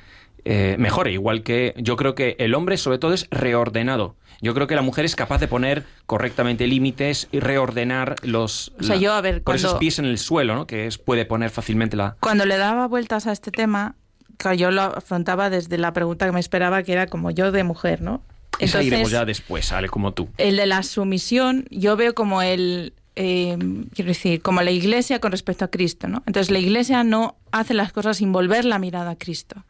eh, 0.46 0.76
mejore? 0.78 1.12
Igual 1.14 1.42
que 1.42 1.74
yo 1.78 1.96
creo 1.96 2.14
que 2.14 2.36
el 2.38 2.54
hombre 2.54 2.78
sobre 2.78 3.00
todo 3.00 3.16
es 3.16 3.28
reordenado. 3.32 4.16
Yo 4.42 4.54
creo 4.54 4.68
que 4.68 4.76
la 4.76 4.82
mujer 4.82 5.06
es 5.06 5.16
capaz 5.16 5.40
de 5.40 5.48
poner 5.48 5.86
correctamente 6.06 6.68
límites 6.68 7.28
y 7.32 7.40
reordenar 7.40 8.16
los... 8.24 8.72
O 8.80 8.84
sea, 8.84 8.96
yo, 8.96 9.14
a 9.14 9.22
ver, 9.22 9.44
Por 9.44 9.56
esos 9.56 9.76
pies 9.76 10.00
en 10.00 10.06
el 10.06 10.18
suelo, 10.18 10.56
¿no? 10.56 10.66
Que 10.68 10.88
es, 10.88 10.98
puede 10.98 11.26
poner 11.26 11.52
fácilmente 11.52 11.96
la... 11.96 12.18
Cuando 12.20 12.46
le 12.46 12.58
daba 12.58 12.88
vueltas 12.88 13.28
a 13.28 13.32
este 13.32 13.52
tema, 13.52 13.96
claro, 14.38 14.58
yo 14.58 14.72
lo 14.72 14.82
afrontaba 14.82 15.50
desde 15.50 15.78
la 15.78 15.94
pregunta 15.94 16.26
que 16.26 16.32
me 16.32 16.40
esperaba, 16.40 16.82
que 16.84 16.92
era 16.92 17.08
como 17.08 17.30
yo 17.30 17.52
de 17.52 17.64
mujer, 17.64 18.02
¿no? 18.02 18.24
Esa 18.60 18.84
iremos 18.84 19.12
ya 19.12 19.26
después, 19.26 19.66
sale 19.66 19.90
como 19.90 20.14
tú. 20.14 20.30
el 20.38 20.58
de 20.58 20.66
la 20.66 20.84
sumisión, 20.84 21.66
yo 21.72 21.96
veo 21.96 22.14
como 22.14 22.42
el, 22.42 22.94
eh, 23.16 23.58
quiero 23.94 24.10
decir, 24.10 24.42
como 24.42 24.62
la 24.62 24.72
iglesia 24.72 25.20
con 25.20 25.32
respecto 25.32 25.66
a 25.66 25.68
Cristo, 25.70 26.08
¿no? 26.08 26.24
Entonces 26.26 26.52
la 26.52 26.60
iglesia 26.60 27.04
no 27.04 27.36
hace 27.52 27.74
las 27.74 27.92
cosas 27.92 28.18
sin 28.18 28.32
volver 28.32 28.66
la 28.66 28.80
mirada 28.80 29.12
a 29.12 29.16
Cristo. 29.16 29.66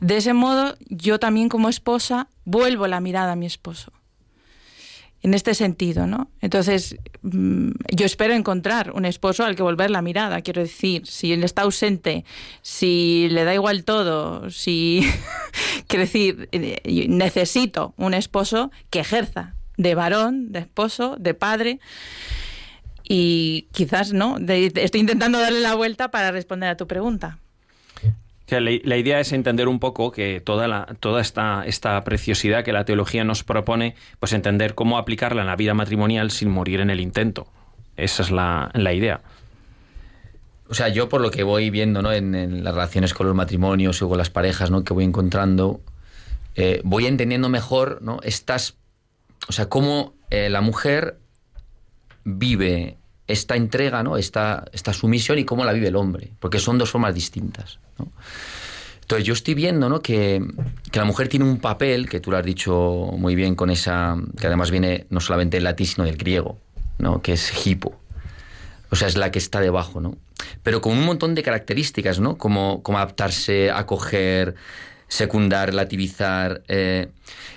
De 0.00 0.16
ese 0.18 0.32
modo, 0.32 0.76
yo 0.88 1.18
también 1.18 1.48
como 1.48 1.68
esposa 1.68 2.28
vuelvo 2.44 2.86
la 2.86 3.00
mirada 3.00 3.32
a 3.32 3.36
mi 3.36 3.46
esposo. 3.46 3.92
En 5.20 5.34
este 5.34 5.54
sentido, 5.54 6.06
¿no? 6.06 6.30
Entonces, 6.40 6.96
mm, 7.22 7.70
yo 7.90 8.06
espero 8.06 8.34
encontrar 8.34 8.92
un 8.92 9.04
esposo 9.04 9.44
al 9.44 9.56
que 9.56 9.64
volver 9.64 9.90
la 9.90 10.00
mirada. 10.00 10.42
Quiero 10.42 10.62
decir, 10.62 11.06
si 11.08 11.32
él 11.32 11.42
está 11.42 11.62
ausente, 11.62 12.24
si 12.62 13.28
le 13.30 13.42
da 13.42 13.52
igual 13.52 13.82
todo, 13.82 14.48
si. 14.50 15.00
quiero 15.88 16.04
decir, 16.04 16.48
eh, 16.52 17.06
necesito 17.08 17.94
un 17.96 18.14
esposo 18.14 18.70
que 18.90 19.00
ejerza 19.00 19.56
de 19.76 19.96
varón, 19.96 20.52
de 20.52 20.60
esposo, 20.60 21.16
de 21.18 21.34
padre. 21.34 21.80
Y 23.02 23.66
quizás, 23.72 24.12
¿no? 24.12 24.38
De- 24.38 24.70
estoy 24.76 25.00
intentando 25.00 25.40
darle 25.40 25.60
la 25.60 25.74
vuelta 25.74 26.12
para 26.12 26.30
responder 26.30 26.68
a 26.68 26.76
tu 26.76 26.86
pregunta. 26.86 27.38
La, 28.50 28.96
idea 28.96 29.20
es 29.20 29.32
entender 29.32 29.68
un 29.68 29.78
poco 29.78 30.10
que 30.10 30.40
toda, 30.40 30.86
toda 31.00 31.20
esta, 31.20 31.64
esta 31.66 32.02
preciosidad 32.02 32.64
que 32.64 32.72
la 32.72 32.84
teología 32.84 33.22
nos 33.22 33.44
propone, 33.44 33.94
pues 34.20 34.32
entender 34.32 34.74
cómo 34.74 34.96
aplicarla 34.96 35.42
en 35.42 35.46
la 35.46 35.56
vida 35.56 35.74
matrimonial 35.74 36.30
sin 36.30 36.48
morir 36.48 36.80
en 36.80 36.88
el 36.88 37.00
intento. 37.00 37.46
Esa 37.96 38.22
es 38.22 38.30
la, 38.30 38.70
la 38.72 38.94
idea. 38.94 39.20
O 40.68 40.74
sea, 40.74 40.88
yo 40.88 41.08
por 41.08 41.20
lo 41.20 41.30
que 41.30 41.42
voy 41.42 41.70
viendo 41.70 42.02
¿no? 42.02 42.12
en, 42.12 42.34
en 42.34 42.64
las 42.64 42.74
relaciones 42.74 43.14
con 43.14 43.26
los 43.26 43.36
matrimonios 43.36 44.00
o 44.02 44.08
con 44.08 44.18
las 44.18 44.30
parejas 44.30 44.70
¿no? 44.70 44.84
que 44.84 44.94
voy 44.94 45.04
encontrando, 45.04 45.80
eh, 46.54 46.80
voy 46.84 47.06
entendiendo 47.06 47.48
mejor 47.48 48.00
¿no? 48.02 48.20
estas. 48.22 48.76
O 49.48 49.52
sea, 49.52 49.68
cómo 49.68 50.14
eh, 50.30 50.50
la 50.50 50.60
mujer 50.60 51.18
vive 52.24 52.97
esta 53.28 53.56
entrega, 53.56 54.02
¿no? 54.02 54.16
esta, 54.16 54.64
esta 54.72 54.92
sumisión 54.92 55.38
y 55.38 55.44
cómo 55.44 55.64
la 55.64 55.72
vive 55.72 55.88
el 55.88 55.96
hombre, 55.96 56.32
porque 56.40 56.58
son 56.58 56.78
dos 56.78 56.90
formas 56.90 57.14
distintas. 57.14 57.78
¿no? 57.98 58.08
Entonces 59.02 59.26
yo 59.26 59.34
estoy 59.34 59.54
viendo 59.54 59.88
¿no? 59.88 60.00
que, 60.00 60.42
que 60.90 60.98
la 60.98 61.04
mujer 61.04 61.28
tiene 61.28 61.44
un 61.44 61.58
papel, 61.58 62.08
que 62.08 62.20
tú 62.20 62.30
lo 62.30 62.38
has 62.38 62.44
dicho 62.44 63.10
muy 63.16 63.34
bien 63.34 63.54
con 63.54 63.70
esa, 63.70 64.16
que 64.38 64.46
además 64.46 64.70
viene 64.70 65.06
no 65.10 65.20
solamente 65.20 65.58
del 65.58 65.64
latín, 65.64 65.86
sino 65.86 66.04
del 66.04 66.16
griego, 66.16 66.58
¿no? 66.98 67.22
que 67.22 67.34
es 67.34 67.66
hipo. 67.66 67.94
O 68.90 68.96
sea, 68.96 69.06
es 69.06 69.16
la 69.16 69.30
que 69.30 69.38
está 69.38 69.60
debajo, 69.60 70.00
¿no? 70.00 70.16
Pero 70.62 70.80
con 70.80 70.92
un 70.92 71.04
montón 71.04 71.34
de 71.34 71.42
características, 71.42 72.20
¿no? 72.20 72.38
Como, 72.38 72.82
como 72.82 72.96
adaptarse, 72.96 73.70
acoger, 73.70 74.54
secundar, 75.08 75.68
relativizar. 75.68 76.62
eh, 76.68 77.08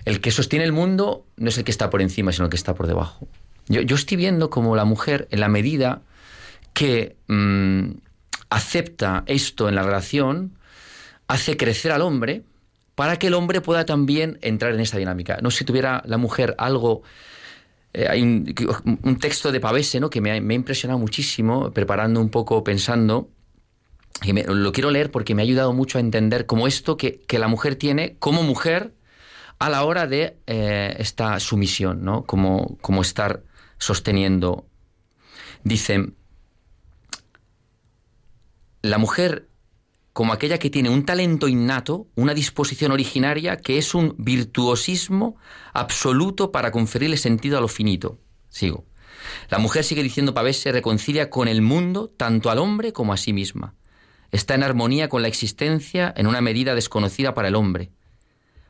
el 0.03 0.19
que 0.19 0.32
sostiene 0.32 0.65
el 0.65 0.74
mundo 0.74 1.26
no 1.38 1.49
es 1.49 1.57
el 1.57 1.63
que 1.63 1.72
está 1.72 1.89
por 1.89 2.01
encima, 2.01 2.34
sino 2.34 2.45
el 2.45 2.49
que 2.49 2.57
está 2.57 2.76
por 2.76 2.88
debajo. 2.88 3.28
Yo, 3.68 3.82
yo 3.82 3.95
estoy 3.95 4.18
viendo 4.18 4.49
como 4.49 4.76
la 4.76 4.86
mujer, 4.86 5.28
en 5.32 5.39
la 5.39 5.47
medida 5.47 6.01
que 6.74 7.16
mm, 7.28 7.91
acepta 8.49 9.24
esto 9.28 9.70
en 9.70 9.76
la 9.76 9.84
relación, 9.84 10.57
hace 11.28 11.57
crecer 11.57 11.91
al 11.91 12.01
hombre 12.01 12.43
para 12.95 13.18
que 13.18 13.28
el 13.28 13.34
hombre 13.34 13.62
pueda 13.62 13.86
también 13.86 14.38
entrar 14.41 14.74
en 14.74 14.80
esta 14.80 14.97
dinámica. 14.97 15.39
No 15.41 15.51
sé 15.51 15.59
si 15.59 15.66
tuviera 15.66 16.03
la 16.05 16.18
mujer 16.18 16.55
algo 16.57 17.03
eh, 17.93 18.07
hay 18.09 18.22
un, 18.22 18.53
un 19.03 19.18
texto 19.18 19.51
de 19.51 19.59
Pavese 19.59 19.99
¿no? 19.99 20.09
que 20.09 20.22
me 20.22 20.32
ha, 20.32 20.41
me 20.41 20.53
ha 20.53 20.55
impresionado 20.55 20.99
muchísimo, 20.99 21.72
preparando 21.72 22.22
un 22.22 22.30
poco, 22.30 22.64
pensando, 22.64 23.30
y 24.24 24.34
lo 24.34 24.72
quiero 24.72 24.91
leer 24.91 25.12
porque 25.12 25.36
me 25.36 25.41
ha 25.41 25.45
ayudado 25.45 25.74
mucho 25.74 25.97
a 25.97 26.01
entender 26.01 26.45
como 26.45 26.68
esto 26.68 26.95
que, 26.95 27.22
que 27.22 27.39
la 27.39 27.47
mujer 27.47 27.76
tiene 27.76 28.16
como 28.20 28.43
mujer 28.43 28.93
a 29.59 29.70
la 29.70 29.84
hora 29.84 30.07
de 30.07 30.38
eh, 30.47 30.95
esta 30.99 31.39
sumisión, 31.39 32.03
¿no? 32.03 32.24
como, 32.24 32.78
como 32.82 33.01
estar 33.01 33.43
sosteniendo. 33.82 34.65
Dice, 35.63 36.13
la 38.82 38.97
mujer 38.97 39.47
como 40.13 40.34
aquella 40.34 40.59
que 40.59 40.69
tiene 40.69 40.89
un 40.89 41.05
talento 41.05 41.47
innato, 41.47 42.07
una 42.15 42.34
disposición 42.34 42.91
originaria 42.91 43.57
que 43.57 43.77
es 43.77 43.95
un 43.95 44.13
virtuosismo 44.17 45.38
absoluto 45.73 46.51
para 46.51 46.71
conferirle 46.71 47.17
sentido 47.17 47.57
a 47.57 47.61
lo 47.61 47.67
finito. 47.67 48.19
Sigo. 48.49 48.86
La 49.49 49.57
mujer, 49.57 49.84
sigue 49.84 50.03
diciendo 50.03 50.34
Pavés, 50.34 50.59
se 50.59 50.71
reconcilia 50.71 51.29
con 51.29 51.47
el 51.47 51.61
mundo 51.61 52.09
tanto 52.09 52.49
al 52.49 52.59
hombre 52.59 52.91
como 52.91 53.13
a 53.13 53.17
sí 53.17 53.34
misma. 53.34 53.75
Está 54.32 54.55
en 54.55 54.63
armonía 54.63 55.09
con 55.09 55.21
la 55.21 55.27
existencia 55.27 56.13
en 56.15 56.27
una 56.27 56.41
medida 56.41 56.75
desconocida 56.75 57.34
para 57.34 57.47
el 57.47 57.55
hombre. 57.55 57.91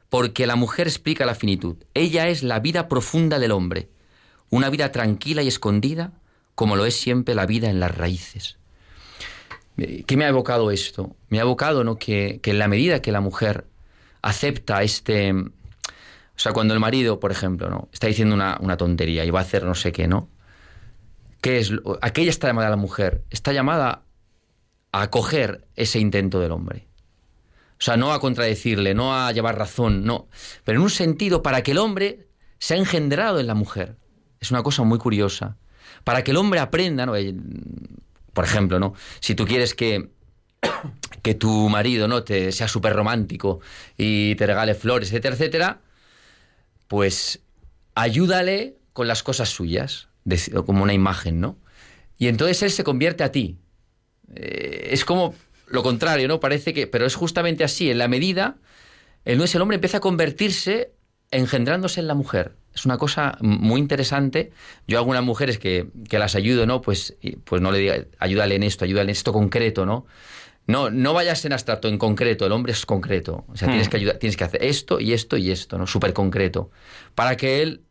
Porque 0.09 0.45
la 0.45 0.55
mujer 0.55 0.87
explica 0.87 1.25
la 1.25 1.35
finitud. 1.35 1.77
Ella 1.93 2.27
es 2.27 2.43
la 2.43 2.59
vida 2.59 2.87
profunda 2.87 3.39
del 3.39 3.51
hombre, 3.51 3.89
una 4.51 4.69
vida 4.69 4.91
tranquila 4.91 5.41
y 5.41 5.47
escondida, 5.47 6.11
como 6.53 6.75
lo 6.75 6.85
es 6.85 6.95
siempre 6.95 7.33
la 7.33 7.47
vida 7.47 7.69
en 7.69 7.79
las 7.79 7.97
raíces. 7.97 8.59
Eh, 9.77 10.03
¿Qué 10.05 10.17
me 10.17 10.25
ha 10.25 10.29
evocado 10.29 10.69
esto? 10.69 11.15
Me 11.29 11.39
ha 11.39 11.41
evocado 11.41 11.83
¿no? 11.83 11.97
que, 11.97 12.39
en 12.43 12.59
la 12.59 12.67
medida 12.67 13.01
que 13.01 13.11
la 13.11 13.21
mujer 13.21 13.65
acepta 14.21 14.83
este... 14.83 15.33
O 15.33 16.43
sea, 16.43 16.53
cuando 16.53 16.73
el 16.73 16.79
marido, 16.79 17.19
por 17.19 17.31
ejemplo, 17.31 17.69
¿no? 17.69 17.89
está 17.91 18.07
diciendo 18.07 18.35
una, 18.35 18.57
una 18.61 18.77
tontería 18.77 19.25
y 19.25 19.29
va 19.31 19.39
a 19.39 19.43
hacer 19.43 19.63
no 19.63 19.75
sé 19.75 19.91
qué, 19.91 20.07
¿no? 20.07 20.29
¿Qué 21.39 21.59
es? 21.59 21.71
¿A 22.01 22.11
qué 22.11 22.27
está 22.27 22.47
llamada 22.47 22.69
la 22.69 22.77
mujer? 22.77 23.23
Está 23.29 23.51
llamada 23.53 24.03
a 24.91 25.01
acoger 25.01 25.67
ese 25.75 25.99
intento 25.99 26.39
del 26.39 26.51
hombre. 26.51 26.87
O 27.79 27.83
sea, 27.83 27.97
no 27.97 28.13
a 28.13 28.19
contradecirle, 28.19 28.93
no 28.93 29.15
a 29.15 29.31
llevar 29.31 29.57
razón, 29.57 30.03
no. 30.03 30.27
Pero 30.63 30.77
en 30.77 30.83
un 30.83 30.89
sentido 30.89 31.41
para 31.41 31.63
que 31.63 31.71
el 31.71 31.79
hombre 31.79 32.27
se 32.59 32.75
ha 32.75 32.77
engendrado 32.77 33.39
en 33.39 33.47
la 33.47 33.55
mujer. 33.55 33.97
Es 34.41 34.51
una 34.51 34.63
cosa 34.63 34.83
muy 34.83 34.97
curiosa. 34.97 35.55
Para 36.03 36.23
que 36.23 36.31
el 36.31 36.37
hombre 36.37 36.59
aprenda, 36.59 37.05
¿no? 37.05 37.15
El- 37.15 37.39
por 38.33 38.43
ejemplo, 38.43 38.79
¿no? 38.79 38.93
Si 39.19 39.35
tú 39.35 39.45
quieres 39.45 39.75
que, 39.75 40.09
que 41.21 41.35
tu 41.35 41.69
marido, 41.69 42.07
¿no? 42.07 42.23
Te, 42.23 42.51
sea 42.51 42.67
súper 42.67 42.93
romántico 42.93 43.59
y 43.97 44.35
te 44.35 44.47
regale 44.47 44.73
flores, 44.73 45.09
etcétera, 45.09 45.35
etcétera, 45.35 45.81
pues 46.87 47.41
ayúdale 47.95 48.77
con 48.93 49.07
las 49.07 49.21
cosas 49.23 49.49
suyas, 49.49 50.07
como 50.65 50.83
una 50.83 50.93
imagen, 50.93 51.39
¿no? 51.39 51.57
Y 52.17 52.27
entonces 52.27 52.61
él 52.63 52.71
se 52.71 52.83
convierte 52.83 53.23
a 53.23 53.31
ti. 53.31 53.57
Eh, 54.35 54.89
es 54.91 55.05
como 55.05 55.35
lo 55.67 55.83
contrario, 55.83 56.27
¿no? 56.27 56.39
Parece 56.39 56.73
que. 56.73 56.87
Pero 56.87 57.05
es 57.05 57.15
justamente 57.15 57.63
así. 57.63 57.89
En 57.89 57.97
la 57.97 58.07
medida. 58.07 58.57
El 59.25 59.37
no 59.37 59.45
el 59.45 59.61
hombre 59.61 59.75
empieza 59.75 59.97
a 59.97 60.01
convertirse 60.01 60.93
engendrándose 61.31 61.99
en 61.99 62.07
la 62.07 62.15
mujer. 62.15 62.55
Es 62.73 62.85
una 62.85 62.97
cosa 62.97 63.37
muy 63.41 63.79
interesante. 63.79 64.51
Yo 64.87 64.97
a 64.97 64.99
algunas 65.01 65.23
mujeres 65.23 65.59
que, 65.59 65.87
que 66.09 66.19
las 66.19 66.35
ayudo, 66.35 66.65
¿no? 66.65 66.81
Pues, 66.81 67.17
pues 67.43 67.61
no 67.61 67.71
le 67.71 67.79
diga, 67.79 68.05
ayúdale 68.19 68.55
en 68.55 68.63
esto, 68.63 68.85
ayúdale 68.85 69.09
en 69.09 69.15
esto 69.15 69.33
concreto, 69.33 69.85
¿no? 69.85 70.05
No, 70.67 70.89
no 70.89 71.13
vayas 71.13 71.43
en 71.45 71.53
abstracto, 71.53 71.87
en 71.87 71.97
concreto. 71.97 72.45
El 72.45 72.51
hombre 72.51 72.71
es 72.71 72.85
concreto. 72.85 73.45
O 73.49 73.57
sea, 73.57 73.67
tienes 73.67 73.89
que 73.89 73.97
ayudar, 73.97 74.17
tienes 74.17 74.37
que 74.37 74.43
hacer 74.43 74.63
esto 74.63 74.99
y 74.99 75.13
esto 75.13 75.35
y 75.37 75.51
esto, 75.51 75.77
¿no? 75.77 75.87
Súper 75.87 76.13
concreto. 76.13 76.69
Para 77.15 77.35
que 77.35 77.61
él 77.61 77.81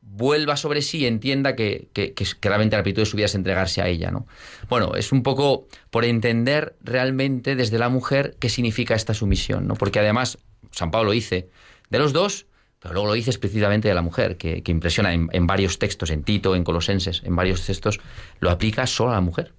vuelva 0.00 0.56
sobre 0.56 0.82
sí 0.82 0.98
y 0.98 1.06
entienda 1.06 1.56
que, 1.56 1.88
que, 1.92 2.14
que, 2.14 2.24
que 2.38 2.48
realmente 2.48 2.76
la 2.76 2.82
plenitud 2.82 3.02
de 3.02 3.06
su 3.06 3.16
vida 3.16 3.26
es 3.26 3.34
entregarse 3.34 3.82
a 3.82 3.88
ella, 3.88 4.10
¿no? 4.10 4.26
Bueno, 4.68 4.94
es 4.96 5.12
un 5.12 5.22
poco 5.22 5.66
por 5.90 6.04
entender 6.04 6.76
realmente 6.82 7.56
desde 7.56 7.78
la 7.78 7.88
mujer 7.88 8.36
qué 8.38 8.48
significa 8.48 8.94
esta 8.94 9.14
sumisión, 9.14 9.66
¿no? 9.66 9.74
Porque 9.74 9.98
además, 9.98 10.38
San 10.70 10.90
Pablo 10.90 11.12
dice, 11.12 11.48
de 11.90 11.98
los 11.98 12.12
dos, 12.12 12.46
pero 12.80 12.94
luego 12.94 13.08
lo 13.08 13.14
dice 13.14 13.30
explícitamente 13.30 13.88
de 13.88 13.94
la 13.94 14.02
mujer, 14.02 14.36
que, 14.36 14.62
que 14.62 14.72
impresiona 14.72 15.12
en, 15.12 15.28
en 15.32 15.46
varios 15.46 15.78
textos, 15.78 16.10
en 16.10 16.22
Tito, 16.22 16.54
en 16.54 16.64
Colosenses, 16.64 17.22
en 17.24 17.34
varios 17.34 17.64
textos, 17.64 18.00
lo 18.40 18.50
aplica 18.50 18.86
solo 18.86 19.10
a 19.12 19.14
la 19.14 19.20
mujer. 19.20 19.52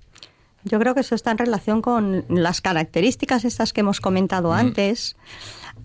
Yo 0.64 0.80
creo 0.80 0.94
que 0.94 1.02
eso 1.02 1.16
está 1.16 1.32
en 1.32 1.38
relación 1.38 1.82
con 1.82 2.26
las 2.30 2.62
características 2.62 3.46
estas 3.46 3.74
que 3.74 3.82
hemos 3.82 4.02
comentado 4.02 4.54
antes. 4.54 5.16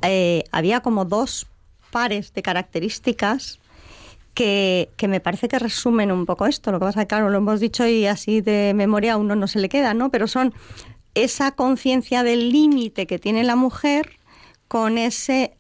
Eh, 0.03 0.45
había 0.51 0.81
como 0.81 1.05
dos 1.05 1.47
pares 1.91 2.33
de 2.33 2.43
características 2.43 3.61
que, 4.35 4.91
que 4.97 5.09
me 5.09 5.21
parece 5.21 5.47
que 5.47 5.59
resumen 5.59 6.11
un 6.11 6.27
poco 6.27 6.47
esto. 6.47 6.73
Lo 6.73 6.79
que 6.81 6.87
pasa 6.87 7.01
es 7.01 7.05
que, 7.05 7.09
claro, 7.09 7.31
lo 7.31 7.39
hemos 7.39 7.61
dicho 7.61 7.87
y 7.87 8.07
así 8.07 8.41
de 8.41 8.73
memoria 8.75 9.13
a 9.13 9.17
uno 9.19 9.37
no 9.37 9.47
se 9.47 9.61
le 9.61 9.69
queda, 9.69 9.95
¿no? 9.95 10.11
Pero 10.11 10.27
son 10.27 10.55
esa 11.15 11.53
conciencia 11.53 12.23
del 12.23 12.51
límite 12.51 13.07
que 13.07 13.19
tiene 13.19 13.45
la 13.45 13.57
mujer 13.57 14.19
con 14.69 14.97
ese 14.97 15.55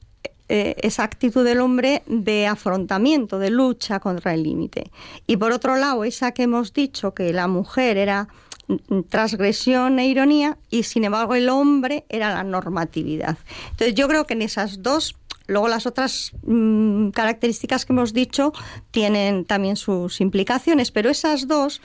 eh, 0.49 0.74
esa 0.82 1.05
actitud 1.05 1.45
del 1.45 1.61
hombre 1.61 2.03
de 2.07 2.47
afrontamiento, 2.47 3.38
de 3.38 3.51
lucha 3.51 4.01
contra 4.01 4.34
el 4.34 4.43
límite. 4.43 4.90
Y 5.26 5.36
por 5.36 5.53
otro 5.53 5.76
lado, 5.76 6.05
esa 6.05 6.32
que 6.32 6.43
hemos 6.43 6.74
dicho 6.74 7.14
que 7.14 7.32
la 7.32 7.47
mujer 7.47 7.97
era 7.97 8.28
mm, 8.66 9.03
transgresión 9.09 9.99
e 9.99 10.09
ironía 10.09 10.59
y 10.68 10.82
sin 10.82 11.05
embargo 11.05 11.36
el 11.36 11.49
hombre 11.49 12.05
era 12.09 12.34
la 12.34 12.43
normatividad. 12.43 13.38
Entonces 13.70 13.95
yo 13.95 14.09
creo 14.09 14.26
que 14.26 14.34
en 14.34 14.43
esas 14.43 14.82
dos, 14.82 15.16
luego 15.47 15.68
las 15.68 15.86
otras 15.86 16.32
mm, 16.45 17.11
características 17.11 17.86
que 17.86 17.93
hemos 17.93 18.12
dicho 18.12 18.53
tienen 18.90 19.45
también 19.45 19.76
sus 19.76 20.20
implicaciones, 20.20 20.90
pero 20.90 21.09
esas 21.09 21.47
dos 21.47 21.80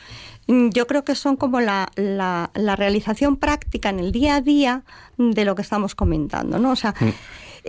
mm, 0.48 0.70
yo 0.70 0.88
creo 0.88 1.06
que 1.06 1.14
son 1.16 1.38
como 1.38 1.62
la, 1.62 1.90
realización 2.56 3.38
práctica 3.38 3.90
en 3.90 4.00
el 4.00 4.12
día 4.12 4.36
a 4.36 4.42
día 4.42 4.84
de 5.18 5.46
lo 5.46 5.54
que 5.54 5.62
estamos 5.62 5.94
comentando, 5.94 6.60
¿no? 6.60 6.72
O 6.72 6.76
sea, 6.76 6.96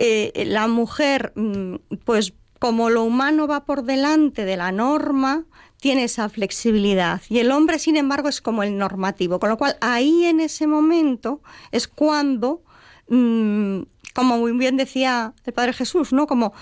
eh, 0.01 0.45
la 0.45 0.67
mujer, 0.67 1.33
mm, 1.35 1.75
pues 2.05 2.33
como 2.57 2.89
lo 2.89 3.03
humano 3.03 3.47
va 3.47 3.65
por 3.65 3.83
delante 3.83 4.45
de 4.45 4.55
la 4.55 4.71
norma, 4.71 5.45
tiene 5.81 6.05
esa 6.05 6.29
flexibilidad. 6.29 7.21
Y 7.29 7.39
el 7.39 7.51
hombre, 7.51 7.79
sin 7.79 7.97
embargo, 7.97 8.29
es 8.29 8.41
como 8.41 8.63
el 8.63 8.77
normativo. 8.77 9.39
Con 9.39 9.49
lo 9.49 9.57
cual, 9.57 9.77
ahí 9.81 10.25
en 10.25 10.39
ese 10.39 10.67
momento 10.67 11.41
es 11.71 11.87
cuando, 11.87 12.63
mm, 13.09 13.81
como 14.13 14.37
muy 14.37 14.51
bien 14.53 14.77
decía 14.77 15.33
el 15.45 15.53
Padre 15.53 15.73
Jesús, 15.73 16.13
¿no? 16.13 16.27
Como 16.27 16.53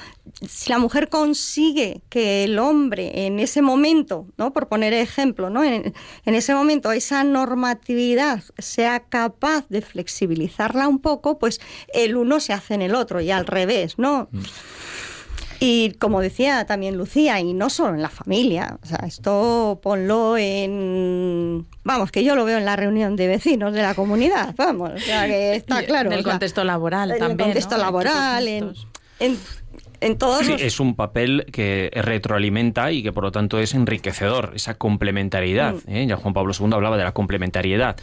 si 0.47 0.69
la 0.69 0.79
mujer 0.79 1.09
consigue 1.09 2.01
que 2.09 2.43
el 2.43 2.59
hombre 2.59 3.25
en 3.25 3.39
ese 3.39 3.61
momento, 3.61 4.27
¿no? 4.37 4.53
Por 4.53 4.67
poner 4.67 4.93
ejemplo, 4.93 5.49
¿no? 5.49 5.63
En, 5.63 5.93
ese 6.25 6.53
momento 6.53 6.91
esa 6.91 7.23
normatividad 7.23 8.43
sea 8.57 8.99
capaz 9.01 9.67
de 9.69 9.81
flexibilizarla 9.81 10.87
un 10.87 10.99
poco, 10.99 11.39
pues 11.39 11.59
el 11.93 12.15
uno 12.15 12.39
se 12.39 12.53
hace 12.53 12.73
en 12.73 12.81
el 12.81 12.95
otro 12.95 13.21
y 13.21 13.31
al 13.31 13.45
revés, 13.45 13.97
¿no? 13.97 14.29
Y 15.59 15.93
como 15.93 16.21
decía 16.21 16.65
también 16.65 16.97
Lucía, 16.97 17.39
y 17.39 17.53
no 17.53 17.69
solo 17.69 17.95
en 17.95 18.01
la 18.01 18.09
familia, 18.09 18.77
o 18.81 18.85
sea, 18.85 18.99
esto 19.07 19.79
ponlo 19.81 20.37
en... 20.37 21.65
Vamos, 21.83 22.11
que 22.11 22.23
yo 22.23 22.35
lo 22.35 22.45
veo 22.45 22.57
en 22.57 22.65
la 22.65 22.75
reunión 22.75 23.15
de 23.15 23.27
vecinos 23.27 23.73
de 23.73 23.81
la 23.81 23.95
comunidad, 23.95 24.53
vamos, 24.55 24.91
o 24.95 24.99
sea, 24.99 25.25
que 25.25 25.55
está 25.55 25.83
claro. 25.85 26.11
En 26.11 26.17
el 26.17 26.23
sea, 26.23 26.33
contexto 26.33 26.63
laboral 26.63 27.11
en 27.11 27.19
también. 27.19 27.39
el 27.39 27.45
contexto 27.45 27.77
¿no? 27.77 27.83
laboral, 27.83 28.47
en, 28.47 28.73
en, 29.19 29.37
en 30.01 30.17
todos 30.17 30.45
Sí, 30.45 30.51
los... 30.51 30.61
es 30.61 30.79
un 30.79 30.95
papel 30.95 31.45
que 31.51 31.91
retroalimenta 31.93 32.91
y 32.91 33.03
que 33.03 33.11
por 33.11 33.23
lo 33.23 33.31
tanto 33.31 33.59
es 33.59 33.73
enriquecedor, 33.73 34.53
esa 34.55 34.75
complementariedad. 34.75 35.75
Mm. 35.85 35.89
¿eh? 35.91 36.07
Ya 36.07 36.15
Juan 36.17 36.33
Pablo 36.33 36.53
II 36.57 36.69
hablaba 36.73 36.97
de 36.97 37.03
la 37.03 37.11
complementariedad. 37.13 37.97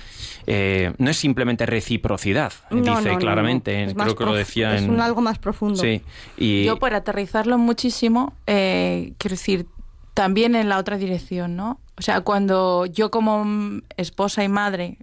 Eh, 0.47 0.93
no 0.99 1.11
es 1.11 1.17
simplemente 1.17 1.67
reciprocidad, 1.67 2.53
No, 2.71 2.79
dice 2.79 2.91
no, 2.91 3.01
no, 3.01 3.13
no. 3.13 3.19
claramente, 3.19 3.95
creo 3.97 4.17
que 4.17 4.25
lo 4.25 4.35
decía 4.35 4.75
es 4.77 4.83
en... 4.83 4.91
un 4.91 5.01
algo 5.01 5.21
más 5.21 5.39
profundo. 5.39 5.81
Sí, 5.81 6.03
y 6.37 6.65
Yo 6.65 6.79
por 6.79 6.95
aterrizarlo 6.95 7.59
muchísimo, 7.59 8.35
eh, 8.47 9.13
quiero 9.19 9.35
decir, 9.35 9.67
también 10.15 10.55
en 10.55 10.69
la 10.69 10.79
otra 10.79 10.97
dirección, 10.99 11.57
¿no? 11.57 11.81
O 11.97 12.03
sea, 12.03 12.21
cuando 12.23 12.87
yo 12.87 13.11
como 13.11 13.81
esposa 13.97 14.43
y 14.45 14.49
madre, 14.49 14.99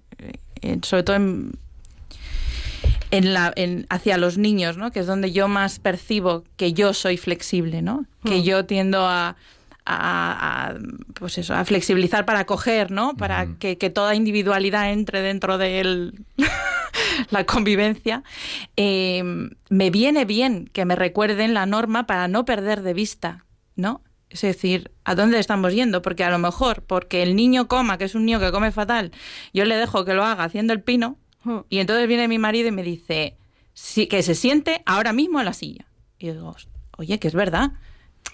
sobre 0.81 1.03
todo 1.03 1.15
en, 1.15 1.51
en 3.11 3.33
la, 3.33 3.51
en- 3.55 3.85
hacia 3.89 4.17
los 4.17 4.37
niños, 4.37 4.77
¿no? 4.77 4.91
Que 4.91 5.01
es 5.01 5.05
donde 5.07 5.31
yo 5.31 5.47
más 5.47 5.79
percibo 5.79 6.43
que 6.55 6.73
yo 6.73 6.93
soy 6.93 7.17
flexible, 7.17 7.81
¿no? 7.81 8.05
Que 8.25 8.39
Mm. 8.39 8.43
yo 8.43 8.65
tiendo 8.65 9.05
a, 9.05 9.35
a- 9.85 10.67
a, 10.69 10.75
pues 11.15 11.37
eso, 11.37 11.53
a 11.53 11.65
flexibilizar 11.65 12.25
para 12.25 12.45
coger, 12.45 12.91
¿no? 12.91 13.15
Para 13.15 13.47
que, 13.59 13.77
que 13.77 13.89
toda 13.89 14.15
individualidad 14.15 14.91
entre 14.91 15.21
dentro 15.21 15.57
de 15.57 15.79
él 15.81 16.25
la 17.31 17.45
convivencia, 17.45 18.23
eh, 18.77 19.23
me 19.69 19.89
viene 19.89 20.25
bien 20.25 20.69
que 20.71 20.85
me 20.85 20.95
recuerden 20.95 21.53
la 21.53 21.65
norma 21.65 22.05
para 22.07 22.27
no 22.27 22.45
perder 22.45 22.81
de 22.81 22.93
vista, 22.93 23.45
¿no? 23.75 24.01
Es 24.29 24.41
decir, 24.41 24.91
¿a 25.03 25.13
dónde 25.15 25.39
estamos 25.39 25.73
yendo? 25.73 26.01
Porque 26.01 26.23
a 26.23 26.29
lo 26.29 26.39
mejor, 26.39 26.83
porque 26.83 27.21
el 27.21 27.35
niño 27.35 27.67
coma, 27.67 27.97
que 27.97 28.05
es 28.05 28.15
un 28.15 28.25
niño 28.25 28.39
que 28.39 28.51
come 28.51 28.71
fatal, 28.71 29.11
yo 29.53 29.65
le 29.65 29.75
dejo 29.75 30.05
que 30.05 30.13
lo 30.13 30.23
haga 30.23 30.45
haciendo 30.45 30.71
el 30.71 30.81
pino. 30.81 31.17
Y 31.69 31.79
entonces 31.79 32.07
viene 32.07 32.27
mi 32.27 32.37
marido 32.37 32.67
y 32.67 32.71
me 32.71 32.83
dice 32.83 33.35
sí, 33.73 34.07
que 34.07 34.21
se 34.23 34.35
siente 34.35 34.81
ahora 34.85 35.13
mismo 35.13 35.39
en 35.39 35.45
la 35.45 35.53
silla. 35.53 35.85
Y 36.19 36.27
yo 36.27 36.33
digo, 36.33 36.55
oye, 36.97 37.19
que 37.19 37.27
es 37.27 37.33
verdad. 37.33 37.71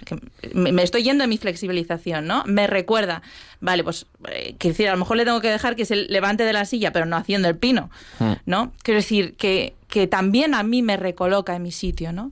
Que 0.06 0.20
me, 0.54 0.72
me 0.74 0.84
estoy 0.84 1.04
yendo 1.04 1.24
de 1.24 1.28
mi 1.28 1.38
flexibilización, 1.38 2.28
¿no? 2.28 2.44
Me 2.46 2.68
recuerda, 2.68 3.22
vale, 3.62 3.84
pues, 3.84 4.06
eh, 4.30 4.56
quiero 4.60 4.74
decir, 4.74 4.90
a 4.90 4.92
lo 4.92 4.98
mejor 4.98 5.16
le 5.18 5.24
tengo 5.26 5.40
que 5.40 5.50
dejar 5.50 5.76
que 5.76 5.86
se 5.86 5.96
levante 5.96 6.44
de 6.44 6.54
la 6.54 6.66
silla, 6.66 6.92
pero 6.92 7.06
no 7.06 7.16
haciendo 7.16 7.48
el 7.48 7.56
pino, 7.58 7.90
Mm. 8.20 8.32
¿no? 8.46 8.74
Quiero 8.84 9.00
decir, 9.00 9.36
que, 9.38 9.76
que 9.88 10.06
también 10.06 10.54
a 10.54 10.64
mí 10.64 10.82
me 10.84 10.98
recoloca 10.98 11.56
en 11.56 11.64
mi 11.64 11.72
sitio, 11.72 12.12
¿no? 12.12 12.32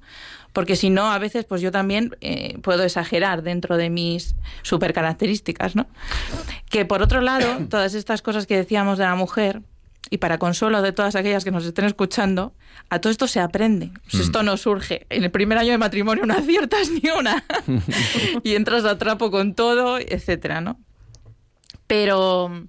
Porque 0.52 0.76
si 0.76 0.90
no, 0.90 1.12
a 1.12 1.18
veces, 1.18 1.46
pues 1.46 1.62
yo 1.62 1.72
también 1.72 2.16
eh, 2.22 2.58
puedo 2.62 2.84
exagerar 2.84 3.42
dentro 3.42 3.78
de 3.78 3.90
mis 3.90 4.36
super 4.62 4.94
características, 4.94 5.76
¿no? 5.76 5.88
Que 6.70 6.86
por 6.86 7.02
otro 7.02 7.22
lado, 7.22 7.48
todas 7.70 7.94
estas 7.94 8.22
cosas 8.22 8.46
que 8.48 8.58
decíamos 8.58 8.98
de 8.98 9.06
la 9.06 9.16
mujer, 9.16 9.62
y 10.10 10.18
para 10.18 10.38
consuelo 10.38 10.82
de 10.82 10.92
todas 10.92 11.16
aquellas 11.16 11.44
que 11.44 11.52
nos 11.52 11.66
estén 11.66 11.86
escuchando, 11.86 12.54
a 12.90 13.00
todo 13.00 13.12
esto 13.12 13.28
se 13.28 13.40
aprende. 13.40 13.92
Sea, 14.08 14.22
Esto 14.22 14.44
no 14.44 14.58
surge. 14.58 15.06
En 15.10 15.24
el 15.24 15.32
primer 15.32 15.58
año 15.58 15.72
de 15.72 15.78
matrimonio 15.78 16.26
no 16.26 16.34
aciertas 16.34 16.90
ni 16.92 17.10
una. 17.10 17.44
y 18.44 18.56
entras 18.56 18.86
a 18.86 18.98
trapo 18.98 19.32
con 19.32 19.56
todo, 19.56 19.98
etcétera, 19.98 20.62
¿no? 20.62 20.80
Pero, 21.88 22.68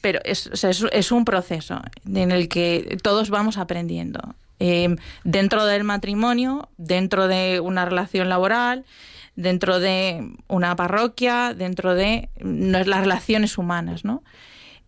pero 0.00 0.20
es, 0.24 0.46
o 0.46 0.56
sea, 0.56 0.70
es, 0.70 0.84
es 0.92 1.12
un 1.12 1.24
proceso 1.24 1.80
en 2.06 2.32
el 2.32 2.48
que 2.48 2.98
todos 3.02 3.30
vamos 3.30 3.58
aprendiendo. 3.58 4.20
Eh, 4.58 4.94
dentro 5.24 5.64
del 5.64 5.84
matrimonio, 5.84 6.68
dentro 6.76 7.28
de 7.28 7.60
una 7.60 7.86
relación 7.86 8.28
laboral, 8.28 8.84
dentro 9.34 9.80
de 9.80 10.34
una 10.48 10.76
parroquia, 10.76 11.54
dentro 11.54 11.94
de 11.94 12.28
no, 12.40 12.84
las 12.84 13.00
relaciones 13.00 13.56
humanas, 13.56 14.04
¿no? 14.04 14.22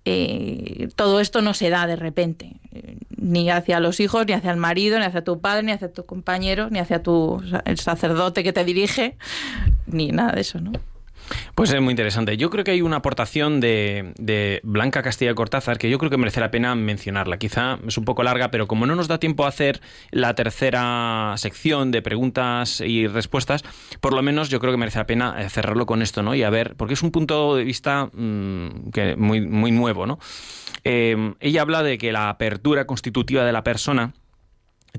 Eh, 0.04 0.88
todo 0.96 1.20
esto 1.20 1.42
no 1.42 1.54
se 1.54 1.70
da 1.70 1.86
de 1.86 1.96
repente, 1.96 2.56
ni 3.16 3.50
hacia 3.50 3.78
los 3.78 4.00
hijos, 4.00 4.26
ni 4.26 4.32
hacia 4.32 4.50
el 4.50 4.56
marido, 4.56 4.98
ni 4.98 5.04
hacia 5.04 5.22
tu 5.22 5.40
padre, 5.40 5.62
ni 5.62 5.72
hacia 5.72 5.92
tu 5.92 6.04
compañero, 6.04 6.70
ni 6.70 6.80
hacia 6.80 7.02
tu 7.02 7.40
el 7.64 7.78
sacerdote 7.78 8.42
que 8.42 8.52
te 8.52 8.64
dirige, 8.64 9.16
ni 9.86 10.08
nada 10.08 10.32
de 10.32 10.40
eso, 10.40 10.60
¿no? 10.60 10.72
Pues 11.54 11.72
es 11.72 11.80
muy 11.80 11.92
interesante. 11.92 12.36
Yo 12.36 12.50
creo 12.50 12.64
que 12.64 12.70
hay 12.72 12.82
una 12.82 12.96
aportación 12.96 13.60
de, 13.60 14.12
de 14.18 14.60
Blanca 14.64 15.02
Castilla 15.02 15.34
Cortázar 15.34 15.78
que 15.78 15.90
yo 15.90 15.98
creo 15.98 16.10
que 16.10 16.16
merece 16.16 16.40
la 16.40 16.50
pena 16.50 16.74
mencionarla. 16.74 17.38
Quizá 17.38 17.78
es 17.86 17.98
un 17.98 18.04
poco 18.04 18.22
larga, 18.22 18.50
pero 18.50 18.66
como 18.66 18.86
no 18.86 18.94
nos 18.94 19.08
da 19.08 19.18
tiempo 19.18 19.44
a 19.44 19.48
hacer 19.48 19.80
la 20.10 20.34
tercera 20.34 21.34
sección 21.36 21.90
de 21.90 22.02
preguntas 22.02 22.80
y 22.80 23.06
respuestas, 23.06 23.64
por 24.00 24.12
lo 24.12 24.22
menos 24.22 24.48
yo 24.48 24.60
creo 24.60 24.72
que 24.72 24.78
merece 24.78 24.98
la 24.98 25.06
pena 25.06 25.36
eh, 25.38 25.48
cerrarlo 25.48 25.86
con 25.86 26.02
esto, 26.02 26.22
¿no? 26.22 26.34
Y 26.34 26.42
a 26.42 26.50
ver, 26.50 26.74
porque 26.76 26.94
es 26.94 27.02
un 27.02 27.10
punto 27.10 27.56
de 27.56 27.64
vista 27.64 28.10
mm, 28.12 28.90
muy, 29.16 29.40
muy 29.40 29.70
nuevo, 29.70 30.06
¿no? 30.06 30.18
Eh, 30.84 31.34
ella 31.40 31.62
habla 31.62 31.82
de 31.82 31.98
que 31.98 32.12
la 32.12 32.28
apertura 32.28 32.86
constitutiva 32.86 33.44
de 33.44 33.52
la 33.52 33.62
persona 33.62 34.14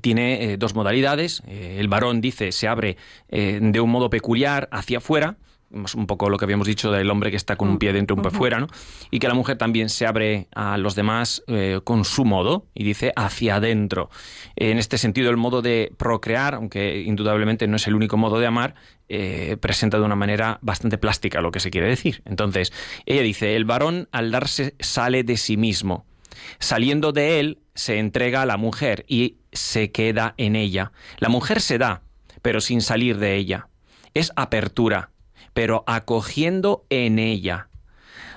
tiene 0.01 0.43
eh, 0.43 0.57
dos 0.57 0.74
modalidades. 0.76 1.43
El 1.47 1.88
varón 1.88 2.21
dice 2.21 2.51
se 2.51 2.67
abre 2.67 2.97
de 3.30 3.80
un 3.80 3.89
modo 3.91 4.09
peculiar 4.09 4.67
hacia 4.71 4.97
afuera, 4.97 5.38
un 5.74 6.07
poco 6.07 6.30
lo 6.30 6.38
que 6.38 6.45
habíamos 6.45 6.67
dicho 6.67 6.91
del 6.91 7.09
hombre 7.09 7.32
que 7.32 7.38
está 7.38 7.55
con 7.55 7.69
un 7.69 7.80
pie 7.80 7.93
dentro 7.93 8.15
y 8.15 8.19
un 8.19 8.24
pie 8.24 8.32
fuera, 8.32 8.59
¿no? 8.59 8.67
Y 9.11 9.19
que 9.19 9.28
la 9.28 9.34
mujer 9.34 9.57
también 9.57 9.89
se 9.89 10.05
abre 10.05 10.47
a 10.53 10.78
los 10.78 10.95
demás 10.95 11.43
eh, 11.47 11.82
con 11.84 12.05
su 12.05 12.26
modo 12.26 12.67
y 12.74 12.84
dice 12.84 13.11
hacia 13.15 13.55
adentro. 13.55 14.09
En 14.55 14.78
este 14.78 14.97
sentido, 14.97 15.30
el 15.30 15.38
modo 15.38 15.61
de 15.61 15.91
procrear, 15.97 16.55
aunque 16.55 17.01
indudablemente 17.01 17.67
no 17.67 17.78
es 17.78 17.88
el 17.88 17.95
único 17.95 18.17
modo 18.17 18.39
de 18.39 18.47
amar, 18.47 18.76
eh, 19.09 19.57
presenta 19.59 19.97
de 19.99 20.05
una 20.05 20.15
manera 20.15 20.59
bastante 20.61 20.97
plástica 20.97 21.41
lo 21.41 21.51
que 21.51 21.59
se 21.59 21.71
quiere 21.71 21.88
decir. 21.88 22.21
Entonces, 22.26 22.71
ella 23.05 23.21
dice, 23.21 23.55
el 23.55 23.65
varón 23.65 24.07
al 24.11 24.32
darse 24.32 24.76
sale 24.80 25.24
de 25.24 25.38
sí 25.38 25.57
mismo. 25.57 26.05
Saliendo 26.59 27.11
de 27.11 27.39
él, 27.39 27.59
se 27.76 27.99
entrega 27.99 28.41
a 28.41 28.45
la 28.45 28.57
mujer 28.57 29.05
y 29.07 29.38
se 29.51 29.91
queda 29.91 30.34
en 30.38 30.55
ella. 30.55 30.91
La 31.17 31.30
mujer 31.30 31.61
se 31.61 31.78
da, 31.78 32.03
pero 32.41 32.61
sin 32.61 32.82
salir 32.82 33.17
de 33.17 33.36
ella. 33.36 33.67
Es 34.13 34.32
apertura, 34.36 35.11
pero 35.53 35.83
acogiendo 35.87 36.85
en 36.89 37.19
ella. 37.19 37.69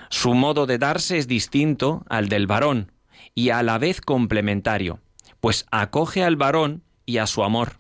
Su 0.09 0.35
modo 0.35 0.67
de 0.67 0.79
darse 0.79 1.19
es 1.19 1.27
distinto 1.27 2.05
al 2.09 2.29
del 2.29 2.47
varón 2.47 2.93
y 3.35 3.51
a 3.51 3.63
la 3.63 3.79
vez 3.79 4.01
complementario, 4.01 5.01
pues 5.41 5.67
acoge 5.71 6.23
al 6.23 6.37
varón 6.37 6.83
y 7.05 7.19
a 7.19 7.27
su 7.27 7.43
amor. 7.43 7.79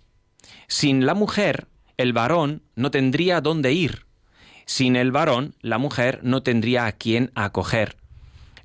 Sin 0.68 1.06
la 1.06 1.14
mujer, 1.14 1.68
el 1.96 2.12
varón 2.12 2.62
no 2.74 2.90
tendría 2.90 3.40
dónde 3.40 3.72
ir. 3.72 4.06
Sin 4.64 4.96
el 4.96 5.12
varón, 5.12 5.54
la 5.60 5.78
mujer 5.78 6.20
no 6.22 6.42
tendría 6.42 6.86
a 6.86 6.92
quién 6.92 7.30
acoger. 7.34 7.96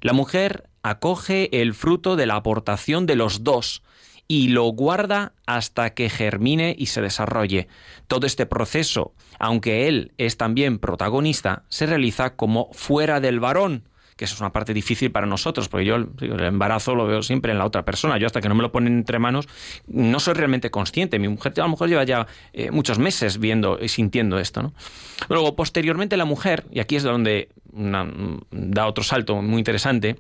La 0.01 0.13
mujer 0.13 0.67
acoge 0.81 1.61
el 1.61 1.73
fruto 1.75 2.15
de 2.15 2.25
la 2.25 2.35
aportación 2.35 3.05
de 3.05 3.15
los 3.15 3.43
dos 3.43 3.83
y 4.31 4.47
lo 4.47 4.63
guarda 4.63 5.33
hasta 5.45 5.89
que 5.89 6.09
germine 6.09 6.73
y 6.79 6.85
se 6.85 7.01
desarrolle. 7.01 7.67
Todo 8.07 8.25
este 8.25 8.45
proceso, 8.45 9.13
aunque 9.39 9.89
él 9.89 10.13
es 10.17 10.37
también 10.37 10.79
protagonista, 10.79 11.63
se 11.67 11.85
realiza 11.85 12.37
como 12.37 12.69
fuera 12.71 13.19
del 13.19 13.41
varón, 13.41 13.83
que 14.15 14.23
eso 14.23 14.35
es 14.35 14.39
una 14.39 14.53
parte 14.53 14.73
difícil 14.73 15.11
para 15.11 15.27
nosotros, 15.27 15.67
porque 15.67 15.83
yo 15.83 15.95
el 15.95 16.39
embarazo 16.45 16.95
lo 16.95 17.07
veo 17.07 17.23
siempre 17.23 17.51
en 17.51 17.57
la 17.57 17.65
otra 17.65 17.83
persona. 17.83 18.17
Yo 18.19 18.25
hasta 18.25 18.39
que 18.39 18.47
no 18.47 18.55
me 18.55 18.61
lo 18.61 18.71
ponen 18.71 18.99
entre 18.99 19.19
manos 19.19 19.49
no 19.85 20.17
soy 20.21 20.35
realmente 20.35 20.71
consciente. 20.71 21.19
Mi 21.19 21.27
mujer 21.27 21.51
a 21.57 21.63
lo 21.63 21.69
mejor 21.69 21.89
lleva 21.89 22.05
ya 22.05 22.25
eh, 22.53 22.71
muchos 22.71 22.99
meses 22.99 23.37
viendo 23.37 23.79
y 23.81 23.89
sintiendo 23.89 24.39
esto. 24.39 24.63
¿no? 24.63 24.73
Luego, 25.27 25.57
posteriormente 25.57 26.15
la 26.15 26.23
mujer, 26.23 26.63
y 26.71 26.79
aquí 26.79 26.95
es 26.95 27.03
donde 27.03 27.49
da 27.73 28.87
otro 28.87 29.03
salto 29.03 29.41
muy 29.41 29.57
interesante, 29.57 30.15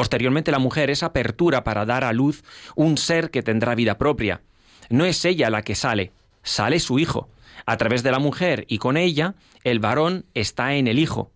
Posteriormente 0.00 0.50
la 0.50 0.58
mujer 0.58 0.88
es 0.88 1.02
apertura 1.02 1.62
para 1.62 1.84
dar 1.84 2.04
a 2.04 2.14
luz 2.14 2.42
un 2.74 2.96
ser 2.96 3.30
que 3.30 3.42
tendrá 3.42 3.74
vida 3.74 3.98
propia. 3.98 4.40
No 4.88 5.04
es 5.04 5.26
ella 5.26 5.50
la 5.50 5.60
que 5.60 5.74
sale, 5.74 6.10
sale 6.42 6.80
su 6.80 6.98
hijo. 6.98 7.28
A 7.66 7.76
través 7.76 8.02
de 8.02 8.10
la 8.10 8.18
mujer 8.18 8.64
y 8.66 8.78
con 8.78 8.96
ella, 8.96 9.34
el 9.62 9.78
varón 9.78 10.24
está 10.32 10.72
en 10.76 10.88
el 10.88 10.98
hijo. 10.98 11.32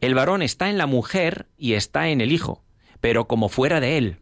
El 0.00 0.16
varón 0.16 0.42
está 0.42 0.68
en 0.68 0.76
la 0.76 0.86
mujer 0.86 1.46
y 1.56 1.74
está 1.74 2.08
en 2.08 2.20
el 2.20 2.32
hijo, 2.32 2.64
pero 3.00 3.28
como 3.28 3.48
fuera 3.48 3.78
de 3.78 3.96
él. 3.96 4.16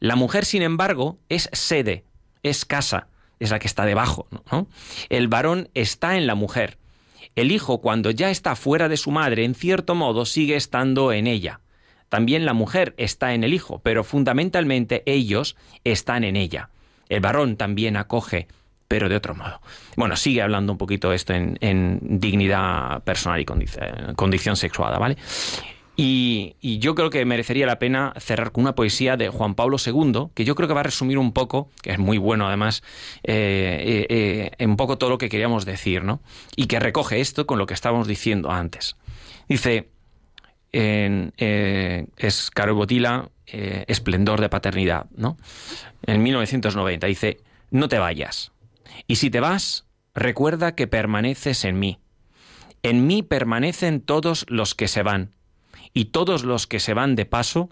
La 0.00 0.16
mujer, 0.16 0.44
sin 0.44 0.62
embargo, 0.62 1.20
es 1.28 1.48
sede, 1.52 2.02
es 2.42 2.64
casa, 2.64 3.06
es 3.38 3.52
la 3.52 3.60
que 3.60 3.68
está 3.68 3.86
debajo. 3.86 4.26
¿no? 4.50 4.66
El 5.10 5.28
varón 5.28 5.70
está 5.74 6.16
en 6.16 6.26
la 6.26 6.34
mujer. 6.34 6.78
El 7.36 7.52
hijo, 7.52 7.80
cuando 7.80 8.10
ya 8.10 8.32
está 8.32 8.56
fuera 8.56 8.88
de 8.88 8.96
su 8.96 9.12
madre, 9.12 9.44
en 9.44 9.54
cierto 9.54 9.94
modo 9.94 10.26
sigue 10.26 10.56
estando 10.56 11.12
en 11.12 11.28
ella. 11.28 11.60
También 12.10 12.44
la 12.44 12.52
mujer 12.52 12.92
está 12.98 13.32
en 13.32 13.42
el 13.44 13.54
hijo, 13.54 13.80
pero 13.82 14.04
fundamentalmente 14.04 15.02
ellos 15.06 15.56
están 15.84 16.24
en 16.24 16.36
ella. 16.36 16.68
El 17.08 17.20
varón 17.20 17.56
también 17.56 17.96
acoge, 17.96 18.46
pero 18.88 19.08
de 19.08 19.16
otro 19.16 19.34
modo. 19.34 19.60
Bueno, 19.96 20.16
sigue 20.16 20.42
hablando 20.42 20.72
un 20.72 20.78
poquito 20.78 21.12
esto 21.12 21.32
en, 21.32 21.98
dignidad 22.02 23.02
personal 23.04 23.40
y 23.40 23.44
condic- 23.44 24.14
condición 24.16 24.56
sexuada, 24.56 24.98
¿vale? 24.98 25.16
Y, 25.96 26.56
y 26.60 26.78
yo 26.78 26.94
creo 26.94 27.10
que 27.10 27.24
merecería 27.24 27.66
la 27.66 27.78
pena 27.78 28.14
cerrar 28.18 28.52
con 28.52 28.62
una 28.64 28.74
poesía 28.74 29.16
de 29.16 29.28
Juan 29.28 29.54
Pablo 29.54 29.76
II, 29.84 30.28
que 30.34 30.44
yo 30.44 30.54
creo 30.54 30.66
que 30.66 30.74
va 30.74 30.80
a 30.80 30.84
resumir 30.84 31.18
un 31.18 31.32
poco, 31.32 31.68
que 31.82 31.90
es 31.92 31.98
muy 31.98 32.16
bueno 32.16 32.48
además, 32.48 32.82
eh, 33.22 34.06
eh, 34.08 34.50
eh, 34.58 34.66
un 34.66 34.76
poco 34.76 34.98
todo 34.98 35.10
lo 35.10 35.18
que 35.18 35.28
queríamos 35.28 35.64
decir, 35.64 36.02
¿no? 36.02 36.20
Y 36.56 36.66
que 36.66 36.80
recoge 36.80 37.20
esto 37.20 37.46
con 37.46 37.58
lo 37.58 37.66
que 37.66 37.74
estábamos 37.74 38.08
diciendo 38.08 38.50
antes. 38.50 38.96
Dice, 39.48 39.90
en, 40.72 41.32
eh, 41.36 42.06
es 42.16 42.50
Caro 42.50 42.74
Botila, 42.74 43.30
eh, 43.46 43.84
Esplendor 43.88 44.40
de 44.40 44.48
Paternidad, 44.48 45.06
¿no? 45.16 45.36
En 46.06 46.22
1990 46.22 47.06
dice, 47.06 47.38
no 47.70 47.88
te 47.88 47.98
vayas. 47.98 48.52
Y 49.06 49.16
si 49.16 49.30
te 49.30 49.40
vas, 49.40 49.86
recuerda 50.14 50.74
que 50.74 50.86
permaneces 50.86 51.64
en 51.64 51.78
mí. 51.78 51.98
En 52.82 53.06
mí 53.06 53.22
permanecen 53.22 54.00
todos 54.00 54.46
los 54.48 54.74
que 54.74 54.88
se 54.88 55.02
van, 55.02 55.32
y 55.92 56.06
todos 56.06 56.44
los 56.44 56.66
que 56.66 56.80
se 56.80 56.94
van 56.94 57.16
de 57.16 57.26
paso 57.26 57.70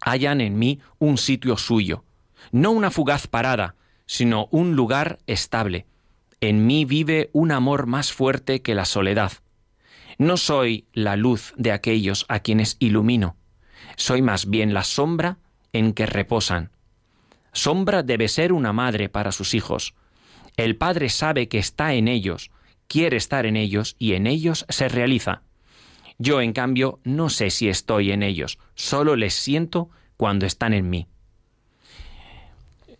hallan 0.00 0.40
en 0.40 0.58
mí 0.58 0.80
un 0.98 1.18
sitio 1.18 1.56
suyo, 1.56 2.04
no 2.52 2.70
una 2.70 2.90
fugaz 2.90 3.26
parada, 3.26 3.74
sino 4.06 4.48
un 4.50 4.76
lugar 4.76 5.18
estable. 5.26 5.86
En 6.40 6.66
mí 6.66 6.84
vive 6.84 7.28
un 7.32 7.52
amor 7.52 7.86
más 7.86 8.12
fuerte 8.12 8.62
que 8.62 8.74
la 8.74 8.86
soledad. 8.86 9.32
No 10.20 10.36
soy 10.36 10.84
la 10.92 11.16
luz 11.16 11.54
de 11.56 11.72
aquellos 11.72 12.26
a 12.28 12.40
quienes 12.40 12.76
ilumino, 12.78 13.36
soy 13.96 14.20
más 14.20 14.50
bien 14.50 14.74
la 14.74 14.84
sombra 14.84 15.38
en 15.72 15.94
que 15.94 16.04
reposan. 16.04 16.72
Sombra 17.54 18.02
debe 18.02 18.28
ser 18.28 18.52
una 18.52 18.74
madre 18.74 19.08
para 19.08 19.32
sus 19.32 19.54
hijos. 19.54 19.94
El 20.58 20.76
padre 20.76 21.08
sabe 21.08 21.48
que 21.48 21.56
está 21.56 21.94
en 21.94 22.06
ellos, 22.06 22.50
quiere 22.86 23.16
estar 23.16 23.46
en 23.46 23.56
ellos 23.56 23.96
y 23.98 24.12
en 24.12 24.26
ellos 24.26 24.66
se 24.68 24.90
realiza. 24.90 25.40
Yo, 26.18 26.42
en 26.42 26.52
cambio, 26.52 27.00
no 27.02 27.30
sé 27.30 27.48
si 27.48 27.70
estoy 27.70 28.12
en 28.12 28.22
ellos, 28.22 28.58
solo 28.74 29.16
les 29.16 29.32
siento 29.32 29.88
cuando 30.18 30.44
están 30.44 30.74
en 30.74 30.90
mí. 30.90 31.06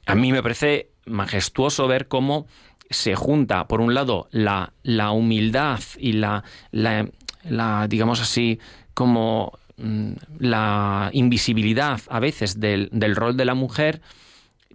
A 0.07 0.15
mí 0.15 0.33
me 0.33 0.43
parece 0.43 0.89
majestuoso 1.05 1.87
ver 1.87 2.09
cómo 2.09 2.47
se 2.91 3.15
junta, 3.15 3.69
por 3.69 3.81
un 3.81 3.95
lado, 3.95 4.29
la, 4.33 4.73
la 4.83 5.13
humildad 5.13 5.81
y 5.99 6.13
la, 6.13 6.45
la, 6.73 7.09
la, 7.45 7.87
digamos 7.89 8.21
así, 8.21 8.59
como 8.95 9.59
mm, 9.77 10.13
la 10.41 11.11
invisibilidad 11.13 12.01
a 12.09 12.21
veces 12.21 12.59
del, 12.61 12.89
del 12.93 13.17
rol 13.17 13.37
de 13.37 13.45
la 13.45 13.55
mujer, 13.55 14.03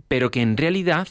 pero 0.07 0.31
que 0.31 0.41
en 0.41 0.55
realidad 0.57 1.07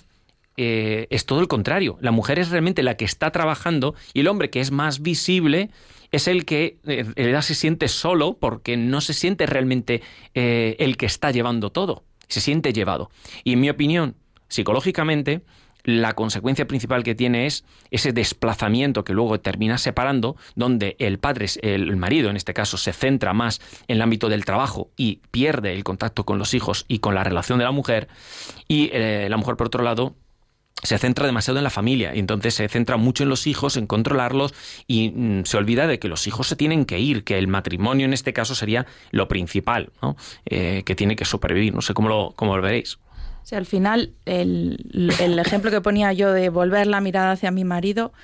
eh, 0.56 1.06
es 1.10 1.26
todo 1.26 1.40
el 1.40 1.48
contrario. 1.48 1.98
La 2.00 2.12
mujer 2.12 2.38
es 2.38 2.50
realmente 2.50 2.82
la 2.82 2.96
que 2.96 3.04
está 3.04 3.30
trabajando 3.32 3.94
y 4.12 4.20
el 4.20 4.28
hombre 4.28 4.50
que 4.50 4.60
es 4.60 4.70
más 4.70 5.02
visible 5.02 5.70
es 6.12 6.28
el 6.28 6.44
que 6.44 6.78
eh, 6.86 7.42
se 7.42 7.54
siente 7.54 7.88
solo 7.88 8.38
porque 8.38 8.76
no 8.76 9.00
se 9.00 9.14
siente 9.14 9.46
realmente 9.46 10.00
eh, 10.34 10.76
el 10.78 10.96
que 10.96 11.06
está 11.06 11.32
llevando 11.32 11.70
todo, 11.70 12.04
se 12.28 12.40
siente 12.40 12.72
llevado. 12.72 13.10
Y 13.42 13.54
en 13.54 13.60
mi 13.60 13.68
opinión, 13.68 14.14
psicológicamente, 14.48 15.42
la 15.84 16.14
consecuencia 16.14 16.66
principal 16.66 17.04
que 17.04 17.14
tiene 17.14 17.46
es 17.46 17.64
ese 17.90 18.12
desplazamiento 18.12 19.04
que 19.04 19.12
luego 19.12 19.38
termina 19.38 19.78
separando, 19.78 20.36
donde 20.56 20.96
el 20.98 21.18
padre, 21.18 21.46
el 21.62 21.96
marido 21.96 22.30
en 22.30 22.36
este 22.36 22.54
caso, 22.54 22.76
se 22.78 22.92
centra 22.92 23.34
más 23.34 23.60
en 23.86 23.96
el 23.96 24.02
ámbito 24.02 24.28
del 24.28 24.44
trabajo 24.44 24.90
y 24.96 25.20
pierde 25.30 25.74
el 25.74 25.84
contacto 25.84 26.24
con 26.24 26.38
los 26.38 26.54
hijos 26.54 26.86
y 26.88 26.98
con 26.98 27.14
la 27.14 27.22
relación 27.22 27.58
de 27.58 27.64
la 27.64 27.70
mujer, 27.70 28.08
y 28.66 28.90
eh, 28.92 29.28
la 29.28 29.36
mujer, 29.36 29.56
por 29.56 29.66
otro 29.66 29.82
lado, 29.82 30.14
se 30.82 30.98
centra 30.98 31.26
demasiado 31.26 31.58
en 31.58 31.64
la 31.64 31.70
familia 31.70 32.14
y 32.14 32.18
entonces 32.18 32.54
se 32.54 32.68
centra 32.68 32.96
mucho 32.96 33.22
en 33.22 33.28
los 33.28 33.46
hijos, 33.46 33.76
en 33.76 33.86
controlarlos 33.86 34.54
y 34.86 35.10
mm, 35.10 35.44
se 35.44 35.56
olvida 35.56 35.86
de 35.86 35.98
que 35.98 36.08
los 36.08 36.26
hijos 36.26 36.46
se 36.46 36.56
tienen 36.56 36.84
que 36.84 36.98
ir, 36.98 37.24
que 37.24 37.38
el 37.38 37.48
matrimonio 37.48 38.04
en 38.04 38.12
este 38.12 38.32
caso 38.32 38.54
sería 38.54 38.86
lo 39.10 39.28
principal, 39.28 39.92
¿no? 40.02 40.16
Eh, 40.44 40.82
que 40.84 40.94
tiene 40.94 41.16
que 41.16 41.24
supervivir. 41.24 41.74
No 41.74 41.80
sé 41.80 41.94
cómo 41.94 42.08
lo, 42.08 42.32
cómo 42.36 42.56
lo 42.56 42.62
veréis. 42.62 42.98
O 43.44 43.46
sea, 43.46 43.58
al 43.58 43.66
final, 43.66 44.14
el, 44.24 45.12
el 45.20 45.38
ejemplo 45.38 45.70
que 45.70 45.82
ponía 45.82 46.14
yo 46.14 46.32
de 46.32 46.48
volver 46.48 46.86
la 46.86 47.02
mirada 47.02 47.32
hacia 47.32 47.50
mi 47.50 47.62
marido, 47.62 48.14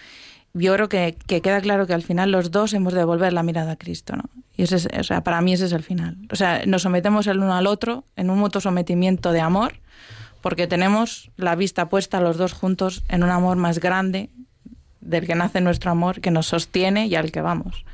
yo 0.55 0.73
creo 0.75 0.89
que, 0.89 1.15
que 1.27 1.43
queda 1.43 1.61
claro 1.61 1.87
que 1.87 1.93
al 1.93 2.03
final 2.03 2.33
los 2.33 2.51
dos 2.51 2.73
hemos 2.73 2.95
de 2.95 3.05
volver 3.05 3.35
la 3.35 3.43
mirada 3.43 3.73
a 3.73 3.77
Cristo, 3.77 4.17
¿no? 4.17 4.25
Y 4.57 4.63
ese 4.63 4.77
es, 4.77 4.89
o 4.99 5.05
sea, 5.05 5.23
para 5.23 5.43
mí 5.43 5.53
ese 5.53 5.67
es 5.67 5.73
el 5.73 5.83
final. 5.83 6.17
O 6.33 6.37
sea, 6.37 6.65
nos 6.65 6.83
sometemos 6.83 7.27
el 7.27 7.37
uno 7.37 7.55
al 7.55 7.67
otro 7.67 8.05
en 8.17 8.31
un 8.31 8.39
mutuo 8.39 8.63
sometimiento 8.63 9.33
de 9.33 9.41
amor, 9.41 9.75
porque 10.41 10.67
tenemos 10.67 11.31
la 11.37 11.55
vista 11.55 11.91
puesta 11.91 12.23
los 12.23 12.39
dos 12.39 12.55
juntos 12.55 13.03
en 13.09 13.23
un 13.23 13.29
amor 13.31 13.59
más 13.59 13.79
grande 13.79 14.31
del 15.03 15.27
que 15.27 15.35
nace 15.35 15.61
nuestro 15.61 15.91
amor, 15.91 16.23
que 16.23 16.31
nos 16.31 16.47
sostiene 16.47 17.09
y 17.09 17.15
al 17.15 17.31
que 17.31 17.43
vamos. 17.43 17.85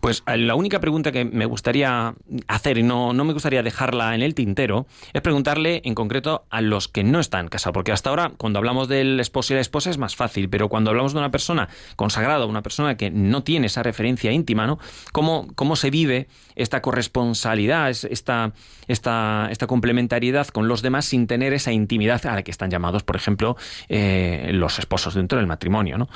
Pues 0.00 0.22
eh, 0.26 0.36
la 0.36 0.54
única 0.54 0.78
pregunta 0.80 1.10
que 1.10 1.24
me 1.24 1.46
gustaría 1.46 2.14
hacer, 2.46 2.78
y 2.78 2.82
no, 2.82 3.12
no 3.12 3.24
me 3.24 3.32
gustaría 3.32 3.62
dejarla 3.62 4.14
en 4.14 4.22
el 4.22 4.34
tintero, 4.34 4.86
es 5.12 5.20
preguntarle 5.22 5.82
en 5.84 5.94
concreto 5.94 6.44
a 6.50 6.60
los 6.60 6.86
que 6.88 7.02
no 7.02 7.18
están 7.18 7.48
casados. 7.48 7.74
Porque 7.74 7.90
hasta 7.92 8.10
ahora, 8.10 8.32
cuando 8.36 8.58
hablamos 8.58 8.88
del 8.88 9.18
esposo 9.20 9.52
y 9.52 9.56
la 9.56 9.60
esposa 9.60 9.90
es 9.90 9.98
más 9.98 10.14
fácil, 10.16 10.48
pero 10.48 10.68
cuando 10.68 10.90
hablamos 10.90 11.12
de 11.12 11.18
una 11.18 11.30
persona 11.30 11.68
consagrada, 11.96 12.46
una 12.46 12.62
persona 12.62 12.96
que 12.96 13.10
no 13.10 13.42
tiene 13.42 13.66
esa 13.66 13.82
referencia 13.82 14.30
íntima, 14.32 14.66
¿no? 14.66 14.78
¿Cómo, 15.12 15.48
cómo 15.54 15.76
se 15.76 15.90
vive 15.90 16.28
esta 16.54 16.80
corresponsabilidad, 16.82 17.90
es- 17.90 18.04
esta, 18.04 18.52
esta, 18.86 19.48
esta 19.50 19.66
complementariedad 19.66 20.46
con 20.48 20.68
los 20.68 20.82
demás 20.82 21.04
sin 21.06 21.26
tener 21.26 21.52
esa 21.52 21.72
intimidad 21.72 22.24
a 22.26 22.34
la 22.34 22.42
que 22.42 22.50
están 22.50 22.70
llamados, 22.70 23.02
por 23.02 23.16
ejemplo, 23.16 23.56
eh, 23.88 24.50
los 24.52 24.78
esposos 24.78 25.14
dentro 25.14 25.38
del 25.38 25.46
matrimonio, 25.46 25.98
¿no? 25.98 26.08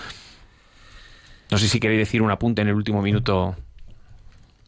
No 1.51 1.59
sé 1.59 1.69
si 1.69 1.81
queréis 1.81 1.99
decir 2.01 2.23
un 2.23 2.31
apunte 2.31 2.63
en 2.63 2.69
el 2.69 2.75
último 2.75 3.01
minuto. 3.03 3.57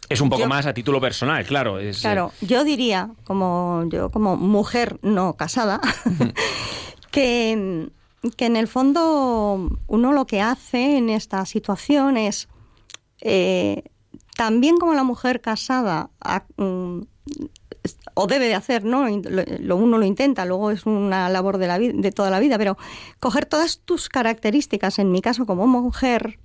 Es 0.08 0.20
un 0.20 0.28
poco 0.28 0.42
Yo- 0.42 0.48
más 0.48 0.66
a 0.66 0.74
título 0.74 1.00
personal, 1.00 1.44
claro. 1.44 1.78
Es, 1.78 1.98
eh, 1.98 2.00
Claro, 2.02 2.32
yo 2.40 2.64
diría, 2.64 3.10
como 3.24 3.84
yo 3.88 4.10
como 4.10 4.36
mujer 4.36 4.98
no 5.02 5.34
casada, 5.34 5.80
que, 7.10 7.88
que 8.36 8.46
en 8.46 8.56
el 8.56 8.66
fondo 8.68 9.70
uno 9.86 10.12
lo 10.12 10.26
que 10.26 10.40
hace 10.40 10.96
en 10.96 11.10
esta 11.10 11.44
situación 11.46 12.16
es, 12.16 12.48
eh, 13.20 13.84
también 14.36 14.78
como 14.78 14.94
la 14.94 15.04
mujer 15.04 15.40
casada, 15.40 16.10
mm, 16.56 17.00
o 18.14 18.26
debe 18.26 18.48
de 18.48 18.54
hacer, 18.54 18.84
¿no? 18.84 19.06
Lo, 19.08 19.76
uno 19.76 19.96
lo 19.98 20.04
intenta, 20.04 20.44
luego 20.44 20.70
es 20.70 20.86
una 20.86 21.28
labor 21.28 21.58
de, 21.58 21.66
la 21.66 21.78
de 21.78 22.12
toda 22.12 22.30
la 22.30 22.40
vida, 22.40 22.58
pero 22.58 22.76
coger 23.20 23.46
todas 23.46 23.78
tus 23.84 24.08
características, 24.08 24.98
en 24.98 25.12
mi 25.12 25.22
caso 25.22 25.46
como 25.46 25.66
mujer, 25.66 26.38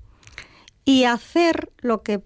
y 0.86 1.04
hacer 1.06 1.72
lo 1.80 2.04
que 2.04 2.22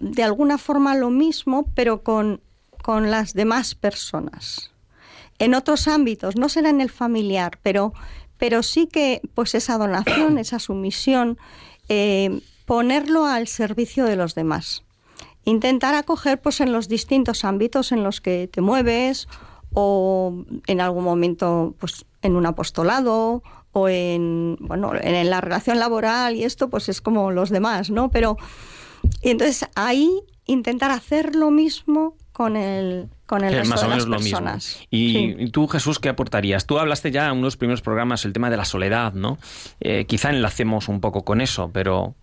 de 0.00 0.22
alguna 0.22 0.58
forma 0.58 0.94
lo 0.94 1.10
mismo, 1.10 1.70
pero 1.74 2.02
con, 2.02 2.40
con 2.82 3.10
las 3.10 3.34
demás 3.34 3.74
personas. 3.74 4.72
En 5.38 5.54
otros 5.54 5.86
ámbitos, 5.86 6.36
no 6.36 6.48
será 6.48 6.70
en 6.70 6.80
el 6.80 6.90
familiar, 6.90 7.58
pero, 7.62 7.92
pero 8.38 8.62
sí 8.62 8.86
que 8.86 9.20
pues 9.34 9.54
esa 9.54 9.78
donación, 9.78 10.38
esa 10.38 10.58
sumisión, 10.58 11.38
eh, 11.88 12.40
ponerlo 12.64 13.26
al 13.26 13.46
servicio 13.46 14.04
de 14.04 14.16
los 14.16 14.34
demás. 14.34 14.84
Intentar 15.44 15.94
acoger 15.94 16.40
pues 16.40 16.60
en 16.60 16.72
los 16.72 16.88
distintos 16.88 17.44
ámbitos 17.44 17.92
en 17.92 18.02
los 18.04 18.20
que 18.20 18.48
te 18.48 18.60
mueves 18.60 19.28
o 19.72 20.44
en 20.66 20.80
algún 20.80 21.04
momento 21.04 21.74
pues 21.78 22.04
en 22.22 22.36
un 22.36 22.46
apostolado 22.46 23.42
o 23.72 23.88
en 23.88 24.56
bueno 24.60 24.92
en 25.00 25.28
la 25.30 25.40
relación 25.40 25.78
laboral 25.78 26.34
y 26.36 26.44
esto 26.44 26.68
pues 26.70 26.88
es 26.88 27.00
como 27.00 27.30
los 27.30 27.50
demás 27.50 27.90
no 27.90 28.10
pero 28.10 28.36
y 29.22 29.30
entonces 29.30 29.68
ahí 29.74 30.10
intentar 30.46 30.90
hacer 30.90 31.34
lo 31.36 31.50
mismo 31.50 32.16
con 32.32 32.56
el 32.56 33.08
con 33.26 33.44
el 33.44 33.50
Que 33.50 33.58
resto 33.58 33.74
más 33.74 33.82
o 33.84 33.88
de 33.88 33.94
las 33.96 34.06
lo 34.06 34.18
mismo. 34.18 34.38
personas 34.38 34.80
Y, 34.90 35.12
Sí. 35.12 35.36
y 35.38 35.50
tú, 35.50 35.66
Jesús, 35.68 35.98
¿qué 35.98 36.08
aportarías? 36.08 36.64
Tú 36.64 36.78
hablaste 36.78 37.10
ya 37.10 37.26
en 37.26 37.36
unos 37.36 37.58
primeros 37.58 37.82
programas 37.82 38.24
el 38.24 38.32
tema 38.32 38.48
de 38.48 38.56
la 38.56 38.64
soledad, 38.64 39.12
¿no? 39.12 39.36
Eh, 39.80 40.06
quizá 40.06 40.30
enlacemos 40.30 40.88
un 40.88 41.00
poco 41.02 41.24
con 41.24 41.40
eso, 41.42 41.70
pero 41.72 42.14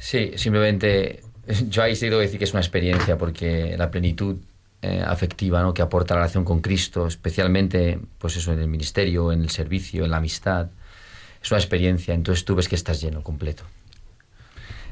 Sí, 0.00 0.32
simplemente 0.36 1.22
yo 1.68 1.82
ahí 1.82 1.94
sí 1.96 2.08
debo 2.08 2.20
decir 2.20 2.38
que 2.38 2.44
es 2.44 2.52
una 2.52 2.60
experiencia 2.60 3.16
porque 3.16 3.76
la 3.78 3.90
plenitud 3.90 4.36
eh, 4.84 5.02
afectiva 5.02 5.62
¿no? 5.62 5.72
que 5.72 5.80
aporta 5.80 6.12
la 6.14 6.20
relación 6.20 6.44
con 6.44 6.60
Cristo, 6.60 7.06
especialmente 7.06 7.98
pues 8.18 8.36
eso 8.36 8.52
en 8.52 8.60
el 8.60 8.68
ministerio, 8.68 9.32
en 9.32 9.40
el 9.40 9.48
servicio, 9.48 10.04
en 10.04 10.10
la 10.10 10.18
amistad, 10.18 10.68
es 11.42 11.50
una 11.50 11.58
experiencia. 11.58 12.12
Entonces 12.12 12.44
tú 12.44 12.54
ves 12.54 12.68
que 12.68 12.74
estás 12.74 13.00
lleno, 13.00 13.22
completo. 13.22 13.64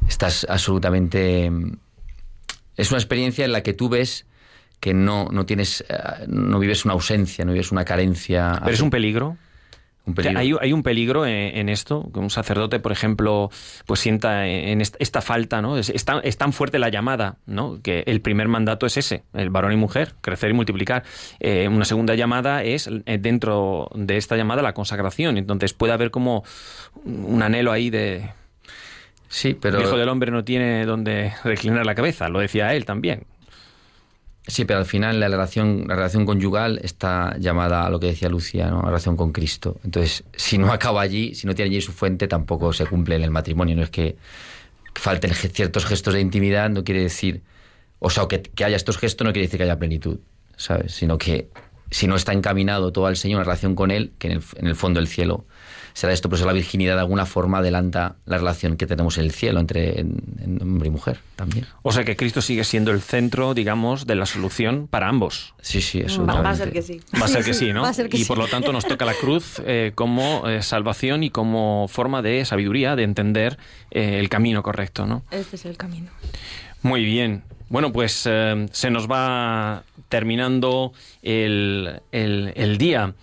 Estás 0.09 0.47
absolutamente... 0.49 1.51
mm, 1.51 1.77
Es 2.77 2.91
una 2.91 2.99
experiencia 2.99 3.45
en 3.45 3.53
la 3.53 3.63
que 3.63 3.75
tú 3.75 3.91
ves 3.91 4.25
que 4.81 4.95
no, 4.95 5.29
no 5.31 5.45
tienes, 5.45 5.85
eh, 5.89 6.25
no 6.27 6.59
vives 6.59 6.87
una 6.87 6.95
ausencia, 6.95 7.45
no 7.45 7.53
vives 7.53 7.71
una 7.71 7.85
carencia. 7.85 8.59
¿pero 8.65 8.75
es 8.75 8.81
un 8.81 8.91
peligro? 8.91 9.37
Un. 10.05 10.37
Hay, 10.37 10.53
hay 10.61 10.73
un 10.73 10.83
peligro 10.83 11.25
en, 11.27 11.57
en 11.57 11.69
esto, 11.69 12.11
que 12.13 12.19
un 12.19 12.31
sacerdote, 12.31 12.81
por 12.81 12.91
ejemplo, 12.93 13.51
pues 13.87 14.01
sienta 14.01 14.47
en 14.49 14.81
est- 14.81 14.97
esta 14.99 15.21
falta, 15.21 15.63
¿no? 15.63 15.77
Es, 15.79 15.91
es 15.91 16.05
tan, 16.05 16.21
es 16.25 16.37
tan 16.37 16.53
fuerte 16.53 16.79
la 16.79 16.89
llamada, 16.89 17.37
¿no? 17.47 17.81
Que 17.83 18.03
el 18.07 18.21
primer 18.21 18.49
mandato 18.49 18.87
es 18.87 18.97
ese, 18.97 19.23
el 19.33 19.51
varón 19.51 19.73
y 19.73 19.77
mujer, 19.77 20.15
crecer 20.21 20.51
y 20.51 20.55
multiplicar. 20.55 21.05
Eh, 21.39 21.69
una 21.69 21.85
segunda 21.85 22.15
llamada 22.15 22.65
es, 22.65 22.89
eh, 23.07 23.19
dentro 23.21 23.89
de 23.95 24.17
esta 24.17 24.37
llamada, 24.37 24.61
la 24.63 24.75
consagración. 24.75 25.39
Entonces 25.39 25.73
puede 25.73 25.93
haber 25.93 26.11
como 26.11 26.43
un 27.05 27.43
anhelo 27.43 27.71
ahí 27.71 27.91
de... 27.91 28.31
Sí, 29.29 29.55
pero... 29.59 29.79
El 29.79 29.85
hijo 29.85 29.97
del 29.97 30.09
hombre 30.09 30.31
no 30.31 30.45
tiene 30.45 30.85
donde 30.85 31.33
reclinar 31.45 31.87
la 31.87 31.95
cabeza, 31.95 32.29
lo 32.29 32.41
decía 32.41 32.75
él 32.75 32.85
también. 32.85 33.25
Sí, 34.47 34.65
pero 34.65 34.81
al 34.81 34.87
final 34.87 35.21
la 35.21 35.29
relación, 35.29 35.85
la 35.87 35.95
relación 35.95 36.27
conyugal 36.27 36.81
está 36.83 37.37
llamada 37.39 37.87
a 37.87 37.91
lo 37.91 38.01
que 38.01 38.07
decía 38.09 38.29
Lucia, 38.29 38.69
¿no? 38.71 38.83
la 38.83 38.89
relación 38.89 39.17
con 39.17 39.31
Cristo. 39.31 39.79
Entonces, 39.85 40.25
si 40.35 40.59
no 40.59 40.73
acaba 40.73 41.01
allí, 41.01 41.35
si 41.35 41.47
no 41.47 41.55
tiene 41.55 41.71
allí 41.71 41.81
su 41.81 41.93
fuente, 41.93 42.27
tampoco 42.27 42.73
se 42.73 42.87
cumple 42.87 43.15
en 43.15 43.23
el 43.23 43.31
matrimonio. 43.31 43.77
No 43.77 43.83
es 43.83 43.91
que 43.91 44.17
falten 44.95 45.33
ciertos 45.33 45.85
gestos 45.85 46.15
de 46.15 46.21
intimidad, 46.21 46.71
no 46.71 46.83
quiere 46.83 47.03
decir, 47.03 47.43
o 48.01 48.11
sea, 48.11 48.27
que, 48.27 48.43
haya 48.65 48.77
estos 48.77 48.99
gestos 48.99 49.25
no 49.25 49.33
quiere 49.33 49.47
decir 49.47 49.59
que 49.59 49.65
haya 49.65 49.79
plenitud, 49.79 50.19
¿sabes? 50.57 50.93
Sino 50.93 51.19
que 51.19 51.49
si 51.93 52.09
no 52.09 52.17
está 52.17 52.33
encaminado 52.33 52.93
todo 52.93 53.07
al 53.07 53.17
Señor 53.17 53.41
en 53.41 53.45
relación 53.45 53.75
con 53.77 53.93
Él, 53.93 54.13
que 54.19 54.27
en 54.27 54.33
el, 54.35 54.43
en 54.57 54.67
el 54.67 54.75
fondo 54.75 54.99
el 54.99 55.07
cielo 55.07 55.47
será 55.95 56.13
esto, 56.13 56.29
pues 56.29 56.41
la 56.43 56.53
virginidad 56.53 56.95
de 56.95 57.01
alguna 57.01 57.27
forma 57.27 57.59
adelanta 57.59 58.17
la 58.27 58.39
relación 58.39 58.77
que 58.77 58.87
tenemos 58.87 59.19
en 59.19 59.25
el 59.25 59.33
cielo 59.33 59.61
entre 59.61 60.01
en- 60.01 60.23
en 60.41 60.63
hombre 60.63 60.89
y 60.89 60.91
mujer 60.91 61.19
también. 61.37 61.67
O 61.83 61.93
sea 61.93 62.05
que 62.05 62.17
Cristo 62.17 62.41
sigue 62.43 62.65
siendo 62.65 62.91
el 62.93 63.01
centro, 63.01 63.55
digamos, 63.55 64.07
de 64.07 64.15
la 64.15 64.27
solución 64.27 64.89
para 64.89 65.09
ambos. 65.09 65.55
Sí, 65.61 65.81
sí, 65.81 65.99
Va, 66.01 66.05
absolutamente. 66.05 66.45
va 66.45 66.51
a 66.51 66.57
ser 66.57 66.73
que 66.73 66.83
sí. 66.83 67.01
Va 67.21 67.25
a 67.25 67.29
ser 67.29 67.45
que 67.45 67.55
sí, 67.55 67.73
¿no? 67.73 67.83
Va 67.83 67.89
a 67.89 67.95
ser 67.95 68.09
que 68.09 68.17
y 68.17 68.21
sí. 68.21 68.27
por 68.27 68.39
lo 68.39 68.47
tanto 68.49 68.73
nos 68.73 68.87
toca 68.87 69.05
la 69.05 69.15
cruz 69.15 69.61
eh, 69.67 69.93
como 69.95 70.49
eh, 70.49 70.63
salvación 70.63 71.23
y 71.23 71.31
como 71.31 71.87
forma 71.89 72.23
de 72.23 72.45
sabiduría, 72.45 72.97
de 72.97 73.03
entender 73.03 73.59
eh, 73.91 74.19
el 74.19 74.29
camino 74.29 74.63
correcto, 74.63 75.07
¿no? 75.07 75.23
Este 75.31 75.57
es 75.57 75.65
el 75.67 75.77
camino. 75.77 76.11
Muy 76.83 77.05
bien. 77.05 77.43
Bueno, 77.69 77.93
pues 77.93 78.25
eh, 78.27 78.67
se 78.73 78.91
nos 78.91 79.11
va 79.11 79.85
terminando 80.09 80.93
el, 81.23 82.01
el- 82.13 82.53
el 82.55 82.77
día. 82.77 83.15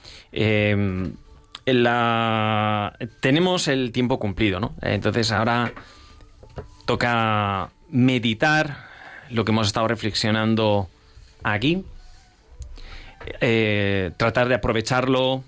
Tenemos 1.66 3.68
el 3.68 3.92
tiempo 3.92 4.20
cumplido, 4.20 4.60
¿no? 4.60 4.76
Entonces 4.82 5.32
ahora 5.32 5.74
toca 6.86 7.70
meditar 7.90 8.90
lo 9.30 9.46
que 9.46 9.52
hemos 9.52 9.68
estado 9.68 9.88
reflexionando 9.88 10.90
aquí, 11.44 11.86
eh, 13.42 14.12
tratar 14.18 14.48
de 14.48 14.56
aprovecharlo 14.56 15.44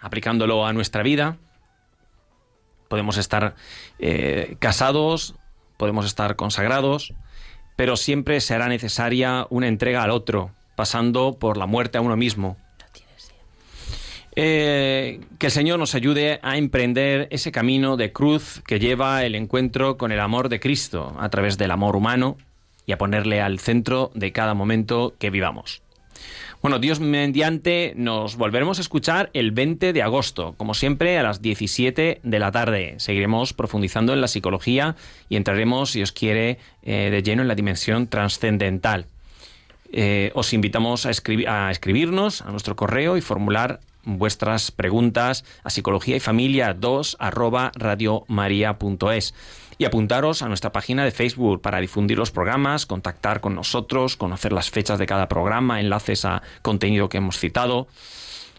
aplicándolo 0.00 0.66
a 0.66 0.72
nuestra 0.72 1.02
vida. 1.02 1.36
Podemos 2.88 3.16
estar 3.16 3.54
eh, 3.98 4.56
casados, 4.58 5.34
podemos 5.76 6.06
estar 6.06 6.36
consagrados, 6.36 7.14
pero 7.76 7.96
siempre 7.96 8.40
será 8.40 8.68
necesaria 8.68 9.46
una 9.50 9.68
entrega 9.68 10.02
al 10.02 10.10
otro, 10.10 10.50
pasando 10.76 11.38
por 11.38 11.56
la 11.56 11.66
muerte 11.66 11.98
a 11.98 12.02
uno 12.02 12.16
mismo. 12.16 12.56
Eh, 14.36 15.20
que 15.38 15.46
el 15.46 15.52
Señor 15.52 15.78
nos 15.78 15.94
ayude 15.94 16.40
a 16.42 16.56
emprender 16.56 17.28
ese 17.30 17.52
camino 17.52 17.96
de 17.96 18.12
cruz 18.12 18.62
que 18.66 18.80
lleva 18.80 19.24
el 19.24 19.36
encuentro 19.36 19.96
con 19.96 20.10
el 20.10 20.18
amor 20.18 20.48
de 20.48 20.58
Cristo 20.58 21.14
a 21.20 21.28
través 21.28 21.56
del 21.56 21.70
amor 21.70 21.94
humano 21.94 22.36
y 22.84 22.92
a 22.92 22.98
ponerle 22.98 23.40
al 23.40 23.60
centro 23.60 24.10
de 24.14 24.32
cada 24.32 24.54
momento 24.54 25.14
que 25.18 25.30
vivamos. 25.30 25.82
Bueno, 26.62 26.78
Dios 26.78 26.98
mediante, 26.98 27.92
nos 27.94 28.36
volveremos 28.36 28.78
a 28.78 28.80
escuchar 28.80 29.28
el 29.34 29.52
20 29.52 29.92
de 29.92 30.02
agosto, 30.02 30.54
como 30.56 30.72
siempre 30.72 31.18
a 31.18 31.22
las 31.22 31.42
17 31.42 32.20
de 32.22 32.38
la 32.38 32.50
tarde. 32.50 32.94
Seguiremos 32.96 33.52
profundizando 33.52 34.14
en 34.14 34.22
la 34.22 34.28
psicología 34.28 34.96
y 35.28 35.36
entraremos, 35.36 35.90
si 35.90 36.02
os 36.02 36.12
quiere, 36.12 36.58
eh, 36.82 37.10
de 37.10 37.22
lleno 37.22 37.42
en 37.42 37.48
la 37.48 37.54
dimensión 37.54 38.06
trascendental. 38.06 39.08
Eh, 39.96 40.32
os 40.34 40.52
invitamos 40.52 41.06
a, 41.06 41.10
a 41.10 41.70
escribirnos 41.70 42.42
a 42.42 42.50
nuestro 42.50 42.74
correo 42.74 43.16
y 43.16 43.20
formular 43.20 43.78
vuestras 44.02 44.72
preguntas 44.72 45.44
a 45.62 45.70
psicología 45.70 46.16
y 46.16 46.20
familia 46.20 46.74
2 46.74 47.16
arroba 47.20 47.70
radiomaria.es 47.76 49.34
y 49.78 49.84
apuntaros 49.84 50.42
a 50.42 50.48
nuestra 50.48 50.72
página 50.72 51.04
de 51.04 51.12
Facebook 51.12 51.62
para 51.62 51.80
difundir 51.80 52.18
los 52.18 52.32
programas, 52.32 52.86
contactar 52.86 53.40
con 53.40 53.54
nosotros, 53.54 54.16
conocer 54.16 54.52
las 54.52 54.68
fechas 54.68 54.98
de 54.98 55.06
cada 55.06 55.28
programa, 55.28 55.78
enlaces 55.78 56.24
a 56.24 56.42
contenido 56.62 57.08
que 57.08 57.18
hemos 57.18 57.38
citado. 57.38 57.86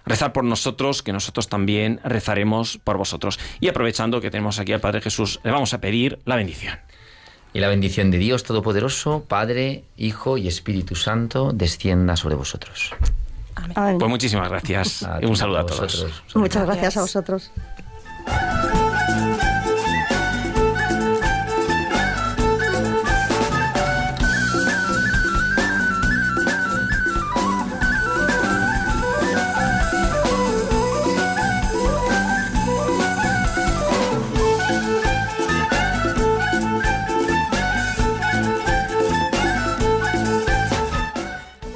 Rezar 0.05 0.31
por 0.31 0.45
nosotros, 0.45 1.03
que 1.03 1.11
nosotros 1.11 1.49
también 1.49 1.99
rezaremos 2.05 2.77
por 2.77 2.97
vosotros. 2.97 3.39
Y 3.59 3.67
aprovechando 3.67 4.21
que 4.21 4.31
tenemos 4.31 4.59
aquí 4.59 4.71
al 4.71 4.79
Padre 4.79 5.01
Jesús, 5.01 5.41
le 5.43 5.51
vamos 5.51 5.73
a 5.73 5.81
pedir 5.81 6.19
la 6.23 6.38
bendición. 6.38 6.79
Y 7.55 7.59
la 7.61 7.69
bendición 7.69 8.11
de 8.11 8.17
Dios 8.17 8.43
Todopoderoso, 8.43 9.23
Padre, 9.29 9.85
Hijo 9.95 10.37
y 10.37 10.49
Espíritu 10.49 10.93
Santo, 10.95 11.53
descienda 11.53 12.17
sobre 12.17 12.35
vosotros. 12.35 12.93
Amén. 13.55 13.97
Pues 13.97 14.09
muchísimas 14.09 14.49
gracias. 14.49 15.07
Un 15.23 15.37
saludo 15.37 15.59
a, 15.59 15.61
a 15.61 15.65
todos. 15.65 15.79
vosotros. 15.79 16.23
Muchas 16.35 16.65
Gracias. 16.65 16.95
gracias 16.95 16.97
a 16.97 17.01
vosotros. 17.01 17.51